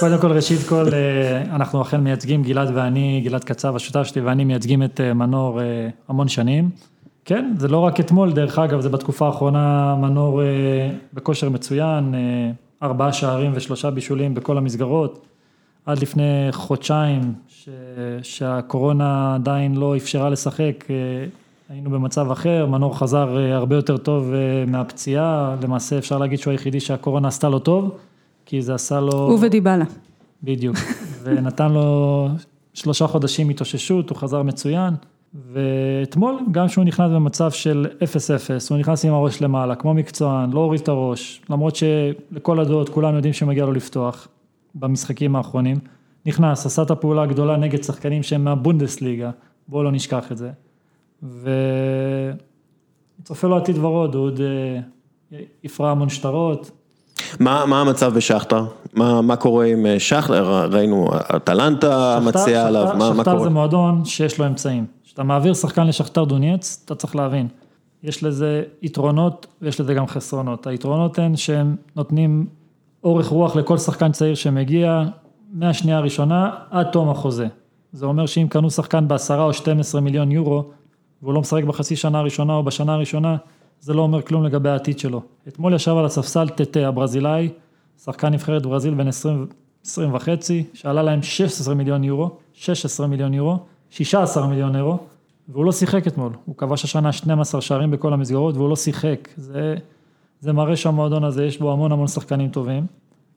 [0.00, 4.44] קודם כל, ראשית כל, אה, אנחנו אכן מייצגים, גלעד ואני, גלעד קצב, השותף שלי ואני
[4.44, 5.60] מייצגים את אה, מנור
[6.08, 6.70] המון שנים.
[7.24, 10.42] כן, זה לא רק אתמול, דרך אגב, זה בתקופה האחרונה מנור
[11.14, 12.14] בכושר מצוין,
[12.82, 15.26] ארבעה שערים ושלושה בישולים בכל המסגרות.
[15.86, 17.68] עד לפני חודשיים, ש...
[18.22, 20.94] שהקורונה עדיין לא אפשרה לשחק, אה,
[21.68, 26.50] היינו במצב אחר, מנור חזר אה, הרבה יותר טוב אה, מהפציעה, למעשה אפשר להגיד שהוא
[26.50, 27.96] היחידי שהקורונה עשתה לו טוב,
[28.46, 29.12] כי זה עשה לו...
[29.12, 29.84] הוא ודיבלה.
[30.42, 30.76] בדיוק,
[31.22, 32.28] ונתן לו
[32.74, 34.94] שלושה חודשים התאוששות, הוא חזר מצוין,
[35.52, 38.00] ואתמול, גם כשהוא נכנס במצב של 0-0,
[38.70, 43.16] הוא נכנס עם הראש למעלה, כמו מקצוען, לא הוריד את הראש, למרות שלכל הדעות כולנו
[43.16, 44.28] יודעים שמגיע לו לפתוח
[44.74, 45.76] במשחקים האחרונים,
[46.26, 49.30] נכנס, עשה את הפעולה הגדולה נגד שחקנים שהם מהבונדסליגה,
[49.68, 50.50] בואו לא נשכח את זה,
[53.22, 54.80] וצופה לו עתיד ורוד, הוא עוד אה,
[55.64, 56.70] יפרע המון שטרות.
[57.40, 58.64] מה, מה המצב בשכתר?
[58.94, 60.68] מה, מה קורה עם אה, שכתר?
[60.70, 63.44] ראינו, אטלנטה מציעה עליו, מה, מה שכתר קורה?
[63.44, 64.86] זה מועדון שיש לו אמצעים.
[65.16, 67.48] כשאתה מעביר שחקן לשכתר דונייץ, אתה צריך להבין.
[68.02, 70.66] יש לזה יתרונות ויש לזה גם חסרונות.
[70.66, 72.46] היתרונות הן שהם נותנים
[73.04, 75.04] אורך רוח לכל שחקן צעיר שמגיע
[75.52, 77.46] מהשנייה הראשונה עד תום החוזה.
[77.92, 80.64] זה אומר שאם קנו שחקן בעשרה או 12 מיליון יורו,
[81.22, 83.36] והוא לא משחק בחצי שנה הראשונה או בשנה הראשונה,
[83.80, 85.22] זה לא אומר כלום לגבי העתיד שלו.
[85.48, 87.48] אתמול ישב על הספסל טטה הברזילאי,
[88.04, 89.46] שחקן נבחרת ברזיל בן 20,
[89.84, 93.58] 20 וחצי, שעלה להם 16 מיליון יורו, 16 מיליון יורו,
[93.90, 94.98] 16 מיליון אירו,
[95.48, 99.74] והוא לא שיחק אתמול, הוא כבש השנה 12 שערים בכל המסגרות והוא לא שיחק, זה,
[100.40, 102.86] זה מראה שהמועדון הזה יש בו המון המון שחקנים טובים,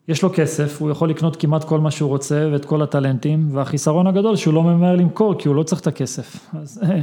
[0.08, 4.08] יש לו כסף, הוא יכול לקנות כמעט כל מה שהוא רוצה ואת כל הטלנטים, והחיסרון
[4.08, 7.00] הגדול שהוא לא ממהר למכור כי הוא לא צריך את הכסף, אז אה,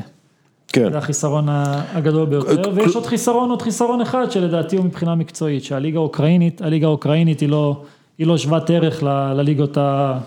[0.68, 0.90] כן.
[0.92, 5.64] זה החיסרון הגדול ביותר, כל- ויש עוד חיסרון, עוד חיסרון אחד שלדעתי הוא מבחינה מקצועית,
[5.64, 7.82] שהליגה האוקראינית, הליגה האוקראינית היא לא,
[8.18, 10.18] היא לא שוות ערך ל- לליגות ה-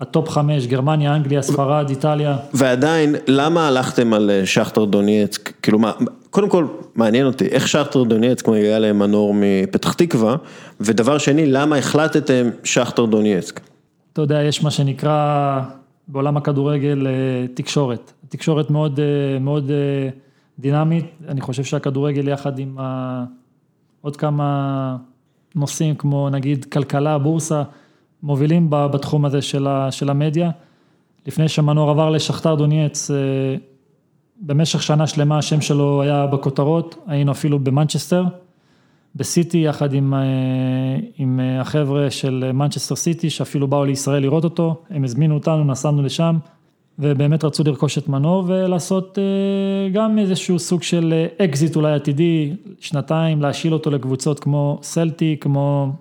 [0.00, 2.36] ה top חמש, גרמניה, אנגליה, ספרד, איטליה.
[2.54, 5.52] ועדיין, למה הלכתם על אה, שחטאר דונייצק?
[5.62, 5.92] כאילו מה,
[6.30, 10.36] קודם כל, מעניין אותי, איך שחטאר דונייצק מגיע למנור מפתח תקווה,
[10.80, 13.60] ודבר שני, למה החלטתם שכתר דונייצק?
[14.12, 15.60] אתה יודע, יש מה שנקרא
[16.08, 17.12] בעולם הכדורגל אה,
[17.54, 18.12] תקשורת.
[18.28, 19.70] תקשורת מאוד, אה, מאוד
[20.58, 23.24] דינמית, אני חושב שהכדורגל יחד עם ה...
[24.00, 24.96] עוד כמה
[25.54, 27.62] נושאים כמו נגיד כלכלה, בורסה,
[28.22, 30.50] מובילים בתחום הזה של, ה, של המדיה.
[31.26, 33.16] לפני שמנור עבר לשכתר דונייץ, אה,
[34.40, 38.24] במשך שנה שלמה השם שלו היה בכותרות, היינו אפילו במנצ'סטר,
[39.16, 40.20] בסיטי יחד עם, אה,
[41.18, 46.02] עם אה, החבר'ה של מנצ'סטר סיטי שאפילו באו לישראל לראות אותו, הם הזמינו אותנו, נסענו
[46.02, 46.38] לשם
[46.98, 49.18] ובאמת רצו לרכוש את מנור ולעשות
[49.92, 55.92] גם איזשהו סוג של אקזיט אולי עתידי, שנתיים, להשאיל אותו לקבוצות כמו סלטיק, כמו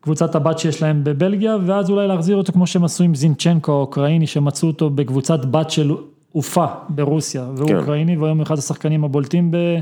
[0.00, 4.26] קבוצת הבת שיש להם בבלגיה, ואז אולי להחזיר אותו כמו שהם עשו עם זינצ'נקו האוקראיני,
[4.26, 5.92] שמצאו אותו בקבוצת בת של
[6.34, 7.76] אופה ברוסיה, והוא כן.
[7.76, 9.78] אוקראיני, והיום אחד השחקנים הבולטים ב-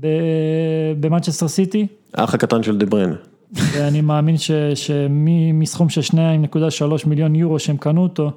[0.00, 0.06] ב-
[1.00, 3.12] במנצ'סטר סיטי, האח הקטן של דיברן.
[3.52, 8.30] ואני מאמין ש- שמסכום של 2.3 מיליון יורו שהם קנו אותו,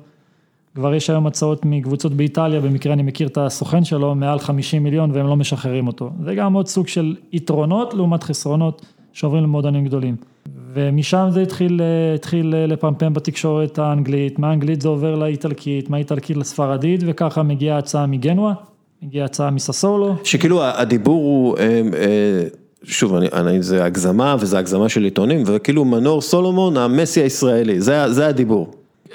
[0.76, 5.12] כבר יש היום הצעות מקבוצות באיטליה, במקרה אני מכיר את הסוכן שלו, מעל 50 מיליון
[5.12, 6.12] והם לא משחררים אותו.
[6.26, 10.16] זה גם עוד סוג של יתרונות לעומת חסרונות שעוברים למועדונים גדולים.
[10.74, 17.02] ומשם זה התחיל, אה, התחיל אה, לפמפם בתקשורת האנגלית, מהאנגלית זה עובר לאיטלקית, מהאיטלקית לספרדית,
[17.06, 18.54] וככה מגיעה הצעה מגנואה,
[19.04, 20.16] מגיעה הצעה מססולו.
[20.24, 22.44] שכאילו הדיבור הוא, אה,
[22.84, 28.14] שוב, אני, אני, זה הגזמה וזה הגזמה של עיתונים, וכאילו מנור סולומון, המסי הישראלי, זה,
[28.14, 28.72] זה הדיבור.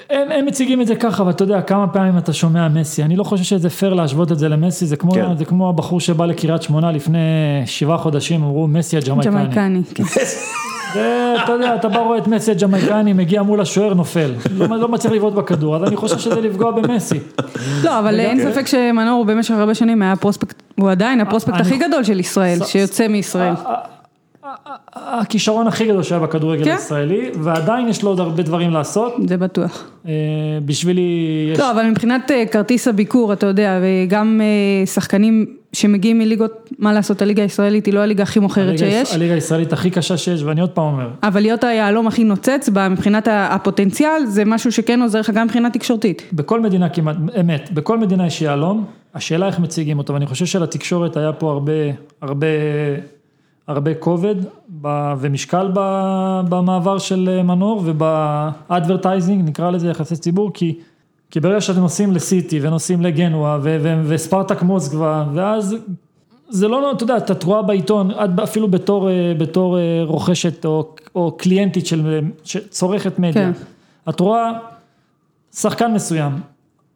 [0.09, 3.15] הם, הם מציגים את זה ככה, אבל אתה יודע, כמה פעמים אתה שומע מסי, אני
[3.15, 5.37] לא חושב שזה פייר להשוות את זה למסי, זה כמו, כן.
[5.37, 7.19] זה כמו הבחור שבא לקריית שמונה לפני
[7.65, 9.33] שבעה חודשים, אמרו מסי הג'מייקני.
[9.33, 9.81] ג'מייקני.
[10.93, 14.87] זה, אתה יודע, אתה בא רואה את מסי הג'מייקני, מגיע מול השוער, נופל, לא, לא
[14.87, 17.19] מצליח לבעוט בכדור, אז אני חושב שזה לפגוע במסי.
[17.83, 22.03] לא, אבל אין ספק שמנור במשך הרבה שנים היה הפרוספקט, הוא עדיין הפרוספקט הכי גדול
[22.03, 23.53] של ישראל, שיוצא מישראל.
[24.95, 26.71] הכישרון הכי גדול שהיה בכדורגל כן.
[26.71, 29.85] הישראלי, ועדיין יש לו עוד הרבה דברים לעשות, זה בטוח.
[30.07, 30.11] אה,
[30.65, 31.59] בשבילי יש...
[31.59, 37.21] לא, אבל מבחינת אה, כרטיס הביקור, אתה יודע, וגם אה, שחקנים שמגיעים מליגות, מה לעשות,
[37.21, 40.61] הליגה הישראלית היא לא הליגה הכי מוכרת הליגה- שיש, הליגה הישראלית הכי קשה שיש, ואני
[40.61, 45.19] עוד פעם אומר, אבל להיות היהלום הכי נוצץ בה מבחינת הפוטנציאל, זה משהו שכן עוזר
[45.19, 46.23] לך גם מבחינה תקשורתית.
[46.33, 48.85] בכל מדינה כמעט, אמת, בכל מדינה יש יהלום,
[49.15, 51.73] השאלה איך מציגים אותו, ואני חושב שלתקשורת היה פה הרבה,
[52.21, 52.47] הרבה,
[53.67, 54.35] הרבה כובד
[54.81, 54.87] ב,
[55.19, 55.79] ומשקל ב,
[56.49, 60.73] במעבר של אה, מנור ובאדברטייזינג, נקרא לזה יחסי ציבור, כי,
[61.31, 65.75] כי ברגע שאתם נוסעים לסיטי ונוסעים לגנואה ו, ו, וספרטק מוסקבה, ואז
[66.49, 70.95] זה לא, אתה יודע, אתה תרועה בעיתון, את אפילו בתור, אה, בתור אה, רוכשת או,
[71.15, 73.51] או קליינטית של, שצורכת מדיה, כן.
[74.09, 74.51] את רואה
[75.53, 76.31] שחקן מסוים,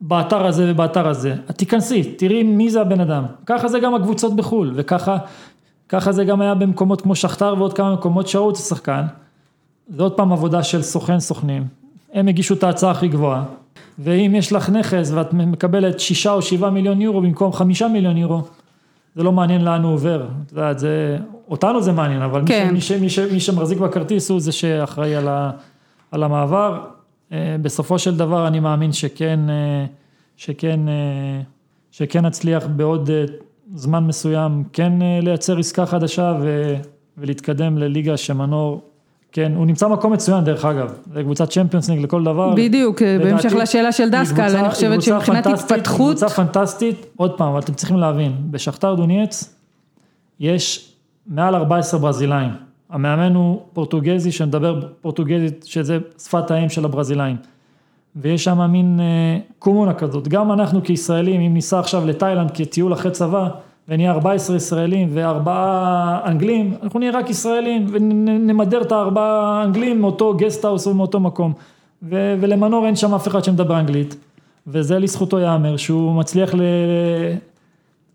[0.01, 3.23] באתר הזה ובאתר הזה, את תיכנסי, תראי מי זה הבן אדם.
[3.45, 5.17] ככה זה גם הקבוצות בחו"ל, וככה
[5.89, 9.01] ככה זה גם היה במקומות כמו שכתר ועוד כמה מקומות את השחקן.
[9.87, 11.67] זה עוד פעם עבודה של סוכן סוכנים.
[12.13, 13.43] הם הגישו את ההצעה הכי גבוהה,
[13.99, 18.41] ואם יש לך נכס ואת מקבלת שישה או שבעה מיליון יורו במקום חמישה מיליון יורו,
[19.15, 21.17] זה לא מעניין לאן הוא עובר, את יודעת, זה,
[21.49, 22.69] אותנו זה מעניין, אבל כן.
[22.73, 25.51] מי, ש, מי, ש, מי, שמחזיק בכרטיס הוא זה שאחראי על, ה,
[26.11, 26.85] על המעבר.
[27.31, 29.85] אה, בסופו של דבר אני מאמין שכן, אה,
[30.37, 31.41] שכן, אה,
[31.91, 33.09] שכן נצליח בעוד
[33.75, 36.75] זמן מסוים כן לייצר עסקה חדשה ו,
[37.17, 38.81] ולהתקדם לליגה שמנור,
[39.33, 42.53] כן, הוא נמצא במקום מצוין דרך אגב, זה קבוצת צ'מפיונס ליג לכל דבר.
[42.55, 47.73] בדיוק, בהמשך לשאלה של דסקל, אני חושבת שמבחינת התפתחות, קבוצה פנטסטית, עוד פעם, אבל אתם
[47.73, 49.55] צריכים להבין, בשכתר דונייץ
[50.39, 50.93] יש
[51.27, 52.49] מעל 14 ברזילאים.
[52.89, 57.35] המאמן הוא פורטוגזי שמדבר פורטוגזית, שזה שפת האם של הברזילאים.
[58.15, 63.11] ויש שם מין אה, קומונה כזאת, גם אנחנו כישראלים, אם ניסע עכשיו לתאילנד כטיול אחרי
[63.11, 63.49] צבא,
[63.87, 70.87] ונהיה 14 ישראלים וארבעה אנגלים, אנחנו נהיה רק ישראלים ונמדר את הארבעה האנגלים מאותו גסטהאוס
[70.87, 71.53] או מאותו מקום.
[72.03, 74.15] ו- ולמנור אין שם אף אחד שמדבר אנגלית,
[74.67, 76.61] וזה לזכותו ייאמר, שהוא מצליח ל...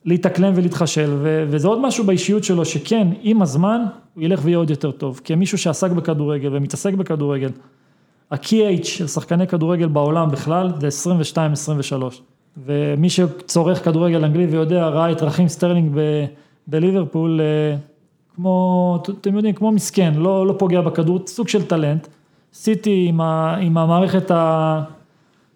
[0.04, 3.80] להתאקלם ולהתחשל, ו- וזה עוד משהו באישיות שלו, שכן, עם הזמן,
[4.14, 5.20] הוא ילך ויהיה עוד יותר טוב.
[5.24, 7.50] כמישהו שעסק בכדורגל ומתעסק בכדורגל,
[8.30, 12.38] ה-KH של שחקני כדורגל בעולם בכלל, זה 22-23.
[12.66, 16.24] ומי שצורך כדורגל אנגלי ויודע, ראה את רחים סטרלינג ב-
[16.66, 17.76] בליברפול, אה,
[18.36, 22.06] כמו, אתם יודעים, כמו מסכן, לא, לא פוגע בכדור, סוג של talent.
[22.55, 24.82] סיטי עם, ה- עם המערכת ה...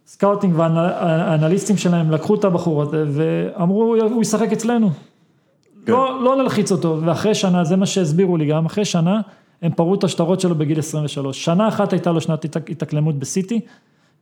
[0.07, 4.91] scouting והאנליסטים שלהם לקחו את הבחור הזה ואמרו הוא ישחק אצלנו.
[5.89, 9.21] לא, לא נלחיץ אותו ואחרי שנה זה מה שהסבירו לי גם אחרי שנה
[9.63, 13.61] הם פרעו את השטרות שלו בגיל 23 שנה אחת הייתה לו שנת התאק- התאקלמות בסיטי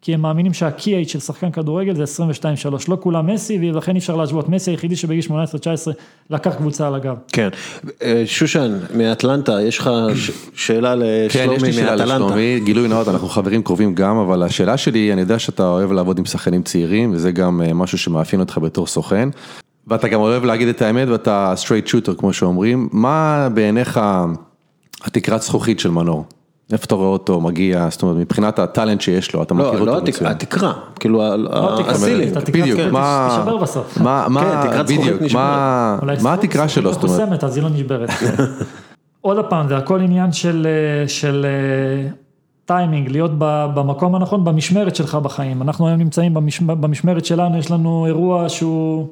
[0.02, 2.46] כי הם מאמינים שה-key של שחקן כדורגל זה 22-3
[2.88, 5.32] לא כולם מסי ולכן אי אפשר להשוות מסי היחידי שבגיל 18-19
[6.30, 7.16] לקח קבוצה על הגב.
[7.32, 7.48] כן.
[8.02, 9.90] אה, שושן, מאטלנטה, יש לך
[10.54, 10.94] שאלה
[11.28, 12.14] כן, יש לי לשלומי שאלה מאטלנטה.
[12.14, 16.18] לשלומי, גילוי נאות, אנחנו חברים קרובים גם, אבל השאלה שלי, אני יודע שאתה אוהב לעבוד
[16.18, 19.28] עם שחקנים צעירים, וזה גם אה, משהו שמאפיין אותך בתור סוכן,
[19.86, 24.00] ואתה גם אוהב להגיד את האמת, ואתה straight shooter כמו שאומרים, מה בעיניך
[25.04, 26.24] התקרת זכוכית של מנור?
[26.72, 29.84] איפה אתה רואה אותו מגיע, זאת אומרת, מבחינת הטאלנט שיש לו, אתה מכיר לא, אותו
[29.86, 30.30] לא התק- מצוין.
[30.30, 32.30] התקרה, כאילו לא התקרה, הסילינג.
[32.30, 33.98] אתה תקרת בדיוק, מה, תישבר בסוף.
[34.00, 34.26] מה,
[34.72, 35.32] כן, בדיוק, נשברת.
[35.42, 38.10] מה, אולי התקרה שלו, זאת אומרת, מחוסמת, אז היא לא נשברת.
[39.20, 40.66] עוד פעם, זה הכל עניין של,
[41.02, 42.08] אה, של אה,
[42.64, 45.62] טיימינג, להיות ב- במקום הנכון, במשמרת שלך בחיים.
[45.62, 49.08] אנחנו היום נמצאים במש, במשמרת שלנו, יש לנו אירוע שהוא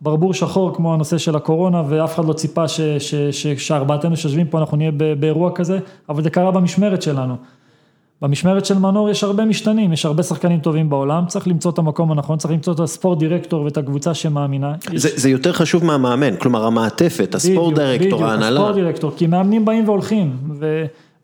[0.00, 4.46] ברבור שחור, כמו הנושא של הקורונה, ואף אחד לא ציפה ש, ש, ש, שארבעתנו שיושבים
[4.46, 7.34] פה, אנחנו נהיה באירוע כזה, אבל זה קרה במשמרת שלנו.
[8.22, 12.12] במשמרת של מנור יש הרבה משתנים, יש הרבה שחקנים טובים בעולם, צריך למצוא את המקום
[12.12, 14.74] הנכון, צריך למצוא את הספורט דירקטור ואת הקבוצה שמאמינה.
[14.92, 18.60] יש- זה זה יותר חשוב מהמאמן, כלומר המעטפת, הספורט בדיוק, דירקטור, בדיוק, ההנהלה.
[18.60, 20.36] הספורט דירקטור, כי מאמנים באים והולכים,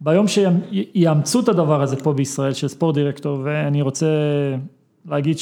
[0.01, 4.07] וביום שיאמצו את הדבר הזה פה בישראל של ספורט דירקטור, ואני רוצה
[5.11, 5.39] להגיד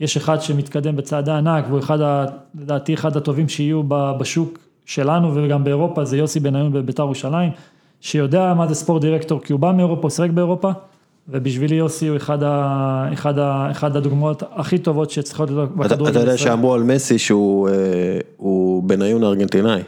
[0.00, 2.24] שיש אחד שמתקדם בצעדי ענק, והוא אחד, ה-
[2.60, 3.82] לדעתי אחד הטובים שיהיו
[4.18, 7.50] בשוק שלנו וגם באירופה, זה יוסי בניון בביתר ירושלים,
[8.00, 10.70] שיודע מה זה ספורט דירקטור, כי הוא בא מאירופה, הוא שיחק באירופה.
[11.30, 16.10] ובשבילי יוסי הוא אחד, ה, אחד, ה, אחד הדוגמאות הכי טובות שצריכות להיות אתה בכדורגל
[16.10, 16.36] אתה יודע.
[16.36, 17.74] שאמרו על מסי שהוא אה,
[18.82, 19.82] בניון ארגנטינאי.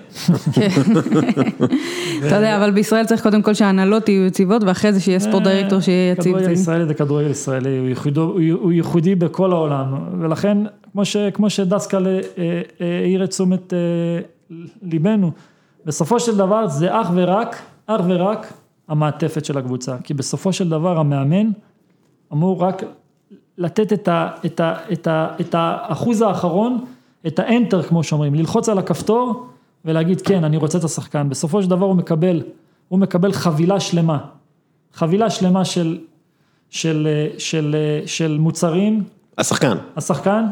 [2.26, 5.80] אתה יודע, אבל בישראל צריך קודם כל שההנהלות יהיו יציבות, ואחרי זה שיהיה ספורט דירקטור
[5.80, 6.24] שיהיה יציב.
[6.34, 9.86] כדורגל ישראלי זה כדורגל ישראלי, הוא ייחודו- הוא הוא ייחודי בכל העולם,
[10.20, 10.58] ולכן
[10.92, 12.20] כמו ש- כמו שדסקל אה,
[12.80, 15.30] אה, העיר את תשומת אה, ליבנו,
[15.86, 17.56] בסופו של דבר זה אך ורק,
[17.86, 18.52] אך ורק
[18.90, 21.50] המעטפת של הקבוצה, כי בסופו של דבר המאמן
[22.32, 22.82] אמור רק
[23.58, 26.84] לתת את, ה, את, ה, את, ה, את האחוז האחרון,
[27.26, 29.46] את האנטר כמו שאומרים, ללחוץ על הכפתור
[29.84, 32.42] ולהגיד כן, אני רוצה את השחקן, בסופו של דבר הוא מקבל,
[32.88, 34.18] הוא מקבל חבילה שלמה,
[34.92, 35.98] חבילה שלמה של,
[36.70, 37.08] של,
[37.38, 37.76] של,
[38.06, 39.04] של מוצרים,
[39.38, 39.76] השחקן.
[39.96, 40.44] השחקן,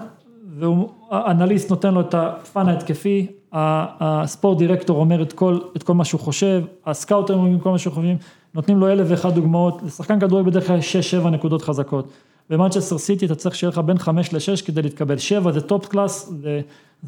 [1.11, 6.21] והאנליסט נותן לו את הפן ההתקפי, הספורט דירקטור אומר את כל, את כל מה שהוא
[6.21, 8.17] חושב, הסקאוטר אומרים כל מה שהוא חושבים,
[8.55, 12.09] נותנים לו אלף ואחת דוגמאות, לשחקן כדורגל בדרך כלל יש שש שבע נקודות חזקות.
[12.51, 16.33] במנצ'סטר סיטי אתה צריך שיהיה לך בין חמש לשש כדי להתקבל, שבע זה top class,
[16.43, 16.61] זה,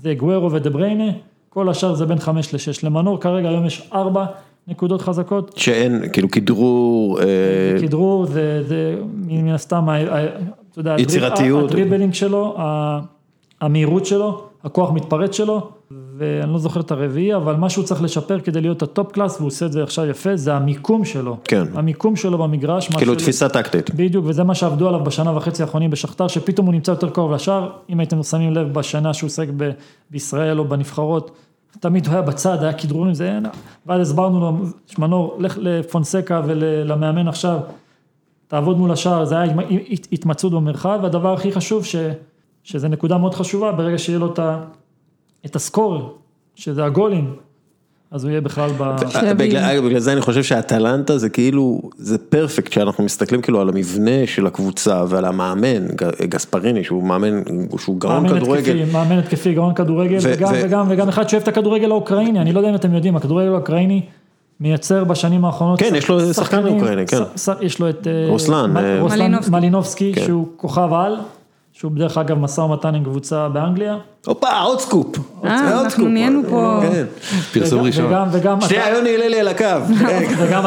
[0.03, 1.13] זה אגוורו ודה בריינה,
[1.49, 2.85] כל השאר זה בין חמש לשש.
[2.85, 4.25] למנור כרגע היום יש ארבע
[4.69, 7.27] נקודות חזקות, שאין, כאילו כדרור, אה,
[7.81, 9.89] כדרור זה, זה מן הסתם,
[10.73, 11.71] אתה יודע, יצירתיות.
[11.71, 12.57] ה dribbling שלו,
[13.61, 15.69] המהירות שלו, הכוח מתפרץ שלו,
[16.16, 19.37] ואני לא זוכר את הרביעי, אבל מה שהוא צריך לשפר כדי להיות ה top class,
[19.37, 21.37] והוא עושה את זה עכשיו יפה, זה המיקום שלו.
[21.45, 21.65] כן.
[21.74, 22.89] המיקום שלו במגרש.
[22.89, 23.95] כאילו תפיסה טקטית.
[23.95, 27.70] בדיוק, וזה מה שעבדו עליו בשנה וחצי האחרונים בשכתר, שפתאום הוא נמצא יותר קרוב לשער,
[27.91, 29.70] אם הייתם שמים לב בשנה שהוא שיחק ב-
[30.11, 31.31] בישראל או בנבחרות,
[31.81, 33.39] תמיד הוא היה בצד, היה כדרונים, זה
[33.87, 34.53] ואז הסברנו לו,
[34.87, 37.59] שמנור, לך לפונסקה ולמאמן עכשיו,
[38.49, 39.53] תעבוד מול השער, זה היה
[39.93, 41.97] הת- התמצאות במרחב, והדבר הכי חשוב, ש,
[42.65, 44.35] שזה נקודה מאוד חשובה, ברגע שיהיה לו
[45.47, 46.19] את, הסקור,
[46.55, 47.35] שזה הגולים,
[48.11, 48.97] אז הוא יהיה בכלל ב...
[49.37, 54.27] בגלל בגלל זה אני חושב שהאטלנטה זה כאילו, זה פרפקט, כשאנחנו מסתכלים כאילו על המבנה
[54.27, 55.87] של הקבוצה ועל המאמן,
[56.23, 57.43] גספריני, שהוא מאמן,
[57.78, 58.78] שהוא גאון מאמן כדורגל.
[58.78, 62.41] התקפי, מאמן התקפי, גאון כדורגל, ו- וגם, ו- וגם, וגם אחד שאוהב את הכדורגל האוקראיני,
[62.41, 64.03] אני לא יודע אם אתם יודעים, הכדורגל האוקראיני
[64.61, 67.16] מייצר בשנים האחרונות, כן, יש לו שחקן שחקנים, אוקראיני, כן.
[67.61, 69.51] יש לו את אה, רוסלן, אה, רוסלן מלינובסקי.
[69.51, 70.24] מלינובסקי, כן.
[70.24, 71.16] שהוא כוכב על,
[71.81, 73.97] שהוא בדרך אגב משא ומתן עם קבוצה באנגליה,
[74.27, 75.16] הופה, עוד סקופ.
[75.44, 76.09] אה, אנחנו.
[76.09, 76.81] נהיינו פה.
[76.82, 77.05] כן.
[77.52, 78.12] פרסום ראשון.
[78.61, 79.65] שנייה, יוני לי על הקו.
[80.39, 80.62] וגם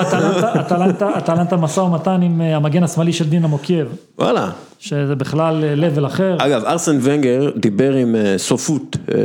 [1.17, 3.87] אטלנטה, משא ומתן עם אה, המגן השמאלי של דינמו קייב,
[4.19, 4.49] וואלה.
[4.79, 6.35] שזה בכלל אה, level אחר.
[6.39, 9.23] אגב, ארסן ונגר דיבר עם אה, סופוט, אה,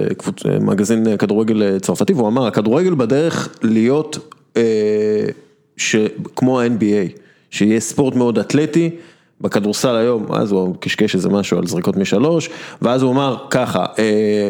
[0.52, 4.18] אה, מגזין אה, כדורגל אה, צרפתי, והוא אמר, הכדורגל בדרך להיות
[4.56, 4.62] אה,
[5.76, 5.96] ש-
[6.36, 7.18] כמו ה-NBA,
[7.50, 8.90] שיהיה ספורט מאוד אתלטי,
[9.40, 12.50] בכדורסל היום, אז הוא קשקש איזה משהו על זריקות משלוש,
[12.82, 14.48] ואז הוא אמר ככה, אה,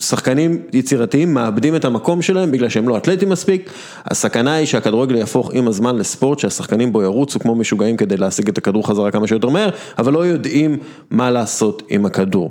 [0.00, 3.70] שחקנים יצירתיים מאבדים את המקום שלהם בגלל שהם לא אתלטים מספיק,
[4.04, 8.58] הסכנה היא שהכדורגל יהפוך עם הזמן לספורט שהשחקנים בו ירוצו כמו משוגעים כדי להשיג את
[8.58, 10.78] הכדור חזרה כמה שיותר מהר, אבל לא יודעים
[11.10, 12.50] מה לעשות עם הכדור.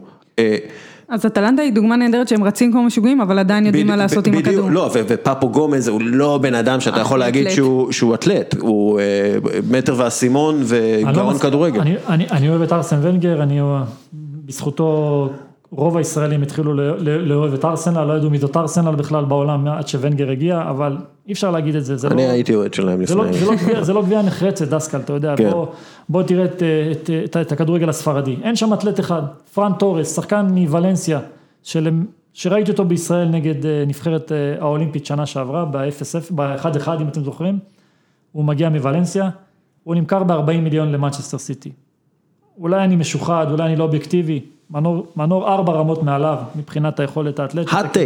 [1.09, 4.27] אה, אז אטלנטה היא דוגמה נהדרת שהם רצים כמו משוגעים, אבל עדיין יודעים מה לעשות
[4.27, 4.69] עם הכדור.
[4.69, 7.47] לא, ופפו גומז הוא לא בן אדם שאתה יכול להגיד.
[7.91, 9.05] שהוא אתלט, הוא אה,
[9.71, 11.81] מטר ואסימון אני לא וגאון כדורגל.
[12.09, 13.59] אני, אוהב את ארסן ונגר, אני,
[14.45, 15.29] בזכותו
[15.72, 19.68] רוב הישראלים התחילו לא- לא- לאהוב את ארסנל, לא ידעו מי זאת ארסנל בכלל בעולם
[19.68, 22.31] עד שוונגר הגיע, אבל אי אפשר להגיד את זה, זה אני לא...
[22.31, 23.84] הייתי אוהד שלהם זה לא, לפני.
[23.84, 25.52] זה, לא גביע, לא נחרצת, דסקל, אתה יודע, כן.
[25.52, 25.68] בוא,
[26.10, 29.22] בוא תראה את, את, את, את הכדורגל הספרדי, אין שם אתלט אחד,
[29.53, 31.19] פרן תורס, שחקן מוולנסיה,
[31.64, 31.89] של,
[32.34, 37.60] שראיתי אותו בישראל נגד אה, נבחרת אה, האולימפית שנה שעברה, ב-0-0, ב-1-1 אם אתם זוכרים,
[38.31, 39.30] הוא מגיע מוולנסיה,
[39.84, 41.72] הוא נמכר ב-40 מיליון למנצ'סטר סיטי.
[42.57, 44.41] אולי אני משוחד, אולי אני לא אובייקטיבי,
[44.72, 47.73] מנור, מנור ארבע רמות מעליו מבחינת היכולת האתלטית.
[47.73, 47.98] Hot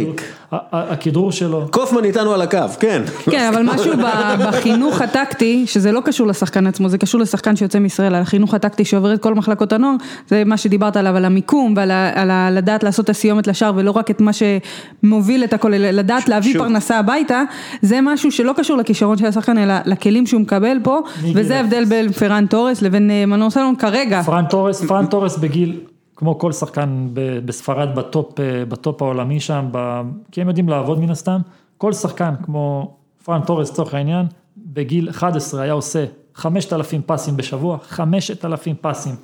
[0.72, 1.66] הכדרור- שלו.
[1.70, 3.02] קופמן איתנו על הקו, כן.
[3.30, 4.02] כן, אבל משהו ב-
[4.48, 8.84] בחינוך הטקטי, שזה לא קשור לשחקן עצמו, זה קשור לשחקן שיוצא מישראל, על החינוך הטקטי
[8.84, 9.94] שעובר את כל מחלקות הנוער,
[10.28, 13.72] זה מה שדיברת עליו, על המיקום ועל ה- על ה- לדעת לעשות את הסיומת לשער,
[13.76, 16.62] ולא רק את מה שמוביל את הכל, אלא לדעת להביא שוב.
[16.62, 17.42] פרנסה הביתה,
[17.82, 20.98] זה משהו שלא קשור לכישרון של השחקן, אלא לכלים שהוא מקבל פה,
[21.34, 21.56] וזה.
[21.56, 24.22] ההבדל בין פרן תורס לבין אה, מנור סלון כרגע.
[24.22, 25.76] פרן תורס, פרן תורס בגיל,
[26.22, 27.08] כמו כל שחקן
[27.44, 31.40] בספרד ב top, אה, ב top העולמי שם, ב- כי הם יודעים לעבוד מן הסתם,
[31.78, 32.94] כל שחקן כמו
[33.24, 34.26] פרן תורס לצורך העניין,
[34.56, 36.04] בגיל 11 היה עושה
[36.34, 39.14] 5,000 פסים בשבוע, 5,000 פסים.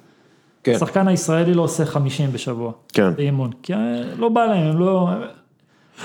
[0.65, 0.73] כן.
[0.75, 3.15] השחקן הישראלי לא עושה 50 בשבוע, כן.
[3.17, 3.79] באימון, כי אה,
[4.17, 5.09] לא בא להם, הם לא,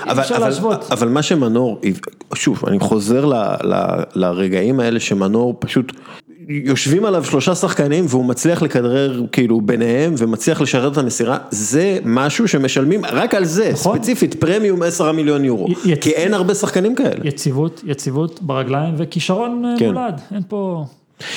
[0.02, 0.92] אבל, אבל, להשוות.
[0.92, 1.80] אבל מה שמנור,
[2.34, 3.34] שוב, אני חוזר ל,
[3.64, 5.92] ל, לרגעים האלה שמנור פשוט
[6.48, 12.48] יושבים עליו שלושה שחקנים והוא מצליח לכדרר כאילו ביניהם ומצליח לשרת את המסירה, זה משהו
[12.48, 13.96] שמשלמים רק על זה, נכון.
[13.98, 17.20] ספציפית פרמיום 10 מיליון יורו, י- יצ- כי אין הרבה שחקנים כאלה.
[17.24, 19.86] יציבות, יציבות ברגליים וכישרון אה, כן.
[19.92, 20.84] מולד, אין פה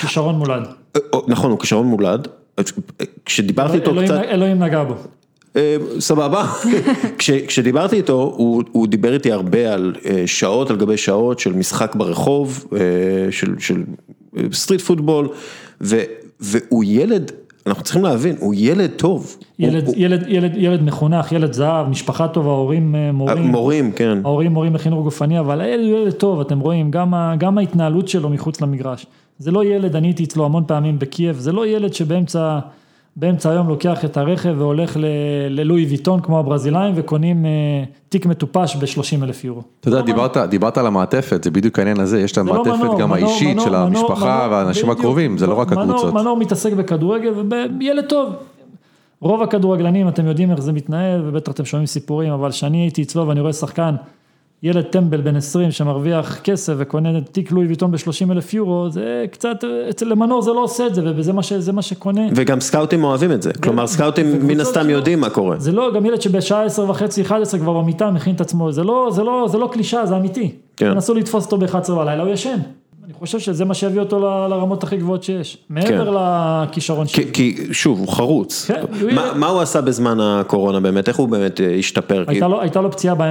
[0.01, 0.63] כישרון מולד.
[0.95, 2.27] אה, נכון, הוא כישרון מולד,
[3.25, 4.93] כשדיברתי איתו אלוהים- קצת, אלוהים נגע בו.
[5.57, 6.45] אה, סבבה,
[7.17, 11.95] כש, כשדיברתי איתו, הוא, דיבר איתי הרבה על אה, שעות על גבי שעות של משחק
[11.95, 12.79] ברחוב, אה,
[13.31, 13.83] של,
[14.51, 15.27] street football,
[16.39, 17.31] והוא ילד,
[17.67, 19.37] אנחנו צריכים להבין, הוא ילד טוב.
[19.59, 23.37] ילד, מחונך, ילד זהב, משפחה טובה, הורים מורים.
[23.37, 24.17] מורים, כן.
[24.23, 26.91] ההורים מורים לחינוך גופני, אבל הילד הוא ילד טוב, אתם רואים,
[27.37, 29.05] גם ההתנהלות שלו מחוץ למגרש.
[29.39, 32.59] זה לא ילד, אני הייתי אצלו המון פעמים בקייב, זה לא ילד שבאמצע
[33.19, 34.97] באמצע היום לוקח את הרכב והולך
[35.49, 39.61] ללואי ויטון כמו הברזילאים וקונים אה, תיק מטופש ב-30 אלף יורו.
[39.79, 43.13] אתה יודע, דיברת, דיברת על המעטפת, זה בדיוק העניין הזה, יש את לא המעטפת גם
[43.13, 44.89] האישית של המשפחה והאנשים.
[44.89, 46.13] הקרובים, זה לא רק הקבוצות.
[46.13, 47.33] מנור מתעסק בכדורגל
[47.79, 48.33] וילד טוב.
[49.19, 53.27] רוב הכדורגלנים, אתם יודעים איך זה מתנהל, ובטח אתם שומעים סיפורים, אבל כשאני הייתי אצלו
[53.27, 53.95] ואני רואה שחקן,
[54.63, 59.57] ילד טמבל בן 20 שמרוויח כסף וקונה תיק לואי ויטון ב-30 אלף יורו, זה קצת,
[59.89, 62.21] אצל למנור זה לא עושה את זה, וזה מה, ש- זה מה שקונה.
[62.35, 65.55] וגם סקאוטים אוהבים את זה, כלומר סקאוטים מן הסתם יודעים מה קורה.
[65.59, 69.09] זה לא, גם ילד שבשעה 10 וחצי, 11 כבר במיטה מכין את עצמו, זה לא,
[69.11, 70.51] זה לא, זה לא קלישאה, זה אמיתי.
[70.77, 70.93] כן.
[70.93, 72.57] תנסו לתפוס אותו ב-11 בלילה, הוא ישן.
[73.19, 75.57] חושב שזה מה שיביא אותו ל- לרמות הכי גבוהות שיש.
[75.69, 76.17] מעבר
[76.67, 77.23] לכישרון שלו.
[77.25, 78.65] כי, כי שוב, הוא חרוץ.
[78.67, 81.07] כן, הוא מה, הוא עשה בזמן הקורונה באמת?
[81.07, 82.25] איך הוא באמת אה, השתפר?
[82.25, 83.21] כי- הייתה לו, הייתה לו פציעה ב-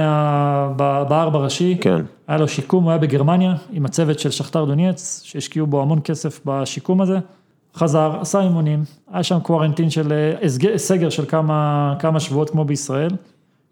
[0.75, 1.89] ב- בהר בראשי, כן.
[1.93, 5.99] היה היה לו שיקום, הוא היה בגרמניה עם הצוות של שכתר דונייץ, שהשקיעו בו המון
[6.03, 7.17] כסף בשיקום הזה,
[7.75, 8.83] חזר, עשה אימונים,
[9.13, 13.09] היה שם קוורנטין של אה, הסג- סגר של כמה, כמה שבועות כמו בישראל,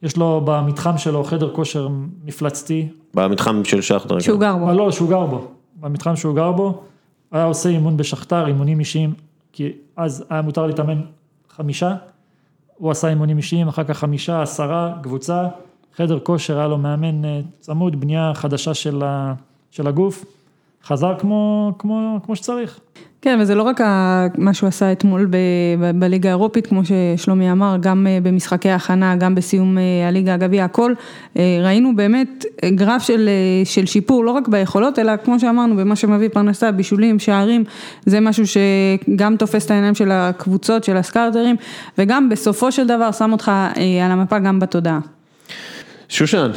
[0.03, 1.87] יש לו במתחם שלו חדר כושר
[2.25, 4.19] מפלצתי, במתחם של שחטר.
[4.19, 4.65] שהוא גר בו.
[4.65, 6.83] אבל לא, שהוא גר בו, במתחם שהוא גר בו,
[7.31, 9.13] היה עושה אימון בשכתר, אימונים אישיים,
[9.51, 11.01] כי אז היה מותר להתאמן
[11.49, 11.95] חמישה,
[12.77, 15.47] הוא עשה אימונים אישיים, אחר כך חמישה, עשרה, קבוצה,
[15.95, 19.33] חדר כושר, היה לו מאמן אה, צמוד, בנייה חדשה של, ה,
[19.71, 20.25] של הגוף,
[20.83, 22.79] חזר כמו, כמו, כמו שצריך.
[23.25, 23.81] כן, וזה לא רק
[24.37, 25.29] מה שהוא עשה אתמול
[25.95, 30.93] בליגה האירופית, כמו ששלומי אמר, גם אה, במשחקי ההכנה, גם בסיום אה, הליגה הגביע, הכל,
[31.37, 33.29] אה, ראינו באמת גרף של,
[33.63, 37.63] של שיפור, לא רק ביכולות, אלא כמו שאמרנו, במה שמביא פרנסה, בישולים, שערים,
[38.05, 41.55] זה משהו שגם תופס את העיניים של הקבוצות, של הסקארטרים,
[41.97, 43.51] וגם בסופו של דבר שם אותך
[44.05, 44.99] על המפה גם בתודעה.
[46.09, 46.51] שושן,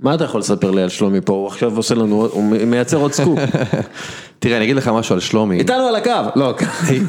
[0.00, 1.32] מה אתה יכול לספר לי על שלומי פה?
[1.32, 3.38] הוא עכשיו עושה לנו, הוא מייצר עוד סקופ.
[4.38, 5.58] תראה, אני אגיד לך משהו על שלומי.
[5.58, 6.54] איתנו על הקו, לא,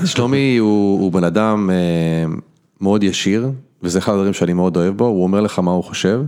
[0.05, 1.75] שלומי הוא, בן אדם אה,
[2.81, 3.49] מאוד ישיר,
[3.83, 6.21] וזה אחד הדברים שאני מאוד אוהב בו, הוא אומר לך מה הוא חושב,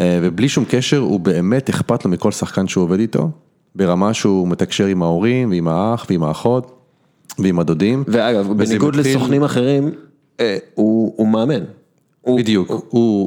[0.00, 3.30] אה, ובלי שום קשר, הוא באמת אכפת לו מכל שחקן שהוא עובד איתו,
[3.74, 6.72] ברמה שהוא מתקשר עם ההורים, ועם האח, ועם האחות,
[7.38, 8.04] ועם הדודים.
[8.08, 9.90] ואגב, בניגוד מתחיל- לסוכנים אחרים,
[10.40, 11.60] אה, הוא הוא מאמן.
[12.22, 12.86] הוא- בדיוק, הוא,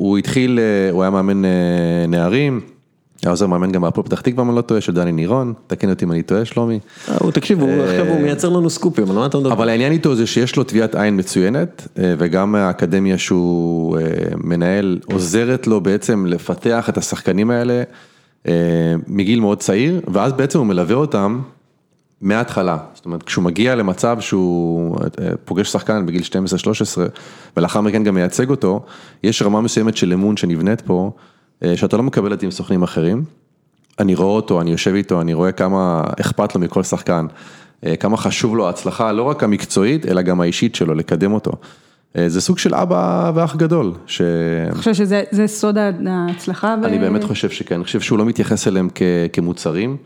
[0.10, 1.50] הוא התחיל, אה, הוא היה מאמן אה,
[2.08, 2.62] נערים,
[3.24, 5.90] היה עוזר מאמן גם בהפועל פתח תקווה, אם אני לא טועה, של דני נירון, תקן
[5.90, 6.80] אותי אם אני טועה, שלומי.
[7.10, 9.52] אה, הוא, תקשיב, הוא עכשיו הוא מייצר לנו סקופים, על מה אתה מדבר?
[9.54, 13.98] אבל העניין איתו זה שיש לו טביעת עין מצוינת, וגם האקדמיה שהוא
[14.44, 17.84] מנהל עוזרת לו בעצם לפתח את השחקנים האלה
[19.08, 21.40] מגיל מאוד צעיר, ואז בעצם הוא מלווה אותם
[22.22, 22.78] מההתחלה.
[22.94, 26.26] זאת אומרת, כשהוא מגיע למצב שהוא אה, פוגש שחקן בגיל 12-13,
[27.58, 28.86] ולאחר מכן גם מייצג אותו,
[29.24, 31.12] יש רמה מסוימת של אמון שנבנית פה,
[31.64, 33.24] אה, שאתה לא מקבל את זה עם סוכנים אחרים.
[34.00, 37.26] אני רואה אותו, אני יושב איתו, אני רואה כמה אכפת לו מכל שחקן,
[37.86, 41.52] אה, כמה חשוב לו ההצלחה, לא רק המקצועית, אלא גם האישית שלו, לקדם אותו.
[42.28, 43.94] זה סוג של אבא ואח גדול,
[44.68, 45.78] אני חושבת שזה זה סוד
[46.08, 46.76] ההצלחה.
[46.84, 49.02] ו- באמת חושב שכן, אני חושב שהוא לא מתייחס אליהם כ,
[49.34, 49.98] כמוצרים,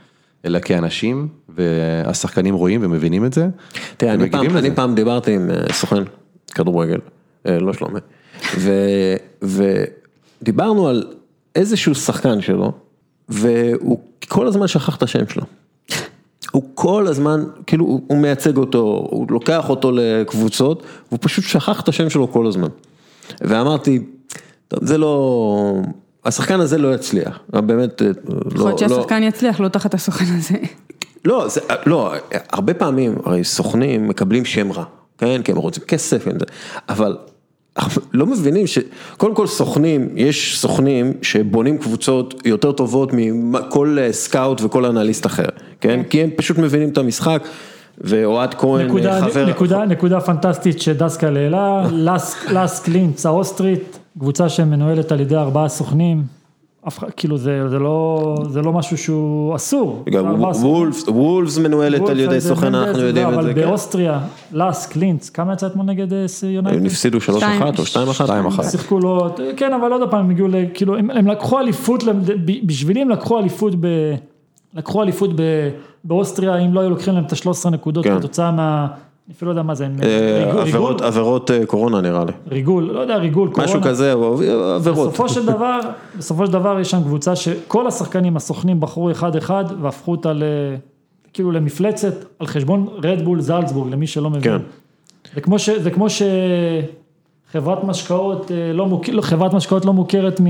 [0.45, 3.47] אלא כאנשים, והשחקנים רואים ומבינים את זה.
[3.97, 4.57] תראה, אני פעם.
[4.57, 6.03] אני פעם דיברתי עם אה, סוכן
[6.55, 6.99] כדורגל,
[7.47, 7.99] אה, לא שלומי,
[10.41, 11.03] ודיברנו על
[11.55, 12.71] איזשהו שחקן שלו,
[13.29, 15.43] והוא כל הזמן שכח את השם שלו.
[16.51, 21.81] הוא כל הזמן, כאילו, הוא הוא מייצג אותו, הוא לוקח אותו לקבוצות, והוא פשוט שכח
[21.81, 22.67] את השם שלו כל הזמן.
[23.41, 23.99] ואמרתי,
[24.67, 25.81] טוב, זה לא,
[26.25, 30.25] השחקן הזה לא יצליח, באמת, אה, יכול לא, להיות לא, שהשחקן יצליח, לא תחת הסוכן
[30.37, 30.55] הזה.
[31.25, 32.13] לא, זה, לא,
[32.51, 34.83] הרבה פעמים, הרי סוכנים מקבלים שם רע,
[35.17, 36.37] כן, כי הם רוצים כסף, כן,
[36.89, 37.17] אבל
[38.13, 38.79] לא מבינים ש...
[39.17, 45.45] קודם כל סוכנים, יש סוכנים שבונים קבוצות יותר טובות מכל אה, סקאוט וכל אנליסט אחר,
[45.81, 46.03] כן?
[46.03, 47.43] כי הם פשוט מבינים את המשחק,
[48.01, 49.45] ואוהד כהן, נקודה, אה, חבר...
[49.45, 56.23] נקודה, נקודה פנטסטית שדסקל העלה, לסק, לסק לינץ האוסטרית, קבוצה שמנוהלת על ידי ארבעה סוכנים,
[56.87, 60.03] אף, אחד- כאילו זה, זה, לא, זה לא משהו שהוא אסור.
[60.11, 60.41] גם.
[60.41, 63.61] וולפס, וולפס מנוהלת על ידי סוכן, אנחנו יודעים את זה, אבל כן?
[63.61, 64.19] באוסטריה,
[64.53, 66.85] לסק לינץ, כמה יצא אתמול נגד אה, הם יונייטד?
[66.85, 67.21] הפסידו 3-1
[67.77, 68.59] או 2-1?
[68.59, 68.63] 2-1.
[68.63, 69.27] שיחקו לו,
[69.57, 72.03] כן אבל עוד פעם הם הגיעו, כאילו הם, הם לקחו אליפות,
[72.65, 73.87] בשבילי הם לקחו אליפות, ב,
[74.73, 75.29] לקחו אליפות
[76.03, 78.19] באוסטריה, אם לא היו לוקחים להם את ה-13 נקודות כן.
[78.19, 78.87] כתוצאה מה,
[79.31, 83.15] אפילו לא יודע מה זה, אה, עבירות- עבירות אה, קורונה נראה לי, ריגול, לא יודע,
[83.17, 83.63] ריגול, קורונה.
[83.65, 84.33] משהו כזה, או-
[84.75, 85.09] עבירות.
[85.09, 85.79] בסופו של דבר,
[86.17, 90.43] בסופו של דבר יש שם קבוצה שכל השחקנים הסוכנים בחרו אחד אחד והפכו אותה ל...
[91.33, 94.41] כאילו למפלצת על חשבון רדבול זלצבורג, למי שלא מבין.
[94.43, 94.57] כן.
[95.35, 96.07] זה כמו, ש, זה כמו
[97.49, 100.45] שחברת משקאות אה, לא מוכרת, חברת משקאות לא מוכרת מ...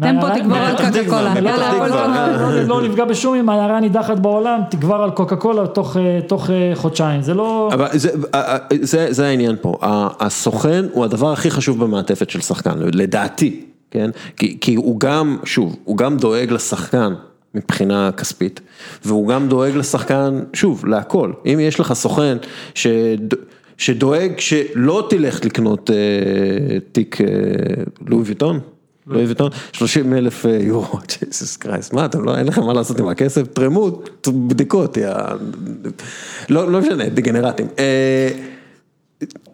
[0.00, 1.34] טמפו תגבור על קוקה קולה.
[1.36, 2.38] יאללה, הכל תקווה.
[2.38, 2.50] טוב.
[2.50, 6.20] לא, לא נפגע בשום עם העיירה הנידחת בעולם, תגבר על קוקה קולה תוך, אה,
[6.50, 7.70] אה, חודשיים, זה לא...
[7.72, 9.78] אבל זה, אה, העניין פה,
[10.20, 14.10] הסוכן הוא הדבר הכי חשוב במעטפת של שחקן, לדעתי, כן?
[14.36, 17.14] כי, כי הוא גם, שוב, הוא גם דואג לשחקן
[17.54, 18.60] מבחינה כספית,
[19.04, 21.32] והוא גם דואג לשחקן, שוב, להכל.
[21.46, 22.36] אם יש לך סוכן
[22.74, 23.34] שד,
[23.78, 27.26] שדואג שלא תלך לקנות אה, תיק אה,
[28.06, 28.60] לואי ויטון,
[29.06, 33.00] לואי ויטון, 30 אלף אה, יורו, ג'ייסוס קרייסט, מה אתם לא, אין לכם מה לעשות
[33.00, 34.98] עם הכסף, תרמו בדיקות.
[36.48, 37.66] לא, לא משנה, דגנרטים.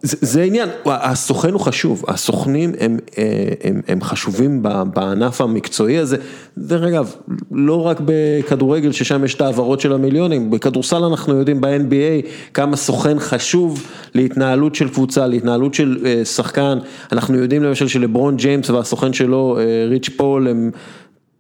[0.03, 3.25] זה, עניין, הסוכן הוא חשוב, הסוכנים הם, אה,
[3.65, 4.63] הם, הם חשובים
[4.95, 6.17] בענף המקצועי הזה,
[6.59, 7.15] דרך אגב,
[7.53, 13.19] לא רק בכדורגל ששם יש את ההעברות של המיליונים, בכדורסל אנחנו יודעים ב-NBA כמה סוכן
[13.19, 16.79] חשוב להתנהלות של קבוצה, להתנהלות של אה, שחקן,
[17.13, 20.71] אנחנו יודעים למשל שלברון ג'יימס והסוכן שלו, אה, ריץ' פול, הם...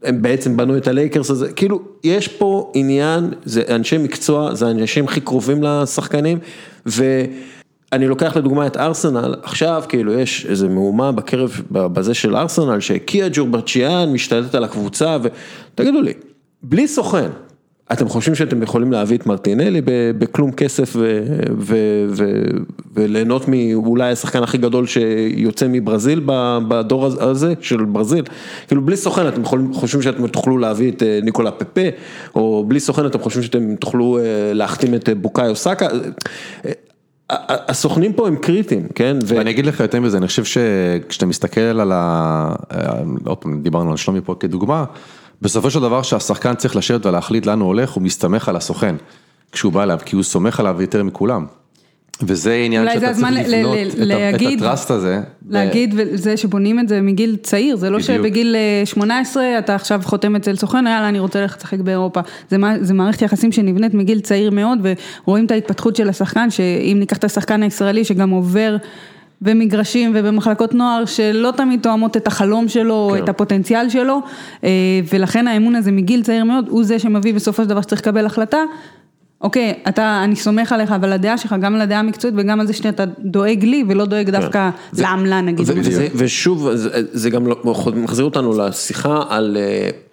[0.02, 5.04] הם בעצם בנו את הלייקרס הזה, כאילו, יש פה עניין, זה אנשי מקצוע, זה האנשים
[5.04, 6.38] הכי קרובים לשחקנים,
[7.92, 13.28] ואני לוקח לדוגמה את ארסנל, עכשיו כאילו יש איזה מהומה בקרב, בזה של ארסנל, שקיה
[13.32, 15.16] ג'ורבצ'יאן משתלטת על הקבוצה,
[15.74, 16.12] ותגידו לי,
[16.62, 17.28] בלי סוכן,
[17.92, 19.80] אתם חושבים שאתם יכולים להביא את מרטינלי
[20.18, 21.22] בכלום כסף ו-
[21.58, 22.42] ו- ו-
[22.94, 26.20] וליהנות מאולי השחקן הכי גדול שיוצא מברזיל
[26.68, 28.24] בדור הזה של ברזיל,
[28.68, 31.80] כאילו בלי סוכן אתם חושבים שאתם תוכלו להביא את אה, ניקולה פפה,
[32.34, 34.22] או בלי סוכן אתם חושבים שאתם תוכלו אה,
[34.52, 35.86] להחתים את אה, בוקאיו סאקה,
[37.48, 39.16] הסוכנים פה הם קריטיים, כן?
[39.26, 42.54] ואני אגיד לך יותר מזה, אני חושב שכשאתה מסתכל על ה...
[43.24, 44.84] עוד פעם, דיברנו על שלומי פה כדוגמה,
[45.42, 48.96] בסופו של דבר שהשחקן צריך לשבת ולהחליט לאן הוא הולך, הוא מסתמך על הסוכן,
[49.52, 51.46] כשהוא בא אליו, כי הוא סומך עליו יותר מכולם.
[52.22, 55.20] וזה עניין זה שאתה צריך ל- לבנות ל- את ה- את להגיד- הטראסט הזה.
[55.48, 58.16] להגיד וזה שבונים את זה מגיל צעיר, זה לא בדיוק.
[58.18, 62.20] שבגיל אה, 18 אתה עכשיו חותם אצל סוכן, יאללה אני רוצה ללכת לשחק באירופה.
[62.50, 64.78] זה זה מערכת יחסים שנבנית מגיל צעיר מאוד
[65.24, 68.76] ורואים את ההתפתחות של השחקן, שאם ניקח את השחקן הישראלי שגם עובר
[69.42, 73.24] במגרשים ובמחלקות נוער שלא תמיד תואמות את החלום שלו כן.
[73.24, 74.20] את הפוטנציאל שלו,
[74.64, 74.68] אה,
[75.12, 78.58] ולכן האמון הזה מגיל צעיר מאוד הוא זה שמביא בסופו של דבר שצריך לקבל החלטה.
[79.40, 82.72] אוקיי, אתה, אני סומך עליך, אבל הדעה שלך, גם על הדעה המקצועית וגם על זה
[82.72, 85.70] שאתה דואג לי ולא דואג דווקא זה- לעמלה נגיד.
[85.70, 87.56] ו- וזה- ושוב, זה- זה גם לא-
[87.94, 89.56] מחזיר אותנו לשיחה על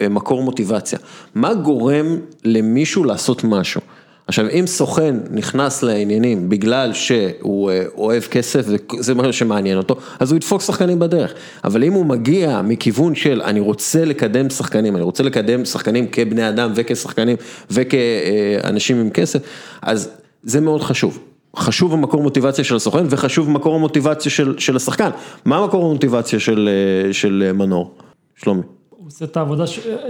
[0.00, 0.98] אה, מקור מוטיבציה.
[1.34, 2.06] מה גורם
[2.44, 3.80] למישהו לעשות משהו?
[4.28, 10.30] עכשיו, אם סוכן נכנס לעניינים בגלל שהוא אה, אוהב כסף וזה מה שמעניין אותו, אז
[10.30, 11.34] הוא ידפוק שחקנים בדרך.
[11.64, 16.48] אבל אם הוא מגיע מכיוון של אני רוצה לקדם שחקנים, אני רוצה לקדם שחקנים כבני
[16.48, 17.36] אדם וכשחקנים
[17.70, 19.38] וכאנשים עם כסף,
[19.82, 20.10] אז
[20.42, 21.18] זה מאוד חשוב.
[21.56, 25.10] חשוב המקור מוטיבציה של הסוכן וחשוב מקור המוטיבציה של, של השחקן.
[25.44, 27.94] מה מקור המוטיבציה של, אה, של אה, מנור?
[28.36, 28.62] שלומי.
[28.90, 29.64] הוא עושה את העבודה,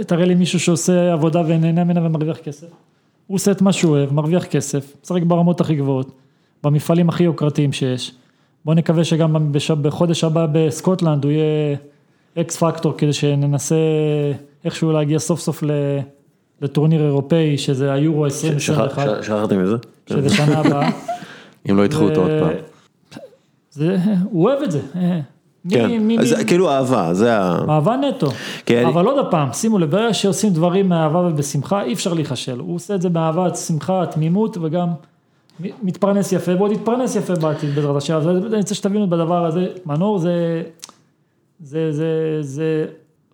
[0.07, 2.67] תראה לי מישהו שעושה עבודה ונהנה ממנה ומרוויח כסף.
[3.29, 6.11] הוא עושה את מה שהוא אוהב, מרוויח כסף, משחק ברמות הכי גבוהות,
[6.63, 8.11] במפעלים הכי יוקרתיים שיש.
[8.65, 11.75] בוא נקווה שגם בש- בחודש הבא בסקוטלנד הוא יהיה
[12.39, 13.75] אקס פקטור כדי שננסה
[14.65, 15.99] איכשהו להגיע סוף סוף ל-
[16.61, 19.75] לטורניר אירופאי שזה היורו 2021, שכח- שכחתי מזה.
[20.09, 20.89] שזה שנה הבאה.
[21.69, 22.53] אם לא ידחו אותו עוד פעם.
[23.71, 23.97] זה,
[24.31, 24.79] הוא אוהב את זה.
[25.65, 27.57] מי- כן, מי- אז מי- כאילו אהבה, זה ה...
[27.69, 28.27] אהבה נטו,
[28.65, 28.85] כן.
[28.85, 32.95] אבל עוד פעם, שימו לב, ברגע שעושים דברים מאהבה ובשמחה, אי אפשר להיכשל, הוא עושה
[32.95, 34.87] את זה באהבה, שמחה, תמימות וגם
[35.83, 40.17] מתפרנס יפה, ועוד יתפרנס יפה בעתיד בעזרת השם, אז אני רוצה שתבינו בדבר הזה, מנור
[40.19, 40.63] זה,
[41.63, 42.07] זה, זה,
[42.41, 42.85] זה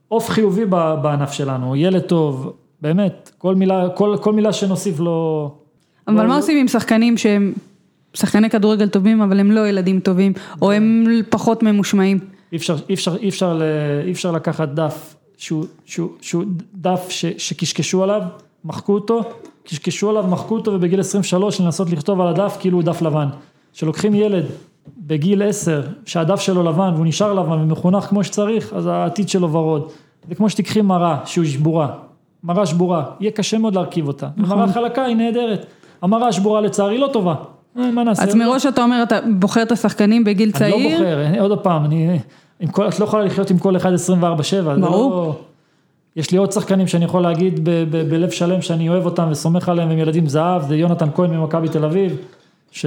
[0.07, 0.65] עוף חיובי
[1.01, 5.51] בענף שלנו, ילד טוב, באמת, כל מילה, כל, כל מילה שנוסיף לו,
[6.07, 7.53] אבל לא- מה עושים עם שחקנים שהם
[8.15, 12.19] שחקני כדורגל טובים, אבל הם לא ילדים טובים, או הם פחות ממושמעים?
[12.51, 13.61] אי אפשר, אי אפשר, אי אפשר, ל-
[14.05, 16.43] אי אפשר לקחת דף שהוא, שהוא, שהוא
[16.73, 18.21] דף ש, שקשקשו עליו,
[18.65, 19.21] מחקו אותו,
[19.63, 23.27] קשקשו עליו, מחקו אותו ובגיל 23 לנסות לכתוב על הדף כאילו הוא דף לבן.
[23.73, 24.45] שלוקחים ילד
[24.97, 29.89] בגיל 10 שהדף שלו לבן והוא נשאר לבן ומחונך כמו שצריך, אז העתיד שלו ורוד.
[30.29, 31.87] זה כמו שתיקחי מראה שהיא שבורה,
[32.43, 34.27] מראה שבורה, יהיה קשה מאוד להרכיב אותה.
[34.37, 34.57] נכון.
[34.57, 35.65] מראה חלקה היא נהדרת,
[36.01, 37.35] המראה השבורה לצערי לא טובה.
[37.77, 38.23] אה, מה נעשה?
[38.23, 41.85] אז מראש אתה אומר, אתה בוחר את השחקנים בגיל אני לא צעיר, בוחר, עוד פעם,
[41.85, 42.19] אני,
[42.59, 43.97] עם כל, את לא יכולה לחיות עם כל אחד 24-7,
[44.49, 45.11] זה ברור.
[45.11, 45.35] לא...
[46.15, 49.69] יש לי עוד שחקנים שאני יכול להגיד ב, ב, בלב שלם שאני אוהב אותם וסומך
[49.69, 52.17] עליהם, הם ילדים זהב, זה יונתן כהן ממכבי תל אביב,
[52.71, 52.85] ש,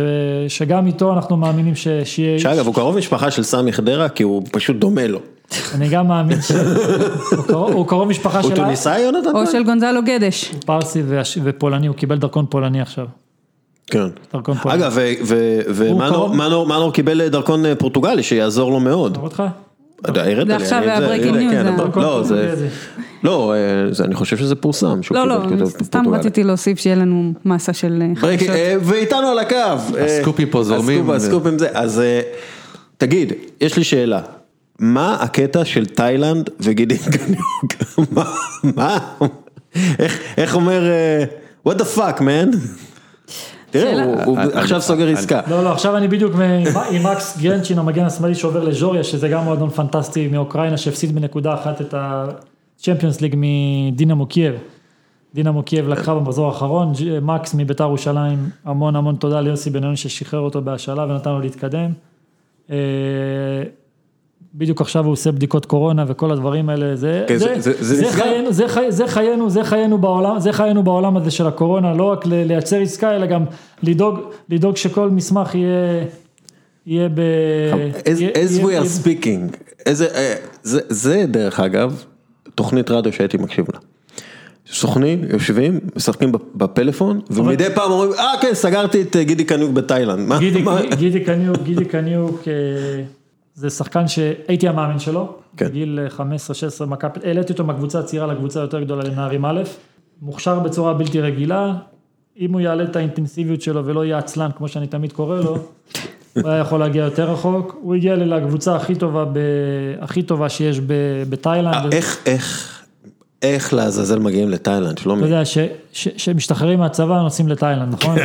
[0.48, 2.38] שגם איתו אנחנו מאמינים ש, שיהיה...
[2.38, 5.18] שאגב, הוא קרוב משפחה של סמי חדרה, כי הוא פשוט דומה לו.
[5.74, 6.50] אני גם מאמין ש...
[7.36, 9.30] הוא, קרוב, הוא קרוב משפחה הוא של טוניסאי יונתן?
[9.36, 9.46] או?
[9.46, 10.44] של גונזלו גדש.
[10.66, 13.06] פרסי והש- ופולני, הוא קיבל דרכון פולני עכשיו.
[13.90, 14.08] כן.
[14.32, 14.78] דרכון פולני.
[14.78, 19.16] אגב, ו- ו- ומנור קיבל דרכון אה, פורטוגלי שיעזור לו מאוד.
[19.22, 19.42] אותך?
[20.04, 21.86] הראת לי, עכשיו אני- היה breaking כן, אה.
[21.96, 22.22] לא.
[23.22, 23.58] לא, אה,
[23.92, 25.00] זה- אני חושב שזה פורסם.
[25.10, 25.36] לא, לא,
[25.82, 26.08] סתם.
[26.08, 28.48] רציתי להוסיף שיהיה לנו מסה של אה, חדשות.
[28.48, 29.54] אה, ואיתנו על הקו.
[29.56, 29.74] אה,
[30.04, 31.10] הסקופים פה זורמים.
[31.10, 32.20] הסקופ- הסקופים זה, אז אה,
[32.96, 34.20] תגיד, יש לי שאלה.
[34.78, 37.74] מה הקטע של תאילנד וגידי גניוק?
[38.12, 38.24] מה?
[38.62, 38.98] מה?
[39.98, 41.24] איך- אומר, אה,
[41.68, 42.56] what the fuck man?
[43.70, 44.04] תראה.
[44.24, 45.40] הוא- עכשיו סוגר עסקה.
[45.50, 46.34] לא, לא, עכשיו אני בדיוק
[46.90, 51.80] עם- מקס גרצ'קין, המגן השמאלי שעובר לזוריה, שזה גם מועדון פנטסטי מאוקראינה, שהפסיד בנקודה אחת
[51.80, 54.54] את ה-Champions League מדינמו קייב.
[55.34, 56.92] דינמו קייב לקחה במחזור האחרון,
[57.22, 61.90] מקס מביתר ירושלים, המון המון תודה ליוסי בניון ששחרר אותו בהשאלה ונתן לו להתקדם.
[64.54, 68.10] בדיוק עכשיו הוא עושה בדיקות קורונה וכל הדברים האלה, זה, כן, זה- זה- זה נסגר?
[68.22, 72.04] חיינו, זה, חי, זה חיינו, זה חיינו בעולם, זה חיינו בעולם הזה של הקורונה, לא
[72.04, 73.44] רק לייצר עסקה, אלא גם
[73.82, 74.18] לדאוג,
[74.48, 76.04] לדאוג שכל מסמך יהיה,
[76.86, 77.20] יהיה ב...
[78.04, 79.56] As יהיה- as we are speaking,
[79.86, 82.04] איזה, אה, זה- זה דרך אגב,
[82.54, 83.78] תוכנית רדיו שהייתי מקשיב לה.
[84.72, 90.32] סוכנים יושבים, משחקים בפלאפון, ומדי פעם אומרים, אה כן, סגרתי את אה, גידי קניוק בתאילנד.
[90.98, 92.52] גידי קניוק, גידי קניוק, אה,
[93.58, 95.66] זה שחקן שהייתי המאמן שלו, כן.
[95.68, 95.98] בגיל
[96.82, 99.62] 15-16 מכבי, העליתי אותו מהקבוצה הצעירה לקבוצה היותר גדולה לנערים א',
[100.22, 101.74] מוכשר בצורה בלתי רגילה,
[102.38, 105.58] אם הוא יעלה את האינטנסיביות שלו ולא יהיה עצלן, כמו שאני תמיד קורא לו,
[106.34, 109.38] הוא היה יכול להגיע יותר רחוק, הוא הגיע לקבוצה הכי טובה, ב...
[110.00, 110.92] הכי טובה שיש ב...
[111.28, 111.92] בתאילנד.
[111.94, 112.78] איך, איך,
[113.42, 115.22] איך לעזאזל מגיעים לתאילנד, אתה שלומי?
[115.22, 115.58] יודע, ש-
[115.92, 118.16] ש- שמשתחררים מהצבא נוסעים לתאילנד, נכון?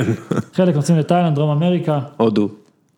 [0.53, 2.49] חלק נוסעים לתאילנד, דרום אמריקה, הודו.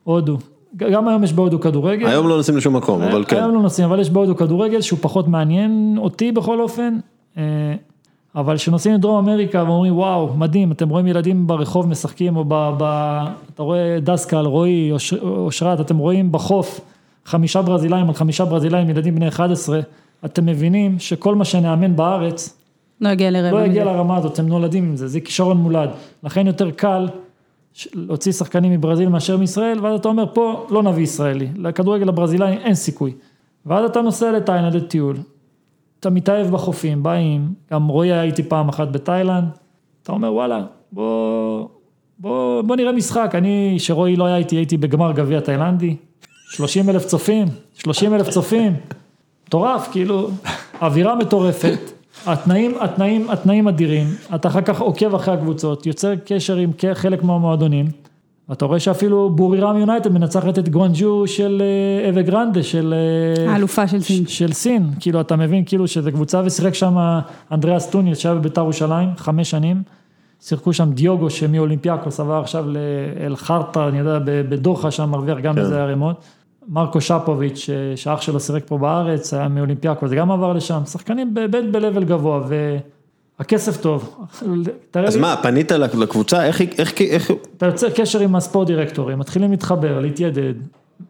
[0.03, 0.37] הודו.
[0.75, 2.07] גם היום יש בהודו כדורגל.
[2.07, 3.35] היום לא נוסעים לשום מקום, אבל כן.
[3.37, 6.97] היום לא נוסעים, אבל יש בהודו כדורגל שהוא פחות מעניין אותי בכל אופן.
[7.37, 7.43] אה,
[8.35, 12.53] אבל כשנוסעים לדרום אמריקה ואומרים וואו, מדהים, אתם רואים ילדים ברחוב משחקים, או ב...
[12.77, 12.83] ב
[13.53, 16.81] אתה רואה דסקל, רועי, אוש- אושרת, אתם רואים בחוף
[17.25, 19.79] חמישה ברזילאים על חמישה ברזילאים, ילדים בני 11,
[20.25, 22.57] אתם מבינים שכל מה שנאמן בארץ,
[23.01, 23.65] לא לרבע לא.
[23.65, 25.89] יגיע לרמה הזאת, הם נולדים עם זה, זה כישרון מולד.
[26.23, 27.07] לכן יותר קל
[27.93, 32.73] להוציא שחקנים מברזיל מאשר מישראל, ואז אתה אומר פה לא נביא ישראלי, לכדורגל הברזילאי אין
[32.73, 33.13] סיכוי.
[33.65, 35.17] ואז אתה נוסע לתאילנד לטיול,
[35.99, 39.47] אתה מתאהב בחופים, באים, גם רועי היה איתי פעם אחת בתאילנד,
[40.03, 41.67] אתה אומר וואלה, בוא,
[42.19, 45.95] בוא, בוא נראה משחק, אני, שרועי לא היה איתי, הייתי בגמר גביע תאילנדי,
[46.49, 48.73] 30 אלף צופים, 30 אלף צופים,
[49.47, 50.29] מטורף, כאילו,
[50.81, 51.79] אווירה מטורפת,
[52.25, 57.85] התנאים, התנאים, התנאים אדירים, אתה אחר כך עוקב אחרי הקבוצות, יוצר קשר עם חלק מהמועדונים,
[58.49, 61.63] ואתה רואה שאפילו בורירם יונייטד מנצחת את גואנג'ו של
[62.09, 62.93] אוורגרנדה, של...
[63.47, 64.27] אה, האלופה של סין.
[64.27, 67.19] של סין, כאילו אתה מבין כאילו שזה קבוצה ושיחק שם
[67.51, 69.83] אנדריאס טוניס שהיה בביתר ירושלים, חמש שנים,
[70.41, 75.83] שיחקו שם דיוגו שמאולימפיאקוס עבר עכשיו לאל חרטה, אני יודע, בדוחה שם מרוויח גם איזה
[75.83, 76.23] ערימות,
[76.67, 81.71] מרקו שצ'פוביץ' ש- שאח שלו שיחק פה בארץ, היה מאולימפיאקוס, גם עבר לשם, שחקנים באמת
[81.71, 82.41] ב-level גבוה
[83.39, 84.17] והכסף טוב,
[84.95, 89.99] אז מה, פנית לקבוצה, איך, איך, איך, אתה יוצר קשר עם הספורט דירקטורים, מתחילים להתחבר,
[89.99, 90.53] להתיידד,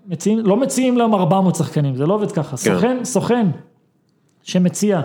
[0.07, 3.48] מציעים, לא מציעים להם 400 שחקנים, זה לא עובד ככה, סוכן, סוכן
[4.44, 5.02] שמציע,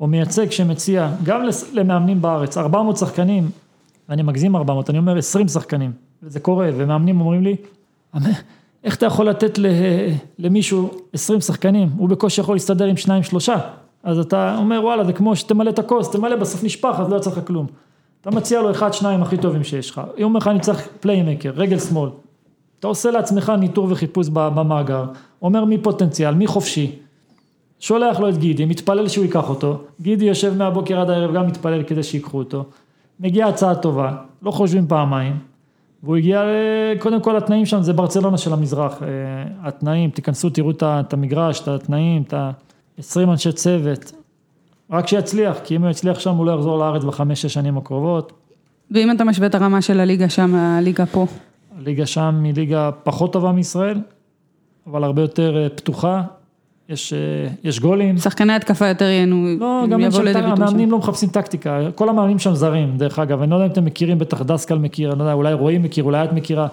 [0.00, 1.42] או מייצג שמציע, גם
[1.72, 3.50] למאמנים בארץ, 400 שחקנים,
[4.08, 5.92] ואני מגזים 400, אני אומר 20 שחקנים,
[6.22, 7.56] וזה קורה, ומאמנים אומרים לי,
[8.16, 8.20] "אמ,
[8.84, 9.58] איך אתה יכול לתת
[10.38, 13.56] למישהו 20 שחקנים, הוא בקושי יכול להסתדר עם שניים שלושה,
[14.02, 17.30] אז אתה אומר וואלה זה כמו שתמלא את הכוס, תמלא בסוף נשפך אז לא יצא
[17.30, 17.66] לך כלום.
[18.20, 21.50] אתה מציע לו אחד שניים הכי טובים שיש לך, הוא אומר לך אני צריך פליימקר,
[21.56, 22.10] רגל שמאל,
[22.78, 25.04] אתה עושה לעצמך ניטור וחיפוש במאגר,
[25.42, 26.92] אומר מי פוטנציאל, מי חופשי,
[27.80, 31.82] שולח לו את גידי, מתפלל שהוא ייקח אותו, גידי יושב מהבוקר עד הערב גם מתפלל
[31.82, 32.64] כדי שיקחו אותו,
[33.20, 34.12] מגיעה הצעה טובה,
[34.42, 35.36] לא חושבים פעמיים,
[36.02, 39.08] והוא הגיע, ל- קודם כל התנאים שם זה ברצלונה של המזרח, אה,
[39.62, 44.12] התנאים, תיכנסו תראו את המגרש, את התנאים, את ה-20 אנשי צוות,
[44.90, 48.32] רק שיצליח, כי אם הוא יצליח שם הוא לא יחזור לארץ בחמש-שש שנים הקרובות,
[48.90, 51.26] ואם אתה משווה את הרמה של הליגה שם, הליגה פה,
[51.78, 54.00] הליגה שם היא ליגה פחות טובה מישראל,
[54.86, 56.22] אבל הרבה יותר אה, פתוחה,
[56.90, 57.18] יש, אה,
[57.64, 58.18] יש גולים.
[58.18, 60.52] שחקני התקפה יותר ייהנו, לא, גם אין לידי ביטוי.
[60.52, 63.84] המאמנים לא מחפשים טקטיקה, כל המאמנים שם זרים, דרך אגב, אני לא יודע אם אתם
[63.84, 66.68] מכירים, בטח דסקל מכיר, אני לא יודע, אולי רועי מכיר, אולי את מכירה,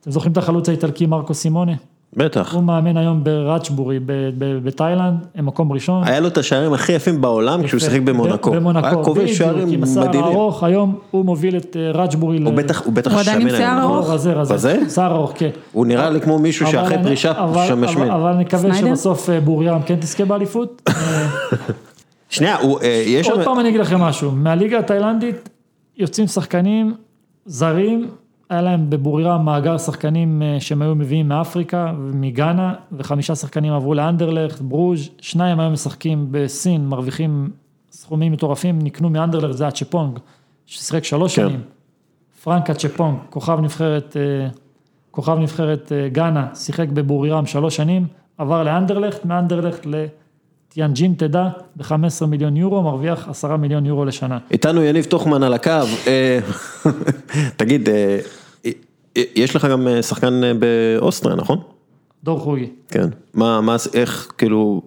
[0.00, 1.72] אתם זוכרים את החלוץ האיטלקי מרקו סימונה?
[2.16, 2.54] בטח.
[2.54, 3.98] הוא מאמן היום בראצ'בורי
[4.38, 6.04] בתאילנד, הם מקום ראשון.
[6.04, 8.50] היה לו את השערים הכי יפים בעולם כשהוא שיחק במונקו.
[8.50, 10.30] במונקו, היה כובש בדיוק, שערים עם השיער מדהימים.
[10.30, 12.38] הארוך, היום הוא מוביל את אה, ראצ'בורי.
[12.44, 13.96] הוא בטח, הוא בטח הוא עדיין עם שמן שיער היום, נכון?
[13.96, 14.10] ארוך?
[14.10, 14.54] רזה, רזה.
[14.54, 14.78] רזה?
[14.90, 15.48] שיער ארוך, כן.
[15.72, 17.32] הוא נראה לי כמו מישהו שאחרי אני- פרישה
[17.68, 18.88] שם אבל- נקווה סניידר?
[18.88, 20.82] שבסוף אה, בוריאם כן תזכה באליפות.
[20.88, 20.92] אה,
[22.28, 22.56] שנייה,
[23.06, 23.44] יש עוד.
[23.44, 25.48] פעם אני אגיד לכם משהו, מהליגה התאילנדית
[25.98, 26.94] יוצאים שחקנים
[27.46, 28.06] זרים,
[28.52, 34.60] היה להם בבורירם מאגר שחקנים אה, שהם היו מביאים מאפריקה ומגאנה, וחמישה שחקנים עברו לאנדרלכט,
[34.60, 37.50] ברוז', שניים היום משחקים בסין, מרוויחים
[37.92, 40.18] סכומים מטורפים, נקנו מאנדרלכט, זה הצ'פונג,
[40.66, 41.48] ששיחק שלוש כן.
[41.48, 41.60] שנים,
[42.44, 44.48] פרנקה צ'פונג, כוכב נבחרת, אה,
[45.10, 48.06] כוכב נבחרת אה, גאנה, שיחק בבורירם שלוש שנים,
[48.38, 54.38] עבר לאנדרלכט, מאנדרלכט לטיאנג'ין תדע, ב-15 מיליון יורו, מרוויח 10 מיליון יורו לשנה.
[54.50, 55.70] איתנו יניב תוכמן על הקו.
[57.56, 57.88] תגיד,
[59.16, 61.58] יש לך גם אה, שחקן אה, באוסטריה, נכון?
[62.24, 62.66] דור חוגי.
[62.88, 63.08] כן.
[63.34, 64.82] מה, מה, איך, כאילו...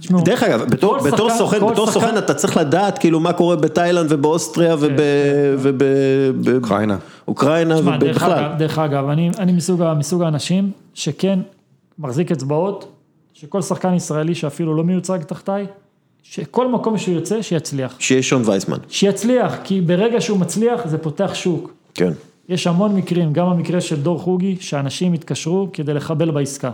[0.00, 3.20] תשמעו, דרך אגב, בתור, כל בתור שחקן- סוכן, בתור שחקן- סוכן אתה צריך לדעת כאילו
[3.20, 6.96] מה קורה בתאילנד ובאוסטריה אוקראינה.
[7.24, 8.52] ובאוקראינה תשמע, דרך ובכלל.
[8.58, 11.38] דרך אגב, אני, אני מסוג, מסוג האנשים שכן
[11.98, 12.92] מחזיק אצבעות,
[13.34, 15.66] שכל שחקן ישראלי שאפילו לא מיוצג תחתיי,
[16.22, 17.96] שכל מקום שהוא יוצא, שיצליח.
[17.98, 18.78] שיש שון וייסמן.
[18.88, 21.72] שיצליח, כי ברגע שהוא מצליח זה פותח שוק.
[21.94, 22.12] כן.
[22.48, 26.70] יש המון מקרים, גם המקרה של דור חוגי, שאנשים התקשרו כדי לחבל בעסקה.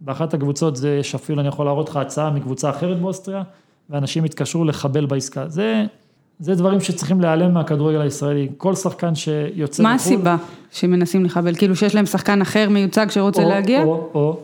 [0.00, 3.42] באחת הקבוצות זה, יש אפילו, אני יכול להראות לך הצעה מקבוצה אחרת באוסטריה,
[3.90, 5.48] ואנשים התקשרו לחבל בעסקה.
[5.48, 5.84] זה,
[6.38, 8.48] זה דברים שצריכים להיעלם מהכדורגל הישראלי.
[8.56, 10.36] כל שחקן שיוצא מה מחו"ל, הסיבה
[10.70, 11.54] שמנסים לחבל?
[11.54, 13.82] כאילו שיש להם שחקן אחר מיוצג שרוצה או- להגיע?
[13.82, 14.36] או, או,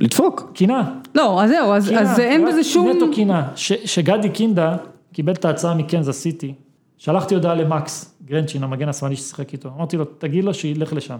[0.00, 0.50] לדפוק.
[0.54, 0.94] קינה.
[1.14, 2.88] לא, אז זהו, אז קינה, אז אין בזה שום...
[2.88, 3.48] נטו קינה.
[3.56, 4.76] ש- שגדי קינדה
[5.12, 6.54] קיבל את ההצעה מקנזס סיטי,
[6.98, 11.18] שלחתי הודעה למקס גרנצ'ין, המגן השמאלי ששיחק איתו, אמרתי לו, תגיד לו שילך לשם.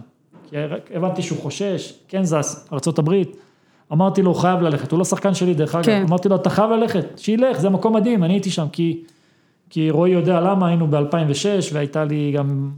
[0.50, 0.56] כי
[0.94, 3.14] הבנתי שהוא חושש, קנזס, ארה"ב,
[3.92, 6.04] אמרתי לו, הוא חייב ללכת, הוא לא שחקן שלי דרך אגב, כן.
[6.08, 9.02] אמרתי לו, אתה חייב ללכת, שילך, זה מקום מדהים, אני הייתי שם, כי,
[9.70, 12.70] כי רועי יודע למה, היינו ב-2006, והייתה לי גם,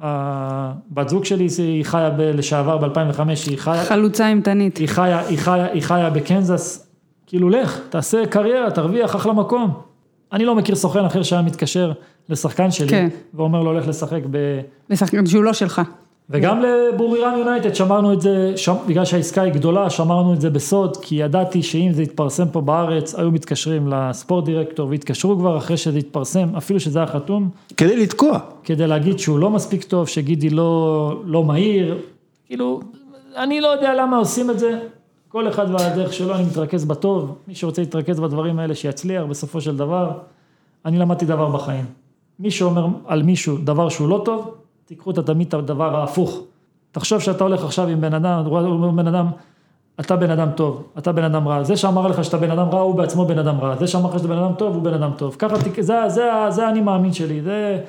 [0.00, 4.76] הבת זוג שלי, היא חיה ב- לשעבר ב-2005, היא חיה, חלוצה אימתנית.
[4.76, 6.88] היא חיה, היא חיה, היא חיה בקנזס,
[7.26, 9.87] כאילו לך, תעשה קריירה, תרוויח אחלה מקום.
[10.32, 11.92] אני לא מכיר סוכן אחר שהיה מתקשר
[12.28, 13.08] לשחקן שלי, כן.
[13.34, 14.60] ואומר לו, לך לשחק ב...
[14.90, 15.82] לשחקן שהוא לא שלך.
[16.30, 20.96] וגם לבורירם יונייטד שמרנו את זה, שם, בגלל שהעסקה היא גדולה, שמרנו את זה בסוד,
[20.96, 25.98] כי ידעתי שאם זה יתפרסם פה בארץ, היו מתקשרים לספורט דירקטור, והתקשרו כבר אחרי שזה
[25.98, 28.38] יתפרסם, אפילו שזה היה חתום, כדי לתקוע.
[28.64, 31.98] כדי להגיד שהוא לא מספיק טוב, שגידי לא, לא מהיר,
[32.46, 32.80] כאילו,
[33.36, 34.78] אני לא יודע למה עושים את זה,
[35.28, 39.76] כל אחד והדרך שלו, אני מתרכז בטוב, מי שרוצה להתרכז בדברים האלה שיצליח בסופו של
[39.76, 40.10] דבר,
[40.84, 41.84] אני למדתי דבר בחיים,
[42.38, 46.40] מי שאומר על מישהו דבר שהוא לא טוב, תיקחו את תמיד את הדבר ההפוך,
[46.92, 49.26] תחשוב שאתה הולך עכשיו עם בן אדם, הוא אומר בן אדם,
[50.00, 52.80] אתה בן אדם טוב, אתה בן אדם רע, זה שאמר לך שאתה בן אדם רע,
[52.80, 55.10] הוא בעצמו בן אדם רע, זה שאמר לך שאתה בן אדם טוב, הוא בן אדם
[55.16, 57.80] טוב, ככה, תק- זה, זה, זה האני מאמין שלי, זה,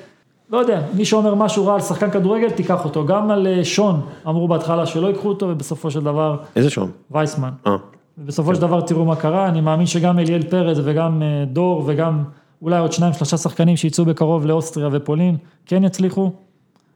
[0.52, 4.00] לא יודע, מי שאומר משהו רע על שחקן כדורגל, תיקח אותו, גם על אה, שון,
[4.28, 6.90] אמרו בהתחלה שלא ייקחו אותו, ובסופו של דבר, איזה שון?
[7.10, 7.76] וייסמן, אה.
[8.18, 12.22] ובסופו של דבר תראו מה קרה, אני מאמין שגם אליאל פרץ וגם אה, דור וגם
[12.62, 15.36] אולי עוד שניים שלושה שחקנים שיצאו בקרוב לאוסטריה ופולין,
[15.66, 16.32] כן יצליחו,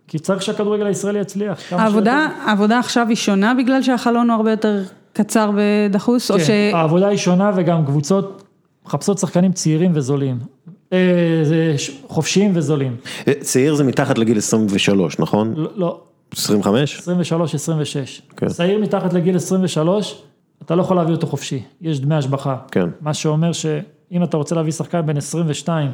[0.08, 1.72] כי צריך שהכדורגל הישראלי יצליח.
[1.72, 4.82] העבודה, העבודה עכשיו היא שונה בגלל שהחלון הוא הרבה יותר
[5.12, 6.46] קצר ודחוס, או ש...
[6.46, 8.42] כן, העבודה היא שונה וגם קבוצות
[8.86, 10.53] מחפשות שחקנים צעירים וזולים.
[10.92, 11.74] אה,
[12.06, 12.96] חופשיים וזולים.
[13.28, 15.54] אה, צעיר זה מתחת לגיל 23, נכון?
[15.56, 16.00] לא, לא,
[16.32, 16.98] 25?
[16.98, 18.22] 23, 26.
[18.36, 18.48] כן.
[18.48, 20.22] צעיר מתחת לגיל 23,
[20.64, 22.56] אתה לא יכול להביא אותו חופשי, יש דמי השבחה.
[22.70, 22.88] כן.
[23.00, 25.90] מה שאומר שאם אתה רוצה להביא שחקן בן 22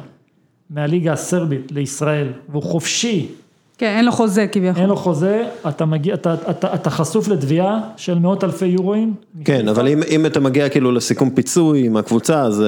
[0.69, 3.27] מהליגה הסרבית לישראל, והוא חופשי,
[3.77, 4.81] כן, אין לו חוזה כביכול.
[4.81, 9.13] אין לו חוזה, אתה מגיע, אתה, אתה, אתה חשוף לתביעה של מאות אלפי יורואים.
[9.45, 12.63] כן, אבל אם, אם אתה מגיע כאילו לסיכום פיצוי עם הקבוצה, אז...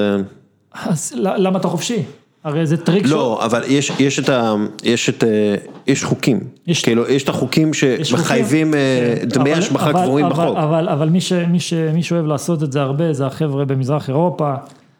[0.74, 2.02] אז למה אתה חופשי?
[2.44, 4.54] הרי זה טריק לא, אבל יש, יש את ה...
[4.82, 5.24] יש את...
[5.24, 5.54] אה,
[5.86, 6.40] יש חוקים.
[6.66, 7.70] יש- כאילו, יש את החוקים.
[8.02, 8.78] שמחייבים אה,
[9.20, 10.56] כן, דמי אבל- השבחה אבל- קבועים אבל- בחוק.
[10.58, 14.08] אבל, אבל מי, ש, מי, ש, מי שאוהב לעשות את זה הרבה, זה החבר'ה במזרח
[14.08, 14.54] אירופה,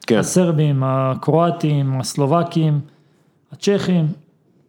[0.07, 0.17] כן.
[0.17, 2.79] הסרבים, הקרואטים, הסלובקים,
[3.53, 4.07] הצ'כים,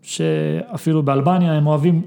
[0.06, 2.02] שאפילו באלבניה הם אוהבים...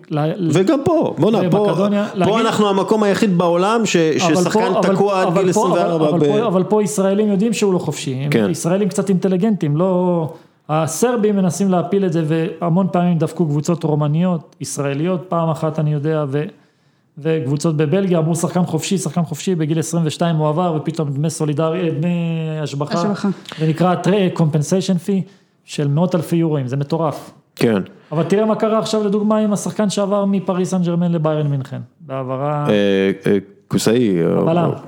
[0.54, 5.22] וגם פה, בוא'נה, פה, פה להגיד- אנחנו המקום היחיד בעולם ש, ששחקן פה- אבל- תקוע
[5.22, 5.96] עד אבל גיל פה- 24.
[5.96, 6.24] אבל, ב...
[6.24, 8.50] אבל, פה, אבל פה ישראלים יודעים שהוא לא חופשי, הם כן.
[8.50, 10.34] ישראלים קצת אינטליגנטים, לא...
[10.70, 16.26] הסרבים מנסים להפיל את זה והמון פעמים דפקו קבוצות רומניות, ישראליות, פעם אחת אני יודע,
[16.28, 16.44] ו,
[17.18, 22.16] וקבוצות בבלגיה אמרו שחקן חופשי, שחקן חופשי, בגיל 22 הוא עבר ופתאום דמי סולידרי, דמי
[22.62, 23.30] השבחה, השבחה.
[23.60, 23.96] זה נקרא
[24.38, 25.22] compensation fee
[25.66, 27.32] של מאות אלפי יורואים, זה מטורף.
[27.60, 27.82] כן.
[28.12, 32.66] אבל תראה מה קרה עכשיו לדוגמה עם השחקן שעבר מפריס סן ג'רמן לביירן מינכן, בהעברה...
[32.70, 32.74] אה,
[33.32, 33.38] אה,
[33.68, 34.18] קוסאי.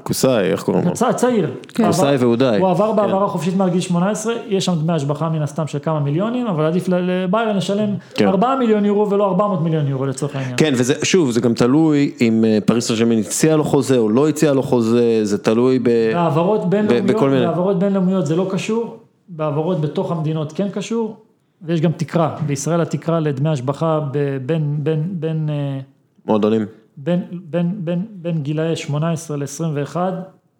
[0.03, 0.91] קוסאי, איך קוראים לו?
[1.15, 1.51] צעיר.
[1.67, 1.85] כן.
[1.87, 2.59] קוסאי עבר- והודאי.
[2.59, 2.95] הוא עבר כן.
[2.95, 6.65] בהעברה חופשית מעל גיל 18, יש שם דמי השבחה מן הסתם של כמה מיליונים, אבל
[6.65, 8.27] עדיף לביירן לשלם כן.
[8.27, 10.53] 4 מיליון יורו ולא 400 מיליון יורו לצורך העניין.
[10.57, 14.09] כן, וזה, שוב, זה גם תלוי אם אה, פריס סן ג'רמן הציע לו חוזה או
[14.09, 15.89] לא הציע לו חוזה, זה תלוי ב...
[16.13, 17.45] בהעברות בינלאומיות, בכל מיני.
[17.45, 18.97] בהעברות בינלאומיות זה לא קשור,
[19.29, 21.15] בהעברות בתוך המדינות כן קשור,
[21.63, 23.99] ויש גם תקרה, בישראל התקרה לדמי השבחה
[24.45, 25.79] בין, בין, בין, אה,
[26.25, 26.65] מועדונים.
[26.97, 29.95] בין, בין, בין, בין גילאי 18 ל-21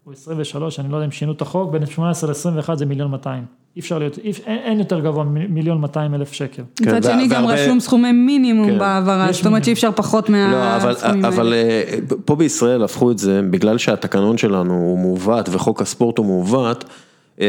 [0.07, 3.43] או 23, אני לא יודע אם שינו את החוק, בין 18 ל-21 זה מיליון 200.
[3.75, 6.63] אי אפשר להיות, אי, אין, אין יותר גבוה ממיליון 200 אלף שקל.
[6.75, 8.79] כן, מצד שני וה- גם והרבה- רשום סכומי מינימום כן.
[8.79, 9.63] בהעברה, זאת אומרת.
[9.65, 10.35] שאי אפשר פחות לא,
[10.75, 11.55] אבל, מהסכומים אבל האלה.
[11.55, 16.83] אה, פה בישראל הפכו את זה, בגלל שהתקנון שלנו הוא מעוות וחוק הספורט הוא מעוות,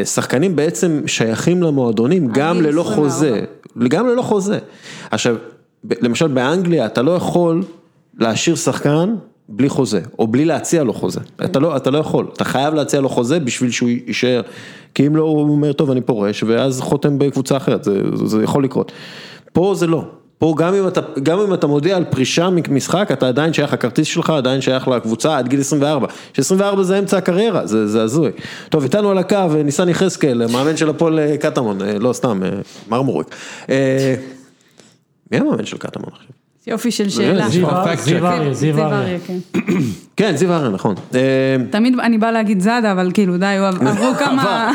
[0.05, 2.95] שחקנים בעצם שייכים למועדונים גם ללא 24.
[2.95, 3.41] חוזה,
[3.89, 4.59] גם ללא חוזה.
[5.11, 5.37] עכשיו,
[6.01, 7.63] למשל באנגליה אתה לא יכול
[8.19, 9.15] להשאיר שחקן
[9.49, 13.01] בלי חוזה, או בלי להציע לו חוזה, אתה לא, אתה לא יכול, אתה חייב להציע
[13.01, 14.43] לו חוזה בשביל שהוא יישאר,
[14.95, 18.65] כי אם לא הוא אומר טוב אני פורש, ואז חותם בקבוצה אחרת, זה, זה יכול
[18.65, 18.93] לקרות.
[19.53, 20.05] פה זה לא.
[20.43, 24.07] פה גם אם אתה, גם אם אתה מודיע על פרישה ממשחק, אתה עדיין שייך, הכרטיס
[24.07, 28.31] שלך עדיין שייך לקבוצה עד גיל 24, ש-24 זה אמצע הקריירה, זה, זה הזוי.
[28.69, 32.51] טוב, איתנו על הקו ניסן יחזקאל, מאמן של הפועל אה, קטמון, אה, לא סתם, אה,
[32.89, 33.35] מרמורק.
[33.71, 34.15] אה,
[35.33, 36.31] מי המאמן של קטמון עכשיו?
[36.67, 37.49] יופי של שאלה.
[37.49, 38.55] זיו אריה.
[38.55, 39.19] זיו אריה.
[39.27, 39.61] כן.
[40.17, 40.95] כן, זיו אריה, נכון.
[41.15, 41.21] אה,
[41.71, 44.73] תמיד אני באה להגיד זאדה, אבל כאילו די, עברו כמה...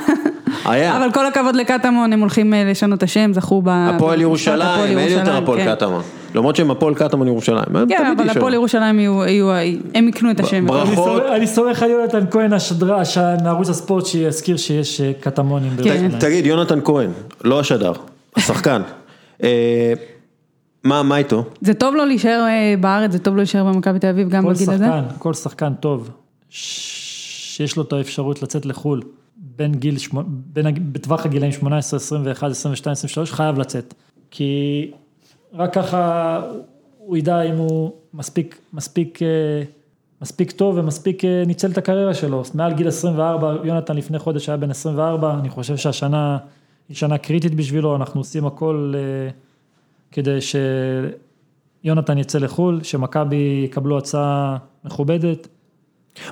[0.65, 0.97] היה.
[0.97, 3.69] אבל כל הכבוד לקטמון, הם הולכים אה, לשנות את השם, זכו ב...
[3.69, 5.75] הפועל ירושלים, אין יותר הפועל כן.
[5.75, 6.01] קטמון.
[6.35, 7.75] למרות שהם הפועל קטמון ירושלים.
[7.75, 8.29] הם כן, אבל.
[8.29, 9.51] הפועל ירושלים יהיו,
[9.95, 10.65] הם יקנו את השם.
[10.65, 11.23] ברכות.
[11.35, 13.01] אני סומך- על יונתן כהן השדרה
[13.43, 15.71] מערוץ הספורט שיזכיר שיש אה, קטמונים.
[15.71, 15.83] כן.
[15.83, 16.19] בירושלים.
[16.19, 17.09] תגיד, יונתן כהן,
[17.43, 17.91] לא השדר,
[18.35, 18.81] השחקן.
[19.43, 19.93] אה,
[20.83, 21.43] מה, מה איתו?
[21.61, 24.53] זה טוב לו להישאר אה, בארץ, זה טוב לו להישאר במכבי תל אביב גם כל
[24.53, 24.85] בגיל הזה?
[24.85, 26.09] שחקן, כל שחקן טוב,
[26.49, 29.01] שיש לו את האפשרות לצאת לחו"ל,
[29.57, 29.95] בין גיל,
[30.27, 33.93] בין, בטווח הגילאים 18, 21, 22, 23, חייב לצאת.
[34.31, 34.91] כי
[35.53, 36.41] רק ככה
[36.97, 39.63] הוא ידע אם הוא מספיק, מספיק, אה,
[40.21, 42.43] מספיק טוב ומספיק אה, ניצל את הקריירה שלו.
[42.53, 46.38] מעל גיל 24, יונתן לפני חודש היה בן 24, אני חושב שהשנה
[46.89, 49.29] היא שנה קריטית בשבילו, אנחנו עושים הכל אה,
[50.11, 50.39] כדי
[51.84, 55.47] שיונתן יצא לחו"ל, שמכבי יקבלו הצעה מכובדת.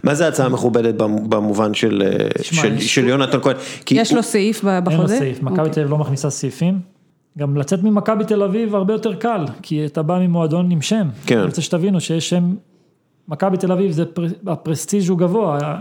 [0.03, 3.56] מה זה הצעה מכובדת במ- במובן של, אה, תשמע, של, יש- של יונתן כהן?
[3.86, 5.18] כי יש הוא- לו סעיף ב- אין לו בחוזה?
[5.18, 5.74] סעיף, מכבי אוקיי.
[5.74, 6.80] תל אביב לא מכניסה סעיפים.
[7.38, 11.07] גם לצאת ממכבי תל אביב הרבה יותר קל, כי אתה בא ממועדון עם שם.
[11.26, 11.38] כן.
[11.38, 12.56] אני רוצה שתבינו שיש שם,
[13.28, 15.78] מכבי תל אביב זה, פר- הפרסטיג' הוא גבוה,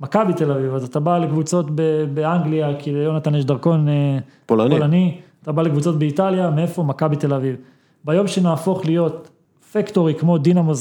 [0.00, 4.76] מכבי תל אביב, אז אתה בא לקבוצות ב- באנגליה, כי ליונתן יש דרכון אה, פולני.
[4.78, 6.82] פולני, אתה בא לקבוצות באיטליה, מאיפה?
[6.82, 7.56] מכבי תל אביב.
[8.04, 9.30] ביום שנהפוך להיות
[9.72, 10.74] פקטורי כמו דינמו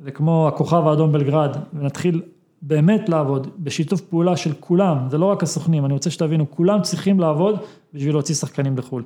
[0.00, 2.22] זאגרב, וכמו הכוכב האדום בלגרד, ונתחיל
[2.62, 7.20] באמת לעבוד בשיתוף פעולה של כולם, זה לא רק הסוכנים, אני רוצה שתבינו, כולם צריכים
[7.20, 7.56] לעבוד
[7.94, 9.02] בשביל להוציא שחקנים לחו"ל.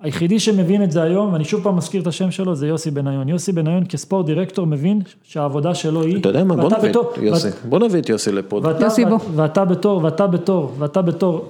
[0.00, 3.28] היחידי שמבין את זה היום, ואני שוב פעם מזכיר את השם שלו, זה יוסי בניון.
[3.28, 6.20] יוסי בניון כספורט דירקטור מבין שהעבודה שלו היא...
[6.20, 8.60] אתה יודע מה, בוא נביא את יוסי, בוא נביא את יוסי לפה.
[8.62, 9.18] ואתה, יוסי, בוא.
[9.34, 11.48] ואתה בתור, ואתה בתור, ואתה בתור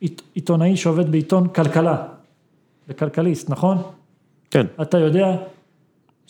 [0.00, 1.96] עית- עיתונאי שעובד בעיתון כלכלה,
[2.88, 3.78] בכלכליסט, נכון?
[4.50, 5.36] כן, אתה יודע...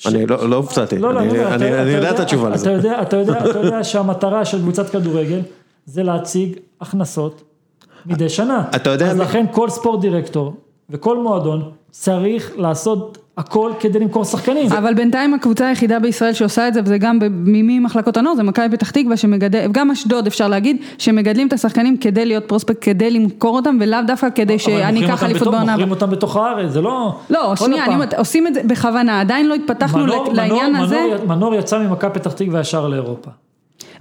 [0.07, 2.71] אני לא לא הופתעתי, לא, לא, אני- יודע את התשובה אתה לזה.
[2.73, 5.41] יודע, אתה יודע, אתה יודע שהמטרה של קבוצת כדורגל
[5.87, 7.43] זה להציג הכנסות
[8.07, 8.65] מדי שנה.
[8.77, 10.55] אתה יודע אז לכן כל ספורט דירקטור
[10.91, 14.73] וכל מועדון צריך לעשות הכל כדי למכור שחקנים.
[14.73, 18.91] אבל בינתיים הקבוצה היחידה בישראל שעושה את זה, וזה גם ממחלקות הנוער, זה מכבי פתח
[18.91, 23.77] תקווה שמגדל, גם אשדוד אפשר להגיד, שמגדלים את השחקנים כדי להיות פרוספקט, כדי למכור אותם,
[23.81, 25.61] ולאו דווקא כדי אבל שאני מוכרים אקח אליפות בעונה.
[25.61, 25.91] מוכרים הבאה.
[25.95, 27.15] אותם בתוך הארץ, זה לא...
[27.31, 27.85] לא, שנייה.
[27.85, 31.01] אני אומרת, עושים את זה בכוונה, עדיין לא התפתחנו מנור- לעניין מנור- הזה.
[31.27, 33.31] מנור יצא ממכבי פתח תקווה ישר לאירופה.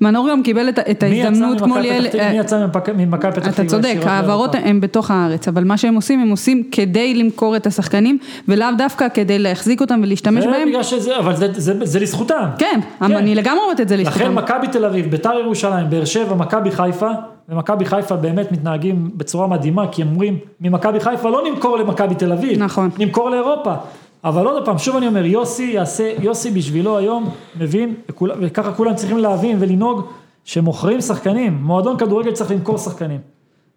[0.02, 3.65] מנור גם קיבל את, את ההזדמנות כמו ליאל, מי יצא ממפק- ממכבי פתח תקווה אתה
[3.65, 4.56] צודק, ישירות ההעברות?
[4.56, 8.18] הן בתוך הארץ, אבל מה שהם עושים, הם עושים כדי למכור את השחקנים,
[8.48, 10.84] ולאו דווקא כדי להחזיק אותם ולהשתמש זה בהם.
[10.84, 12.45] שזה, אבל זה- זה- זה לזכותם.
[12.57, 14.36] כן, אני לגמרי אומרת את זה לכן לזכותם.
[14.36, 17.10] מכבי תל אביב, ביתר ירושלים, באר שבע, מכבי חיפה,
[17.49, 22.32] ומכבי חיפה באמת מתנהגים בצורה מדהימה, כי הם אומרים, ממכבי חיפה לא נמכור למכבי תל
[22.32, 22.90] אביב, נכון.
[22.99, 23.74] נמכור לאירופה.
[24.23, 27.30] אבל עוד פעם, שוב אני אומר, יוסי יעשה, יוסי בשבילו היום
[27.60, 30.06] מבין, וככה כולם צריכים להבין ולנהוג,
[30.45, 33.19] שמוכרים שחקנים, מועדון כדורגל צריך למכור שחקנים.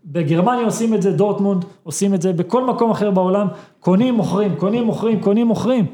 [0.05, 3.47] בגרמניה עושים את זה, דורטמונד עושים את זה, בכל מקום אחר בעולם,
[3.81, 5.87] קונים, מוכרים, קונים, מוכרים, קונים, מוכרים.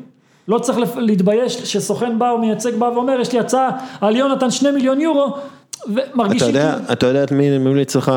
[0.48, 3.70] לא צריך להתבייש שסוכן בא או מייצג בא ואומר, יש לי הצעה
[4.00, 8.12] על יונתן שני מיליון יורו, אתה ומרגישים יודע, כאילו- אתה יודע את מי ממליץ לך,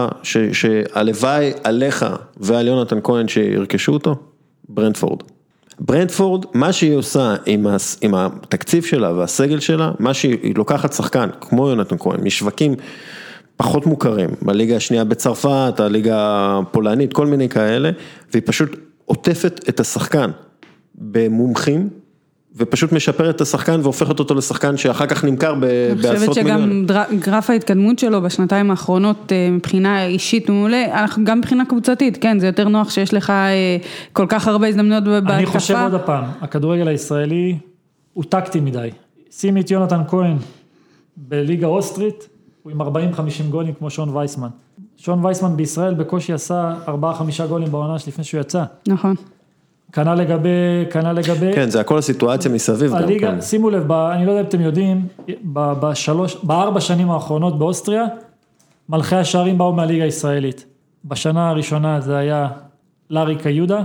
[0.53, 2.05] שהלוואי עליך
[2.37, 4.15] ועל יונתן כהן שירכשו אותו?
[4.69, 5.19] ברנדפורד.
[5.79, 11.29] ברנדפורד, מה שהיא עושה עם, הס, עם התקציב שלה והסגל שלה, מה שהיא לוקחת שחקן,
[11.41, 12.75] כמו יונתן כהן, משווקים
[13.57, 17.91] פחות מוכרים, בליגה השנייה בצרפת, הליגה הפולנית, כל מיני כאלה,
[18.31, 18.75] והיא פשוט
[19.05, 20.31] עוטפת את השחקן
[20.95, 21.89] במומחים,
[22.55, 26.35] ופשוט משפרת את השחקן והופכת אותו לשחקן שאחר כך נמכר ב- אני חושבת בעשרות.
[26.35, 32.17] שגם דר- גרף ההתקדמות שלו בשנתיים האחרונות אה, מבחינה אישית מעולה, אנחנו- גם מבחינה קבוצתית,
[32.21, 33.77] כן, זה יותר נוח שיש לך אה,
[34.13, 35.33] כל כך הרבה הזדמנויות בהתקפה.
[35.35, 37.57] אני חושב עוד הפעם, הכדורגל הישראלי
[38.13, 38.89] הוא טקטי מדי.
[39.31, 40.37] שימי את יונתן כהן
[41.17, 42.27] בליגה אוסטרית,
[42.63, 42.85] הוא עם 40-50
[43.49, 44.47] גולים כמו שון וייסמן.
[44.97, 46.91] שון וייסמן בישראל בקושי עשה 4-5
[47.49, 48.63] גולים בעונה לפני שהוא יצא.
[48.87, 49.15] נכון.
[49.93, 50.49] כנ"ל לגבי,
[50.91, 52.97] כנ"ל לגבי, כן, זה הכל הסיטואציה מסביב גם.
[52.97, 53.41] הליגה, כן.
[53.41, 55.07] שימו לב, ב, אני לא יודע אם אתם יודעים,
[55.53, 58.05] ב- בשלוש, בארבע שנים האחרונות באוסטריה,
[58.89, 60.65] מלכי השערים באו מהליגה הישראלית.
[61.05, 62.47] בשנה הראשונה זה היה
[63.09, 63.83] לארי קיודה,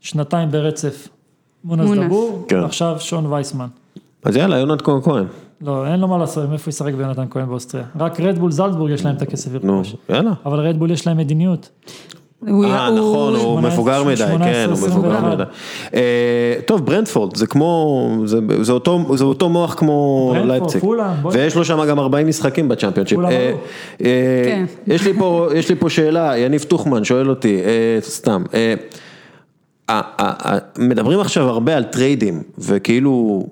[0.00, 1.08] שנתיים ברצף
[1.64, 2.04] מונס מונס.
[2.06, 2.60] דבור, כן.
[2.60, 3.66] ועכשיו שון וייסמן.
[4.24, 5.24] אז יאללה, יונתן כהן,
[5.60, 7.84] לא, אין לו מה לעשות, מאיפה ישחק ביונתן כהן באוסטריה?
[7.98, 9.82] רק רדבול זלצבורג יש להם את הכסף נו.
[10.08, 10.32] יאללה.
[10.46, 11.70] אבל רדבול יש להם מדיניות.
[12.48, 12.52] אה,
[12.90, 15.34] נכון, הוא 18, מבוגר מדי, 18, כן, הוא מבוגר 21.
[15.34, 15.42] מדי.
[15.94, 16.00] אה,
[16.66, 18.38] טוב, ברנדפורד, זה כמו, זה-
[19.22, 20.80] אותו מוח כמו לייפציג.
[21.32, 23.18] ויש לו שם גם 40 משחקים בצ'מפיונשיפ.
[23.18, 23.52] אה.
[24.04, 24.64] אה.
[24.86, 25.06] יש
[25.70, 27.60] לי פה- שאלה, יניב טוחמן שואל אותי,
[28.00, 28.42] סתם.
[30.78, 33.46] מדברים עכשיו הרבה על טריידים, וכאילו...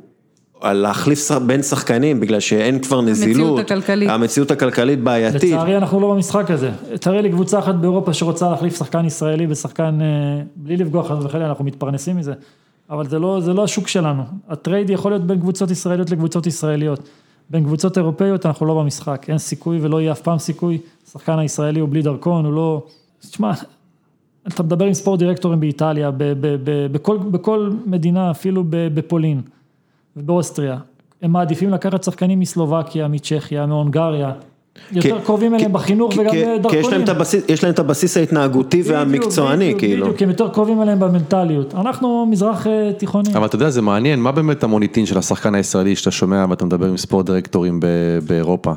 [0.60, 4.10] על להחליף בין שחקנים בגלל שאין כבר נזילות, הכלכלית.
[4.10, 6.70] המציאות הכלכלית בעייתית, לצערי אנחנו לא במשחק הזה.
[7.00, 11.48] תראה לי קבוצה אחת באירופה שרוצה להחליף שחקן ישראלי בשחקן, אה, בלי לפגוע חס וחלילה,
[11.48, 12.32] אנחנו מתפרנסים מזה.
[12.90, 14.22] אבל זה לא, זה לא השוק שלנו.
[14.48, 17.08] ה trade יכול להיות בין קבוצות ישראליות לקבוצות ישראליות.
[17.50, 20.78] בין קבוצות אירופאיות אנחנו לא במשחק, אין סיכוי ולא יהיה אף פעם סיכוי.
[21.08, 22.82] השחקן הישראלי הוא בלי דרכון, הוא לא...
[23.20, 23.52] תשמע,
[24.48, 29.42] אתה מדבר עם ספורט דירקטורים באיטליה, ב, ב, ב, בכל, בכל מדינה, אפילו ב, בפולין
[30.18, 30.76] ובאוסטריה,
[31.22, 34.32] הם מעדיפים לקחת שחקנים מסלובקיה, מצ'כיה, מהונגריה,
[34.92, 37.02] יותר קרובים אליהם בחינוך וגם כי- כי יש להם דרכונים.
[37.70, 40.02] את הבסיס- ההתנהגותי והמקצועני, כאילו.
[40.02, 41.74] בדיוק, כי הם יותר קרובים אליהם במנטליות.
[41.74, 43.34] אנחנו מזרח אה, תיכוני.
[43.34, 46.86] אבל אתה יודע, זה מעניין, מה באמת המוניטין של השחקן הישראלי שאתה שומע ואתה מדבר
[46.86, 47.86] עם sport דירקטורים ב-
[48.28, 48.72] באירופה?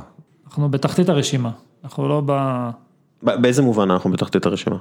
[0.48, 1.50] אנחנו בתחתית הרשימה.
[1.84, 2.32] אנחנו לא ב...
[3.24, 4.76] ב- באיזה מובן אנחנו בתחתית הרשימה?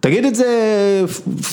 [0.00, 0.46] תגיד את זה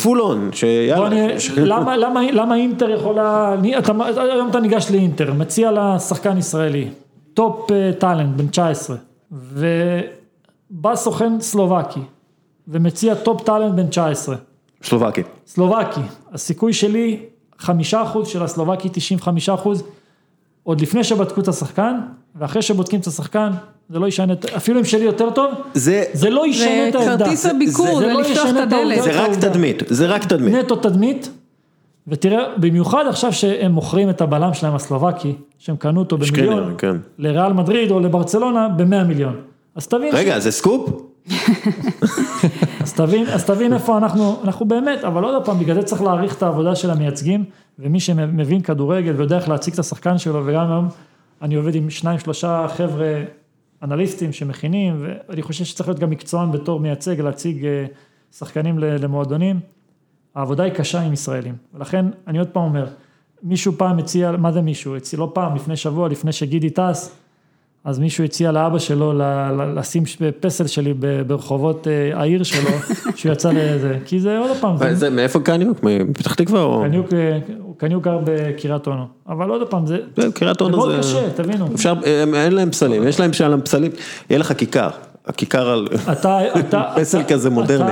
[0.04, 1.10] full on, שיאללה.
[1.58, 6.90] למה, למה, למה אינטר יכולה, אתה, היום אתה ניגש לאינטר, מציע לה שחקן ישראלי,
[7.34, 8.96] top אה, talent, בן 19,
[9.32, 12.00] ובא סוכן סלובקי,
[12.68, 14.36] ומציע top talent בן 19,
[14.84, 15.22] סלובקי.
[15.48, 16.02] סלובקי,
[16.34, 17.20] הסיכוי שלי,
[17.60, 19.84] חמישה אחוז של הסלובקי, 95 אחוז,
[20.66, 21.96] עוד לפני שבדקו את השחקן,
[22.36, 23.50] ואחרי שבודקים את השחקן,
[23.90, 27.26] זה לא ישנה, את- אפילו אם שלי יותר טוב, זה זה לא ישנה את העמדה.
[27.26, 28.78] כרטיס הביקור, זה זה לא לפתוח ישנה את העובדה.
[28.94, 29.04] הדלת.
[29.04, 29.50] זה רק העובדה.
[29.50, 30.54] תדמית, זה רק תדמית.
[30.56, 31.30] נטו תדמית,
[32.08, 36.96] ותראה, במיוחד עכשיו שהם מוכרים את הבלם שלהם הסלובקי, שהם קנו אותו שקריניאר, במיליון, כן.
[37.20, 39.36] לריאל מדריד או לברצלונה ב-100 מיליון.
[39.76, 40.90] אז תבין, רגע, זה סקופ?
[42.82, 46.38] אז תבין, אז תבין איפה אנחנו, אנחנו באמת, אבל עוד פעם, בגלל זה צריך להעריך
[46.38, 47.46] את העבודה של המייצגים,
[47.80, 50.88] ומי שמבין כדורגל ויודע איך להציג את השחקן שלו, וגם היום
[51.42, 53.24] אני עובד עם שניים, שלושה חבר'ה
[53.84, 57.86] אנליסטים שמכינים, ואני חושב שצריך להיות גם מקצוען בתור מייצג, להציג אה,
[58.32, 59.60] שחקנים למועדונים.
[60.36, 62.88] העבודה היא קשה עם ישראלים, ולכן אני עוד פעם אומר,
[63.44, 64.96] מישהו פעם הציע, מה זה מישהו?
[64.96, 67.16] הציע לא פעם, לפני שבוע, לפני שגידי טס,
[67.86, 69.14] אז מישהו הציע לאבא שלו
[69.76, 70.04] לשים
[70.40, 70.94] פסל שלי
[71.28, 72.70] ברחובות אה, העיר שלו,
[73.16, 75.84] שהוא יצא לזה, כי זה עוד פעם, זה מאיפה קניוק?
[75.84, 76.84] מפתח תקווה או?
[76.90, 77.38] קניוק, אה,
[77.78, 79.98] קניוק גר בקריית אונו, אבל עוד פעם, זה
[80.34, 80.98] קריית זה אונו מאוד זה...
[80.98, 81.68] קשה, תבינו.
[81.76, 81.94] אפשר,
[82.24, 83.92] הם- אין להם פסלים, יש להם שם פסלים,
[84.30, 84.90] יהיה לך כיכר,
[85.28, 85.88] הכיכר על...
[86.96, 87.92] פסל כזה מודרני.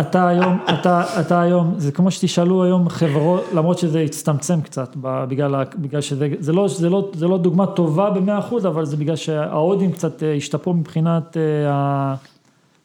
[0.00, 5.64] אתה, היום, אתה, אתה היום, זה כמו שתשאלו היום חברות, למרות שזה הצטמצם קצת, בגלל,
[6.00, 10.34] שזה, זה לא, לא, לא דוגמה טובה במאה אחוז, אבל זה בגלל שההודים קצת אה,
[10.34, 12.14] השתפרו מבחינת, אה, ה-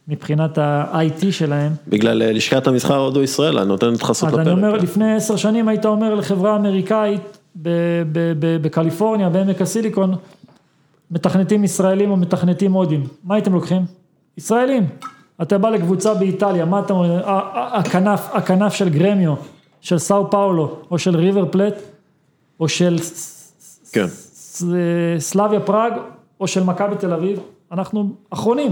[0.08, 1.72] מבחינת ה-IT שלהם.
[1.88, 4.48] בגלל אה, לשכת המסחר הודו ישראל, נותנת חסות אז לפרק.
[4.48, 7.38] אני אומר, לפני עשר שנים היית אומר לחברה אמריקאית
[8.62, 10.16] בקליפורניה, בעמק הסיליקון,
[11.14, 13.82] מתכנתים ישראלים או מתכנתים הודים, מה הייתם לוקחים?
[14.38, 14.88] ישראלים.
[15.42, 17.22] אתה בא לקבוצה באיטליה, מה אתה אומר?
[17.56, 19.34] הכנף, הכנף של גרמיו,
[19.82, 21.74] של סאו פאולו, או של ריבר פלייט,
[22.60, 22.98] או של
[23.92, 24.08] כן.
[24.08, 24.64] ס-
[25.20, 25.94] סלאביה פראג,
[26.40, 27.40] או של מכבי תל אביב,
[27.72, 28.72] אנחנו אחרונים.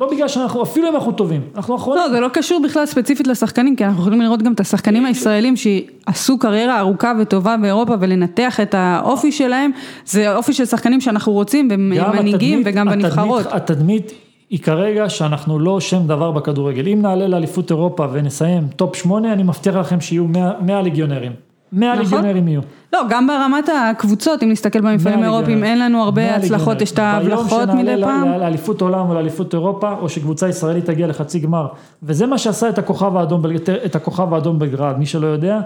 [0.00, 2.02] לא בגלל שאנחנו, אפילו אם אנחנו טובים, אנחנו אחרונים.
[2.02, 5.54] לא, זה לא קשור בכלל ספציפית לשחקנים, כי אנחנו יכולים לראות גם את השחקנים הישראלים
[5.56, 9.70] שעשו קריירה ארוכה וטובה באירופה ולנתח את האופי שלהם,
[10.06, 13.46] זה אופי של שחקנים שאנחנו רוצים, והם מנהיגים התדמית- וגם התדמית- בנבחרות.
[13.50, 14.12] התדמית
[14.50, 16.88] היא כרגע שאנחנו לא שם דבר בכדורגל.
[16.88, 21.32] אם נעלה לאליפות אירופה ונסיים טופ שמונה, אני מבטיח לכם שיהיו 100 100 ליגיונרים.
[21.72, 22.02] 100 נכון.
[22.04, 22.60] ליגיונרים יהיו.
[22.92, 25.64] לא, גם ברמת הקבוצות, אם נסתכל במפעלים 100 האירופיים.
[25.64, 26.80] אין לנו הרבה 100 הצלחות.
[26.80, 28.28] יש את ההבלחות ביום מדי שנעלה פעם.
[28.28, 31.66] ל- לאליפות עולם או לאליפות אירופה, או שקבוצה ישראלית תגיע לחצי גמר.
[32.02, 33.42] וזה מה שעשה את הכוכב האדום,
[33.84, 34.98] את הכוכב האדום בגרד.
[34.98, 35.60] מי שלא יודע,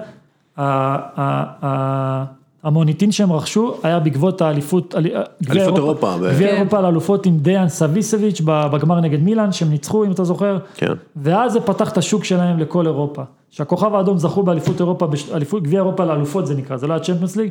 [2.62, 5.10] המוניטין שהם רכשו היה בעקבות האליפות, אלי-
[5.42, 6.56] גביע אליפות אירופה, ב- גביע כן.
[6.56, 10.58] אירופה לאלופות עם דיאן סביסביץ' בגמר נגד מילאן, שהם ניצחו אם אתה זוכר.
[10.74, 10.92] כן.
[11.16, 13.22] ואז זה פתח את השוק שלהם לכל אירופה.
[13.56, 17.36] שהכוכב האדום זכו באליפות אירופה, אליפות, גביע אירופה לאלופות זה נקרא, זה לא היה צ'מפיונס
[17.36, 17.50] ליג.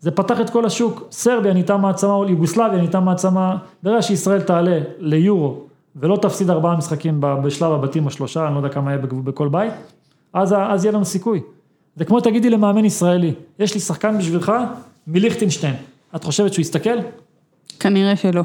[0.00, 4.80] זה פתח את כל השוק, סרביה נהייתה מעצמה, או יוגוסלביה נהייתה מעצמה, ברגע שישראל תעלה
[4.98, 5.60] ליורו
[5.96, 9.72] ולא תפסיד ארבעה משחקים בשלב הבתים השלושה, אני לא יודע כמה יהיה בכל בית,
[10.32, 11.40] אז, אז יהיה לנו סיכוי.
[11.96, 14.52] זה כמו תגידי למאמן ישראלי, יש לי שחקן בשבילך
[15.06, 15.74] מליכטנשטיין,
[16.16, 16.98] את חושבת שהוא יסתכל?
[17.80, 18.42] כנראה שלא.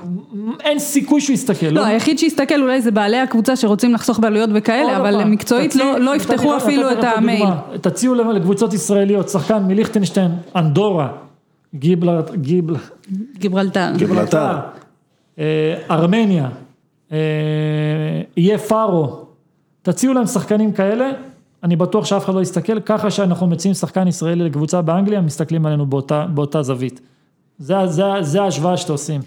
[0.59, 1.65] אין סיכוי שהוא יסתכל.
[1.65, 5.99] לא, היחיד שיסתכל אולי זה בעלי הקבוצה שרוצים לחסוך בעלויות וכאלה, אבל פעם, מקצועית לא-
[5.99, 7.49] לא יפתחו לך- אפילו את המייל.
[7.81, 11.07] תציעו לקבוצות ישראליות, שחקן מליכטנשטיין, אנדורה,
[11.75, 12.75] גיבל, גיבל,
[13.37, 13.91] גיברלטר.
[13.97, 14.57] גיברלטר.
[15.39, 15.43] אה,
[15.91, 16.49] ארמניה,
[17.11, 17.17] אה,
[18.37, 19.25] יהיה פארו,
[19.81, 21.09] תציעו להם שחקנים כאלה,
[21.63, 25.85] אני בטוח שאף אחד לא יסתכל, ככה שאנחנו מציעים שחקן ישראלי לקבוצה באנגליה, מסתכלים עלינו
[25.85, 27.01] באותה, באותה זווית.
[27.59, 29.21] זה, זה, זה ההשוואה שאתם עושים.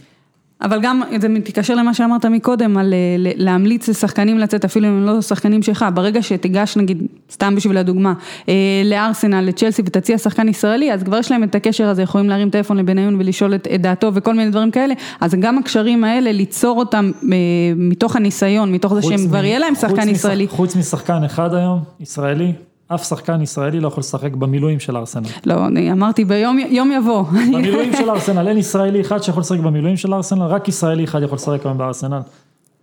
[0.62, 2.98] אבל גם, זה מתקשר למה שאמרת מקודם, על אה,
[3.36, 7.02] להמליץ לשחקנים לצאת, אפילו אם הם לא שחקנים שלך, ברגע שתיגש נגיד,
[7.32, 8.12] סתם בשביל הדוגמה,
[8.48, 8.54] אה,
[8.84, 12.76] לארסנל, לצ'לסי ותציע שחקן ישראלי, אז כבר יש להם את הקשר הזה, יכולים להרים טלפון
[12.76, 17.10] לבניון ולשאול את, את דעתו וכל מיני דברים כאלה, אז גם הקשרים האלה, ליצור אותם
[17.32, 17.36] אה,
[17.76, 20.48] מתוך הניסיון, מתוך זה שהם מ- כבר יהיה להם שחקן משח- ישראלי.
[20.48, 22.52] חוץ משחקן אחד היום, ישראלי,
[22.94, 25.26] אף שחקן ישראלי לא יכול לשחק במילואים של ארסנל.
[25.46, 27.22] לא, אני אמרתי ביום יום יבוא.
[27.52, 31.36] במילואים של ארסנל, אין ישראלי אחד שיכול לשחק במילואים של ארסנל, רק ישראלי אחד יכול
[31.36, 32.20] לשחק היום בארסנל.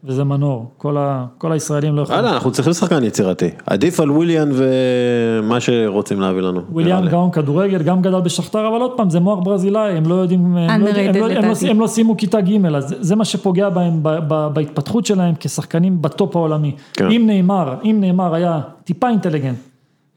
[0.03, 2.19] וזה מנור, כל ה- כל הישראלים לא יכולים.
[2.21, 3.49] יאללה, אנחנו צריכים שחקן יצירתי.
[3.65, 6.61] עדיף על וויליאן ומה שרוצים להביא לנו.
[7.05, 7.11] לי.
[7.11, 10.81] גאון כדורגל, גם גדל בשכתר, אבל עוד פעם, זה מוח ברזילאי, הם לא יודעים, הם
[10.81, 11.69] לא, הם לא, הם לא.
[11.69, 15.33] הם לא סיימו כיתה ג', אז זה- זה מה שפוגע בהם, ב, ב, בהתפתחות שלהם
[15.39, 16.71] כשחקנים בטופ העולמי.
[16.93, 17.11] כן.
[17.11, 19.57] אם ניימאר, אם ניימאר היה טיפה אינטליגנט,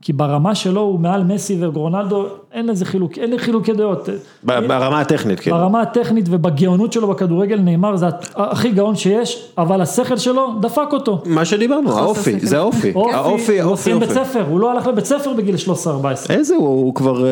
[0.02, 4.09] כי ברמה שלו הוא מעל מסי ורונלדו, אין לזה חילוק, אין לי חילוקי דעות.
[4.44, 5.51] ברמה הטכנית, כן.
[5.51, 11.22] ברמה הטכנית ובגאונות שלו בכדורגל, ניימאר זה הכי גאון שיש, אבל השכל שלו דפק אותו.
[11.27, 12.40] מה שדיברנו, האופי.
[12.40, 12.93] זה האופי.
[12.94, 14.10] אופי, האופי, הוא האופי, סיים בית.
[14.10, 16.31] ספר, הוא לא הלך לבית ספר בגיל 13-14.
[16.31, 17.31] איזה הוא, הוא כבר, אה,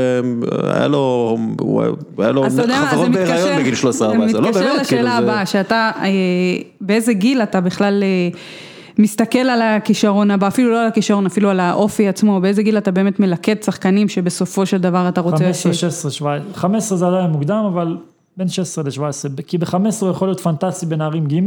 [0.76, 1.82] היה לו, הוא
[2.18, 2.44] היה לו
[2.90, 5.16] חברות בהיריון בגיל 13-14, זה לא מתקשר כאילו לשאלה זה...
[5.16, 6.08] הבאה, שאתה, אה,
[6.80, 8.38] באיזה גיל אתה בכלל אה,
[8.98, 12.90] מסתכל על הכישרון הבא, אפילו לא על הכישרון, אפילו על האופי עצמו, באיזה גיל אתה
[12.90, 15.36] באמת מלקט שחקנים שבסופו של דבר אתה רוצה...
[15.44, 17.96] 15, ש- 16, 17, 15 זה עדיין מוקדם, אבל
[18.36, 21.38] בין 16 ל-17, כי ב-15 הוא יכול להיות פנטסטי בנערים ג',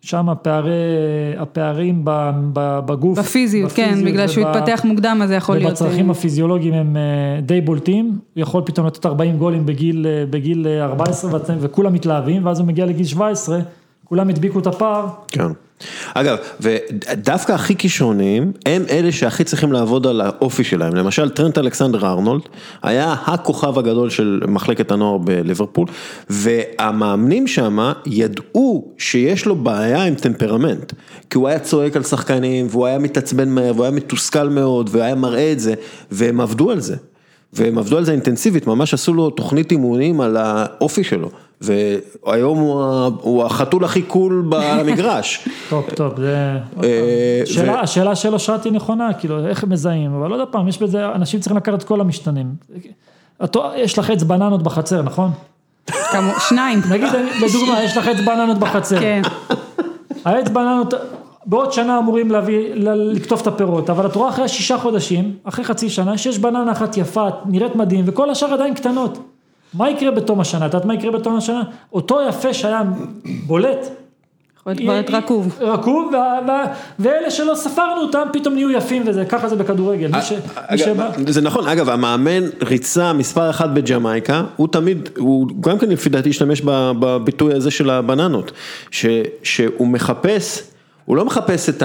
[0.00, 0.70] שם הפערי,
[1.38, 5.70] הפערים בגוף, בפיזיות, כן, בפיזיות בגלל שהוא התפתח מוקדם, אז זה יכול להיות...
[5.70, 7.02] ובצרכים אה, הפיזיולוגיים הם אה,
[7.42, 8.04] די בולטים,
[8.34, 12.58] הוא יכול פתאום לתת 40 גולים בגיל, אה, בגיל אה, 14 ואתם- וכולם מתלהבים, ואז
[12.60, 13.58] הוא מגיע לגיל 17,
[14.04, 15.46] כולם הדביקו את הפער, כן.
[16.14, 20.94] אגב, ודווקא הכי כישרוניים, הם אלה שהכי צריכים לעבוד על האופי שלהם.
[20.94, 22.42] למשל, טרנט אלכסנדר ארנולד,
[22.82, 25.86] היה הכוכב הגדול של מחלקת הנוער בליברפול,
[26.30, 30.92] והמאמנים שם ידעו שיש לו בעיה עם טמפרמנט.
[31.30, 35.02] כי הוא היה צועק על שחקנים, והוא היה מתעצבן מהר, והוא היה מתוסכל מאוד, והוא
[35.02, 35.74] היה מראה את זה,
[36.10, 36.96] והם עבדו על זה.
[37.52, 41.30] והם עבדו על זה אינטנסיבית, ממש עשו לו תוכנית אימונים על האופי שלו.
[41.60, 45.48] והיום הוא, החתול הכי cool במגרש.
[45.70, 46.52] top top, זה...
[46.84, 51.08] אה, השאלה של אושרת היא נכונה, כאילו, איך הם מזהים, אבל עוד פעם, יש בזה,
[51.14, 52.46] אנשים צריכים לקחת את כל המשתנים.
[53.76, 55.30] יש לך עץ בננות בחצר, נכון?
[55.90, 56.80] כמו- שניים.
[56.90, 57.08] נגיד,
[57.42, 59.00] לדוגמה, יש לך עץ בננות בחצר.
[59.00, 59.22] כן,
[60.24, 60.94] העץ בננות,
[61.46, 65.64] בעוד שנה אמורים להביא, ל- לקטוף את הפירות, אבל את רואה אחרי שישה חודשים, אחרי
[65.64, 69.18] חצי שנה, שיש בננה אחת יפה, נראית מדהים, וכל השאר עדיין קטנות.
[69.76, 70.66] מה יקרה בתום השנה?
[70.66, 71.62] את יודעת מה יקרה בתום השנה?
[71.92, 72.82] אותו יפה שהיה
[73.46, 73.88] בולט,
[74.60, 75.58] יכול להיות רקוב.
[75.60, 76.12] רקוב,
[76.98, 81.68] ואלה שלא ספרנו אותם פתאום נהיו יפים וזה, ככה זה בכדורגל, אגב, שבא, זה נכון,
[81.68, 86.92] אגב, המאמן ריצה מספר אחת בג'מייקה, הוא תמיד, הוא גם כן לפי דעתי השתמש ב-
[87.00, 88.52] בביטוי הזה של הבננות,
[88.90, 89.06] ש,
[89.42, 90.62] שהוא מחפש,
[91.04, 91.82] הוא לא מחפש את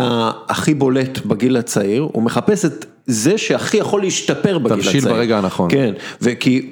[0.49, 4.93] הכי בולט בגיל הצעיר, הוא מחפש את זה שהכי יכול להשתפר בגיל הצעיר.
[4.93, 5.69] תבשיל ברגע הנכון.
[5.71, 6.69] כן, וכי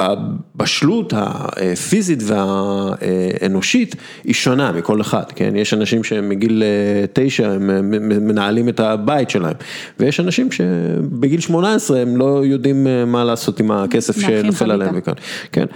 [0.00, 5.56] הבשלות הפיזית והאנושית היא שונה מכל אחד, כן?
[5.56, 9.54] יש אנשים שמגיל אה, תשע הם אה, מנהלים את הבית שלהם,
[10.00, 14.70] ויש אנשים שבגיל 18 הם לא יודעים אה, מה לעשות עם הכסף שנופל.
[14.70, 15.14] עליהם מכאן,
[15.52, 15.66] כן.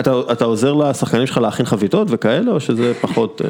[0.00, 3.42] אתה, אתה עוזר לשחקנים שלך להכין חביתות וכאלה, או שזה פחות,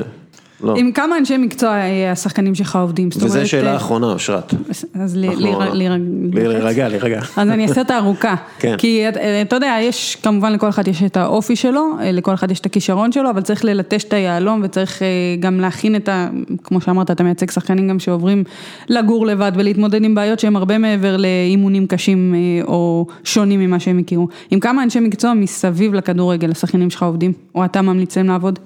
[0.62, 0.74] לא?
[0.76, 3.08] עם כמה אנשי מקצוע אה, השחקנים שלך עובדים?
[3.16, 4.54] וזו אומרת, שאלה אה, אחרונה, אושרת.
[4.94, 7.20] אז להירגע, להירגע.
[7.36, 8.34] אז אני אעשה אותה ארוכה.
[8.58, 8.74] כן.
[8.78, 12.60] כי אה, אתה יודע, יש, כמובן לכל אחד יש את האופי שלו, לכל אחד יש
[12.60, 15.02] את הכישרון שלו, אבל צריך ללטש את היהלום וצריך
[15.40, 16.28] גם להכין את ה...
[16.64, 18.44] כמו שאמרת, אתה מייצג שחקנים גם שעוברים
[18.88, 24.28] לגור לבד ולהתמודד עם בעיות שהם הרבה מעבר לאימונים קשים או שונים ממה שהם הכירו.
[24.50, 28.58] עם כמה אנשי מקצוע מסביב לכדורגל השחקנים שלך עובדים, או אתה ממליץ להם לעבוד?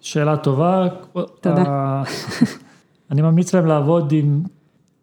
[0.00, 0.86] שאלה טובה.
[1.40, 2.02] תודה.
[3.10, 4.42] אני ממליץ להם לעבוד עם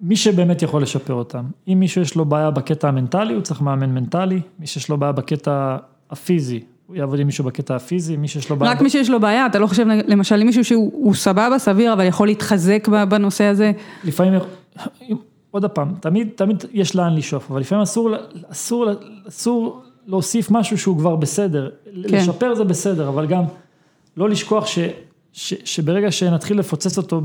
[0.02, 1.46] מי שבאמת יכול לשפר אותם.
[1.68, 5.12] אם מישהו יש לו בעיה בקטע המנטלי, הוא צריך מאמן מנטלי, מי שיש לו בעיה
[5.12, 5.78] בקטע
[6.12, 8.72] הפיזי, הוא יעבוד עם מישהו בקטע הפיזי, מי שיש לו בעיה...
[8.72, 11.94] רק מי שיש לו בעיה, אתה לא חושב למשל עם מישהו שהוא הוא סבבה, סביר,
[11.94, 13.72] אבל יכול להתחזק בנושא הזה?
[14.04, 14.34] לפעמים,
[15.52, 18.10] עוד פעם, תמיד, תמיד יש לאן לשאוף, אבל לפעמים אסור,
[18.52, 18.88] אסור,
[19.28, 21.70] אסור להוסיף משהו שהוא כבר בסדר.
[22.08, 22.18] כן.
[22.18, 23.44] לשפר זה בסדר, אבל גם
[24.18, 24.80] לא לשכוח ש,
[25.34, 27.22] ש, שברגע שנתחיל לפוצץ אותו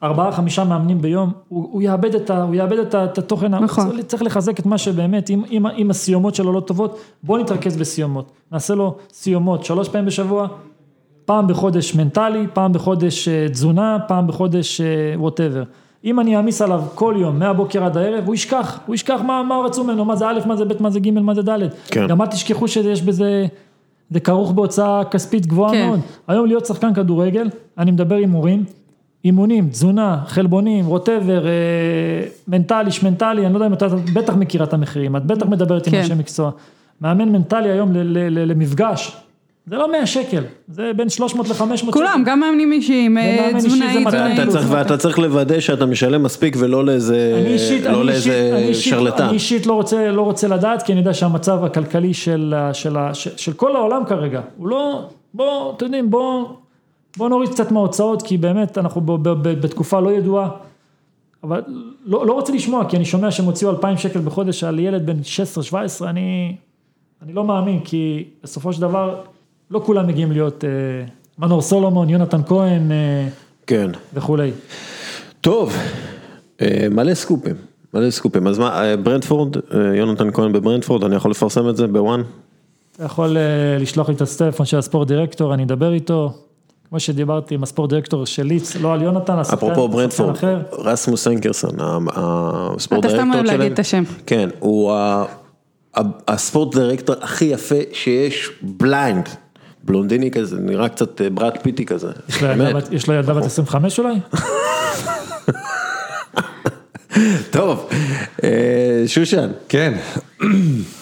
[0.00, 3.54] בארבעה, חמישה מאמנים ביום, הוא, הוא יאבד את, ה, הוא יאבד את, ה, את התוכן,
[3.54, 3.90] נכון.
[3.90, 7.76] צריך, צריך לחזק את מה שבאמת, אם, אם, אם הסיומות שלו לא טובות, בוא נתרכז
[7.76, 8.30] בסיומות.
[8.52, 10.48] נעשה לו סיומות שלוש פעמים בשבוע,
[11.24, 14.80] פעם בחודש מנטלי, פעם בחודש אה, תזונה, פעם בחודש
[15.16, 15.62] ווטאבר.
[16.04, 19.58] אם אני אעמיס עליו כל יום, מהבוקר עד הערב, הוא ישכח, הוא ישכח מה, מה
[19.64, 21.58] רצו ממנו, מה זה א', מה זה ב', מה זה ג', מה זה ד'.
[21.86, 22.06] כן.
[22.06, 23.46] גם אל תשכחו שיש בזה,
[24.10, 25.86] זה כרוך בהוצאה כספית גבוהה כן.
[25.86, 26.00] מאוד.
[26.28, 28.64] היום להיות שחקן כדורגל, אני מדבר עם מורים,
[29.24, 31.50] אימונים, תזונה, חלבונים, ווטאבר, אה,
[32.48, 35.86] מנטלי, שמנטלי, אני לא יודע אם אתה, את בטח מכירה את המחירים, את בטח מדברת
[35.86, 35.98] עם כן.
[35.98, 36.50] אנשי מקצוע.
[37.00, 39.16] מאמן מנטלי היום ל- ל- ל- למפגש,
[39.70, 41.92] זה לא 100 שקל, זה בין 300 ל-500 שקל.
[41.92, 44.42] כולם, גם מאמנים אישיים, אה, תזונאי, 200 תזונאי.
[44.42, 47.42] אתה צריך, ואתה צריך לוודא שאתה משלם מספיק ולא לאיזה,
[47.90, 49.24] לא שרלטן.
[49.24, 53.30] אני אישית לא רוצה, לא רוצה לדעת, כי אני יודע שהמצב הכלכלי של, של, של,
[53.36, 56.48] של כל העולם כרגע, הוא לא, בוא, אתם יודעים, בוא,
[57.16, 60.48] בוא נוריד קצת מההוצאות, כי באמת אנחנו ב- ב- ב- בתקופה לא ידועה,
[61.44, 61.62] אבל
[62.06, 65.18] לא, לא רוצה לשמוע, כי אני שומע שהם הוציאו 2,000 שקל בחודש על ילד בן
[66.00, 66.56] 16-17, אני,
[67.22, 69.14] אני לא מאמין, כי בסופו של דבר,
[69.70, 70.70] לא כולם מגיעים להיות אה,
[71.38, 73.28] מנור סולומון, יונתן כהן אה,
[73.66, 73.90] כן.
[74.14, 74.50] וכולי.
[75.40, 75.72] טוב,
[76.60, 77.54] אה, מלא סקופים,
[77.94, 78.46] מלא סקופים.
[78.46, 82.22] אז מה, אה, ברנדפורד, אה, יונתן כהן בברנדפורד, אני יכול לפרסם את זה בוואן?
[82.96, 83.42] אתה יכול אה,
[83.80, 86.32] לשלוח לי את הטלפון של הספורט דירקטור, אני אדבר איתו.
[86.88, 90.36] כמו שדיברתי עם הספורט דירקטור של ליץ, לא על יונתן, השחקן אפרופו ברנדפורד.
[90.72, 91.70] רסמוס אנקרסן,
[92.10, 93.58] ה sport אתה סתם דירקטור אוהב שלהם.
[93.60, 94.02] להגיד את השם.
[94.26, 94.92] כן, הוא
[96.28, 99.28] ה sport director הכי יפה שיש, blond.
[99.84, 102.08] בלונדיני כזה, נראה קצת אה, ברד פיטי כזה.
[102.28, 102.72] יש לו ילדה.
[102.74, 104.14] בת- יש לו ילדה בת 25 אולי?
[107.50, 107.88] טוב,
[108.44, 109.94] אה, שושן, כן,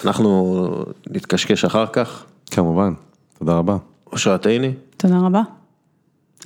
[0.05, 0.65] אנחנו
[1.09, 2.25] נתקשקש אחר כך.
[2.51, 2.93] כמובן,
[3.39, 3.77] תודה רבה.
[4.11, 4.73] אושרת עיני.
[4.97, 5.41] תודה רבה.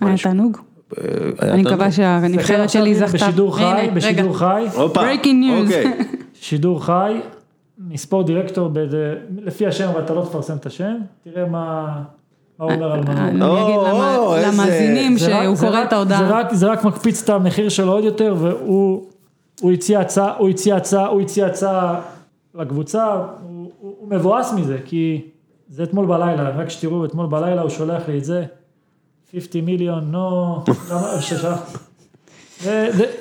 [0.02, 0.32] היה נשמע?
[0.32, 0.58] תענוג.
[0.98, 1.04] אה,
[1.40, 1.68] היה אני תענוג.
[1.74, 3.14] מקווה שהנבחרת שלי זכתה.
[3.14, 4.38] בשידור חי, בשידור.
[4.38, 4.66] חי,
[5.44, 5.62] news.
[5.64, 5.98] אוקיי.
[6.42, 7.20] שידור חי,
[7.88, 8.70] מספורט דירקטור,
[9.42, 10.94] לפי השם, אבל אתה לא תפרסם את השם,
[11.24, 11.88] תראה מה
[12.60, 13.58] מה הוא אומר על מנור.
[13.58, 16.46] אני אגיד למאזינים זה רק- שהוא קורא את ההודעה.
[16.54, 19.04] זה רק- מקפיץ את המחיר שלו עוד יותר, והוא
[19.62, 22.00] הוא הציע הצעה, הוא הציע הצעה, הוא הציע הצעה
[22.56, 23.06] לקבוצה,
[23.44, 23.70] הוא-
[24.10, 25.22] מבואס מזה, כי
[25.70, 28.44] זה אתמול בלילה, רק שתראו, אתמול בלילה הוא שולח לי את זה,
[29.32, 30.60] 50 מיליון, נו,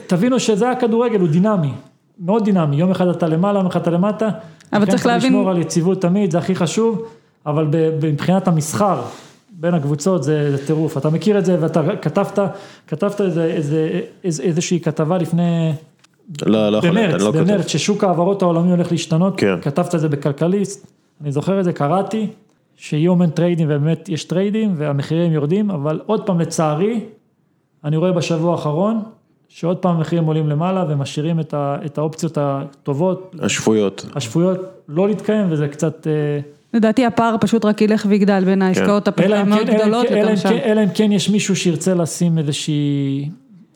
[0.06, 1.72] תבינו שזה הכדורגל, הוא דינמי,
[2.20, 4.28] מאוד דינמי, יום אחד אתה למעלה, יום אחד אתה למטה.
[4.72, 7.02] אבל צריך להבין- לשמור על יציבות תמיד, זה הכי חשוב,
[7.46, 7.66] אבל
[8.02, 9.02] מבחינת המסחר
[9.50, 10.98] בין הקבוצות זה, זה טירוף.
[10.98, 12.38] אתה מכיר את זה ואתה כתבת,
[12.86, 15.72] כתבת איזה, איזה, איזה, איזושהי כתבה לפני,
[16.46, 17.38] לא, לא יכול להיות, אני לא כותב.
[17.38, 19.60] במרץ, ששוק ההעברות העולמי הולך להשתנות, כן.
[19.62, 20.86] כתבת את זה בכלכליסט,
[21.20, 22.26] אני זוכר את זה, קראתי,
[22.76, 27.00] שיהיו המון טריידים ובאמת יש טריידים והמחירים יורדים, אבל עוד פעם לצערי,
[27.84, 29.02] אני רואה בשבוע האחרון,
[29.48, 34.06] שעוד פעם המחירים עולים למעלה ומשאירים את, ה, את האופציות הטובות, השפויות.
[34.14, 34.58] השפויות
[34.88, 36.06] לא להתקיים וזה קצת...
[36.74, 39.32] לדעתי הפער פשוט רק ילך ויגדל בין העסקאות כן.
[39.32, 40.48] המאוד כן- גדולות כן- אלא יותר אם שם.
[40.48, 43.28] כן- אלא אם כן יש מישהו שירצה לשים איזושהי,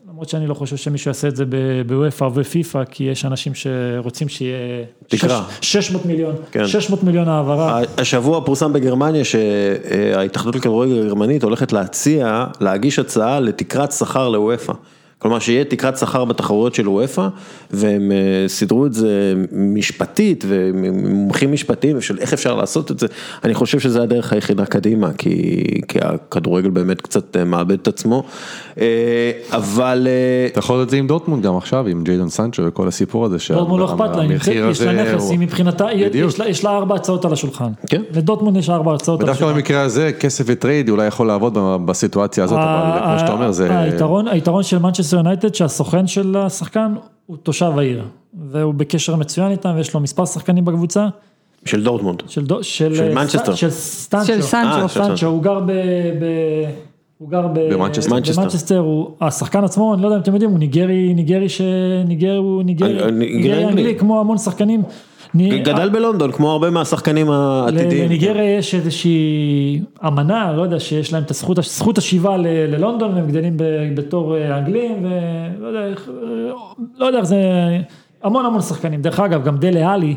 [0.09, 1.55] למרות שאני לא חושב שמישהו יעשה את זה ב-
[1.87, 4.57] בוופא ובפיפא, כי יש אנשים שרוצים שיהיה...
[5.07, 5.43] תקרה.
[5.61, 6.67] שש- 600 מיליון, כן.
[6.67, 7.81] 600 מיליון העברה.
[7.97, 14.73] השבוע פורסם בגרמניה שההתאחדות לכדורגל הגרמנית הולכת להציע, להגיש הצעה לתקרת שכר לוופא.
[15.19, 17.27] כלומר שיהיה תקרת שכר בתחרויות של וופא,
[17.71, 18.17] והם אה,
[18.47, 23.07] סידרו את זה משפטית ומומחים משפטיים של איך אפשר לעשות את זה.
[23.43, 28.23] אני חושב שזה הדרך היחידה קדימה, כי, כי הכדורגל באמת קצת אה, מאבד את עצמו.
[28.79, 30.07] אה, אבל...
[30.51, 33.37] אתה יכול לעשות את זה עם דורטמונד גם עכשיו, עם ג'יידון סנצ'ו וכל הסיפור הזה.
[33.49, 34.23] דורטמונד לא אכפת לה,
[34.71, 35.87] יש לה נכס, היא מבחינתה.
[36.47, 37.69] יש לה- ארבע הצעות על השולחן.
[37.89, 38.01] כן.
[38.13, 39.55] לדורטמונד יש ארבע הצעות על ודווקא השולחן.
[39.55, 43.79] במקרה הזה, כסף ו trade אולי יכול לעבוד בסיטואציה הזאת, אבל כמו שאתה אומר, זה...
[43.79, 48.03] היתרון, היתרון של מנצ'סטר יונייטד שהסוכן של השחקן הוא תושב העיר,
[48.51, 51.07] והוא בקשר מצוין איתם ויש לו מספר שחקנים בקבוצה,
[51.65, 52.23] של דורטמונד.
[52.27, 53.55] של, דו- של, של אה, מנצ'סטר.
[53.55, 55.25] של סטנצ'ו, של סנצ'ו.
[55.25, 55.71] אה, הוא גר ב...
[56.19, 56.25] ב
[57.17, 57.73] הוא גר ב...
[57.73, 58.13] במנצ'סטר.
[58.13, 58.41] מנצ'סטר.
[58.41, 61.61] במנצ'סטר, הוא, השחקן עצמו, אני לא יודע אם אתם יודעים, הוא ניגרי, ניגרי ש...
[62.07, 63.65] ניגרי, הוא ניגרי, אה, ניגרי.
[63.65, 64.83] אנגלי, כמו המון שחקנים.
[65.35, 68.05] גדל בלונדון, כמו הרבה מהשחקנים העתידיים.
[68.05, 73.27] לניגריה יש איזושהי אמנה, לא יודע, שיש להם את הזכות, זכות השיבה ל- ללונדון והם
[73.27, 73.63] גדלים ב-
[73.95, 76.09] בתור אה, אנגלים ולא יודע איך,
[76.97, 77.37] לא יודע איך זה,
[78.23, 80.15] המון המון שחקנים, דרך אגב גם דלה עלי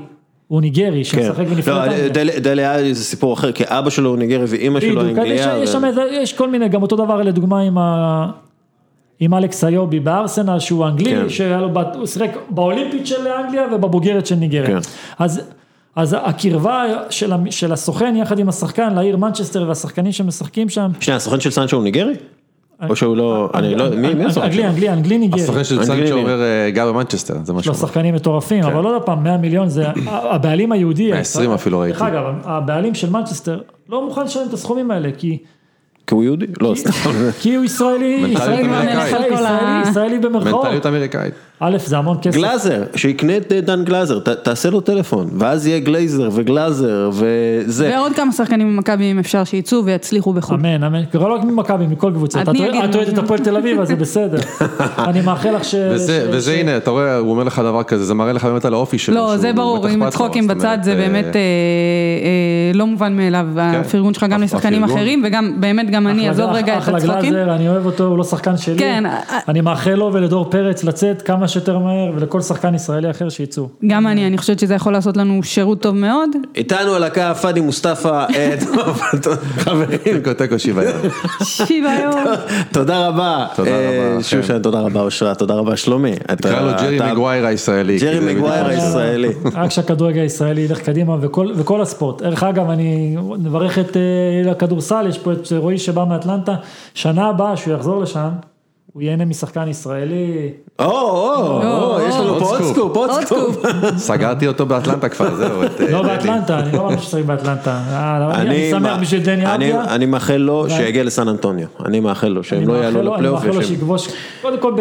[0.48, 1.22] הוא ניגרי כן.
[1.22, 2.40] שמשחק בנבחרת לא, אנגליה.
[2.40, 5.54] דלה- עלי זה סיפור אחר, כי אבא שלו הוא ניגרי ואימא שלו אנגליה.
[6.10, 8.26] יש כל מיני, גם אותו דבר לדוגמה עם ה...
[9.20, 11.28] עם אלכס איובי בארסנל שהוא אנגלי, כן.
[11.28, 14.66] שהיה לו, הוא שיחק באולימפית של אנגליה ובבוגרת של ניגריה.
[14.66, 14.78] כן.
[15.18, 15.40] אז,
[15.96, 20.90] אז הקרבה של, של הסוכן יחד עם השחקן לעיר מנצ'סטר והשחקנים שמשחקים שם.
[21.00, 22.14] שנייה, הסוכן של סנצ'ו הוא ניגרי?
[22.88, 24.70] או שהוא לא, אני לא, מי מי הסוכן אנגלי, שלו?
[24.70, 25.42] אנגלי, אנגלי ניגרי.
[25.42, 25.84] הסוכן של.
[25.84, 27.72] סנצ'ו אומר אה, גר במנצ'סטר, זה שהוא אומר.
[27.72, 32.16] שחקנים מטורפים, אבל עוד פעם, 100 מיליון זה, הבעלים היהודי, 120 אפילו דרך ראיתי.
[32.16, 35.38] אגב, הבעלים של מנצ'סטר לא מוכן לשלם את הסכומים האלה, כי
[36.10, 36.46] כי הוא יהודי?
[36.60, 36.90] לא, סתם.
[37.40, 38.34] כי הוא ישראלי,
[39.90, 40.66] ישראלי במרכאות.
[41.60, 42.36] א', זה המון כסף.
[42.36, 47.92] גלאזר, שיקנה את אה, דן גלאזר, ת- תעשה לו טלפון, ואז יהיה גלייזר וגלאזר וזה.
[47.96, 50.56] ועוד כמה שחקנים ממכבי אם אפשר שיצאו ויצליחו בחו"ל.
[50.56, 51.02] אמן, אמן.
[51.14, 52.40] לא רק ממכבי, מכל קבוצה.
[52.48, 53.18] אני את אוהדת את.
[53.18, 54.38] הפועל תל אביב, אז זה בסדר.
[55.08, 55.74] אני מאחל לך ש...
[55.90, 58.44] וזה, ש- וזה ש- הנה, אתה רואה, הוא אומר לך דבר כזה, זה מראה לך
[58.44, 59.14] באמת על האופי שלו.
[59.14, 61.40] לא, שהוא זה ברור, עם אכפת לו, צחוקים זאת בצד זה אה, באמת אה, אה,
[62.74, 64.84] לא מובן מאליו, הפרגון שלך גם לשחקנים.
[64.84, 67.30] אחרים וגם באמת גם אני, אחלה- עזוב רגע את אחלה הצחוקים.
[67.32, 68.78] גלאזר, אני אוהב אותו, הוא לא שחקן שלי.
[68.78, 69.04] כן,
[69.48, 73.68] אני מאחל לו ולדור פרץ לצאת כמה שיותר מהר, ולכל שחקן ישראלי אחר שיצאו.
[73.86, 76.30] גם אני, אני חושבת שזה יכול לעשות לנו שירות טוב מאוד.
[76.54, 78.54] איתנו על הקו פאדי מוסטפא, אה,
[79.64, 80.92] חברים, תיקו שוויון.
[81.44, 82.24] שוויון.
[82.72, 83.46] תודה רבה.
[83.56, 84.62] תודה אה, רבה, שושן.
[84.62, 86.12] תודה רבה אושרת, תודה רבה שלומי.
[86.36, 87.98] תקרא לו ג'רי מגווייר הישראלי.
[87.98, 89.28] ג'רי מגווייר הישראלי.
[89.54, 92.22] רק שהכדורגל הישראלי ילך קדימה וכל, הספורט.
[92.22, 96.54] דרך אגב, אני נברך את אה, הכדורסל, יש פה את רועי שבא מאטלנטה,
[96.94, 98.28] שנה הבאה שהוא יחזור לשם,
[98.92, 100.50] הוא ייהנה משחקן ישראלי.
[100.78, 102.96] או, או, או, יש לנו פה עוד סקופ.
[102.96, 103.56] עוד סקופ.
[103.96, 105.62] סגרתי אותו באטלנטה כבר, זהו.
[105.62, 106.02] אה, לא.
[106.02, 107.70] באטלנטה, אני לא מאמין שצריך באטלנטה.
[107.90, 109.94] אה, אני אני שמח בשביל דני אני- אבדיה.
[109.94, 113.44] אני מאחל לו שיגיע לסן אנטוניו, אני מאחל לו שהם לא יעלו אני לפלייאוף.
[113.44, 114.08] מאחל לו שיכבוש,
[114.42, 114.72] קודם כל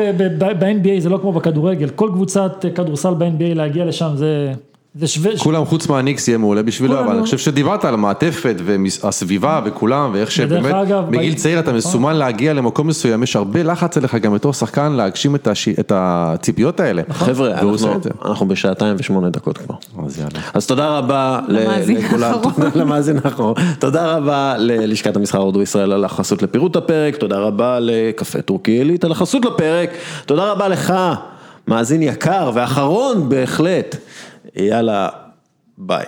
[0.59, 3.25] ב-NBA זה לא כמו בכדורגל, כל קבוצת כדורסל ב-NBA
[3.55, 4.51] להגיע לשם זה,
[4.95, 9.61] זה שווה, כולם חוץ מהניקס יהיה מעולה בשבילו, אבל אני חושב שדיברת על המעטפת והסביבה
[9.65, 10.75] וכולם, ואיך שבאמת
[11.09, 15.35] בגיל צעיר אתה מסומן להגיע למקום מסוים, יש הרבה לחץ עליך גם בתור שחקן להגשים
[15.35, 17.01] את הש- את הציפיות האלה.
[17.09, 17.87] חבר'ה, והוא עושה
[18.25, 19.75] אנחנו- בשעתיים ושמונה דקות כבר.
[20.53, 21.39] אז תודה רבה
[21.87, 22.33] לכולם,
[22.75, 28.41] למאזין האחרון, תודה רבה ללשכת המסחר הודו ישראל על החסות לפירוט הפרק, תודה רבה לקפה
[28.41, 29.89] טורקי עילית על החסות לפרק,
[30.25, 30.93] תודה רבה לך,
[31.67, 33.95] מאזין יקר ואחרון בהחלט,
[34.55, 35.09] יאללה,
[35.77, 36.05] ביי.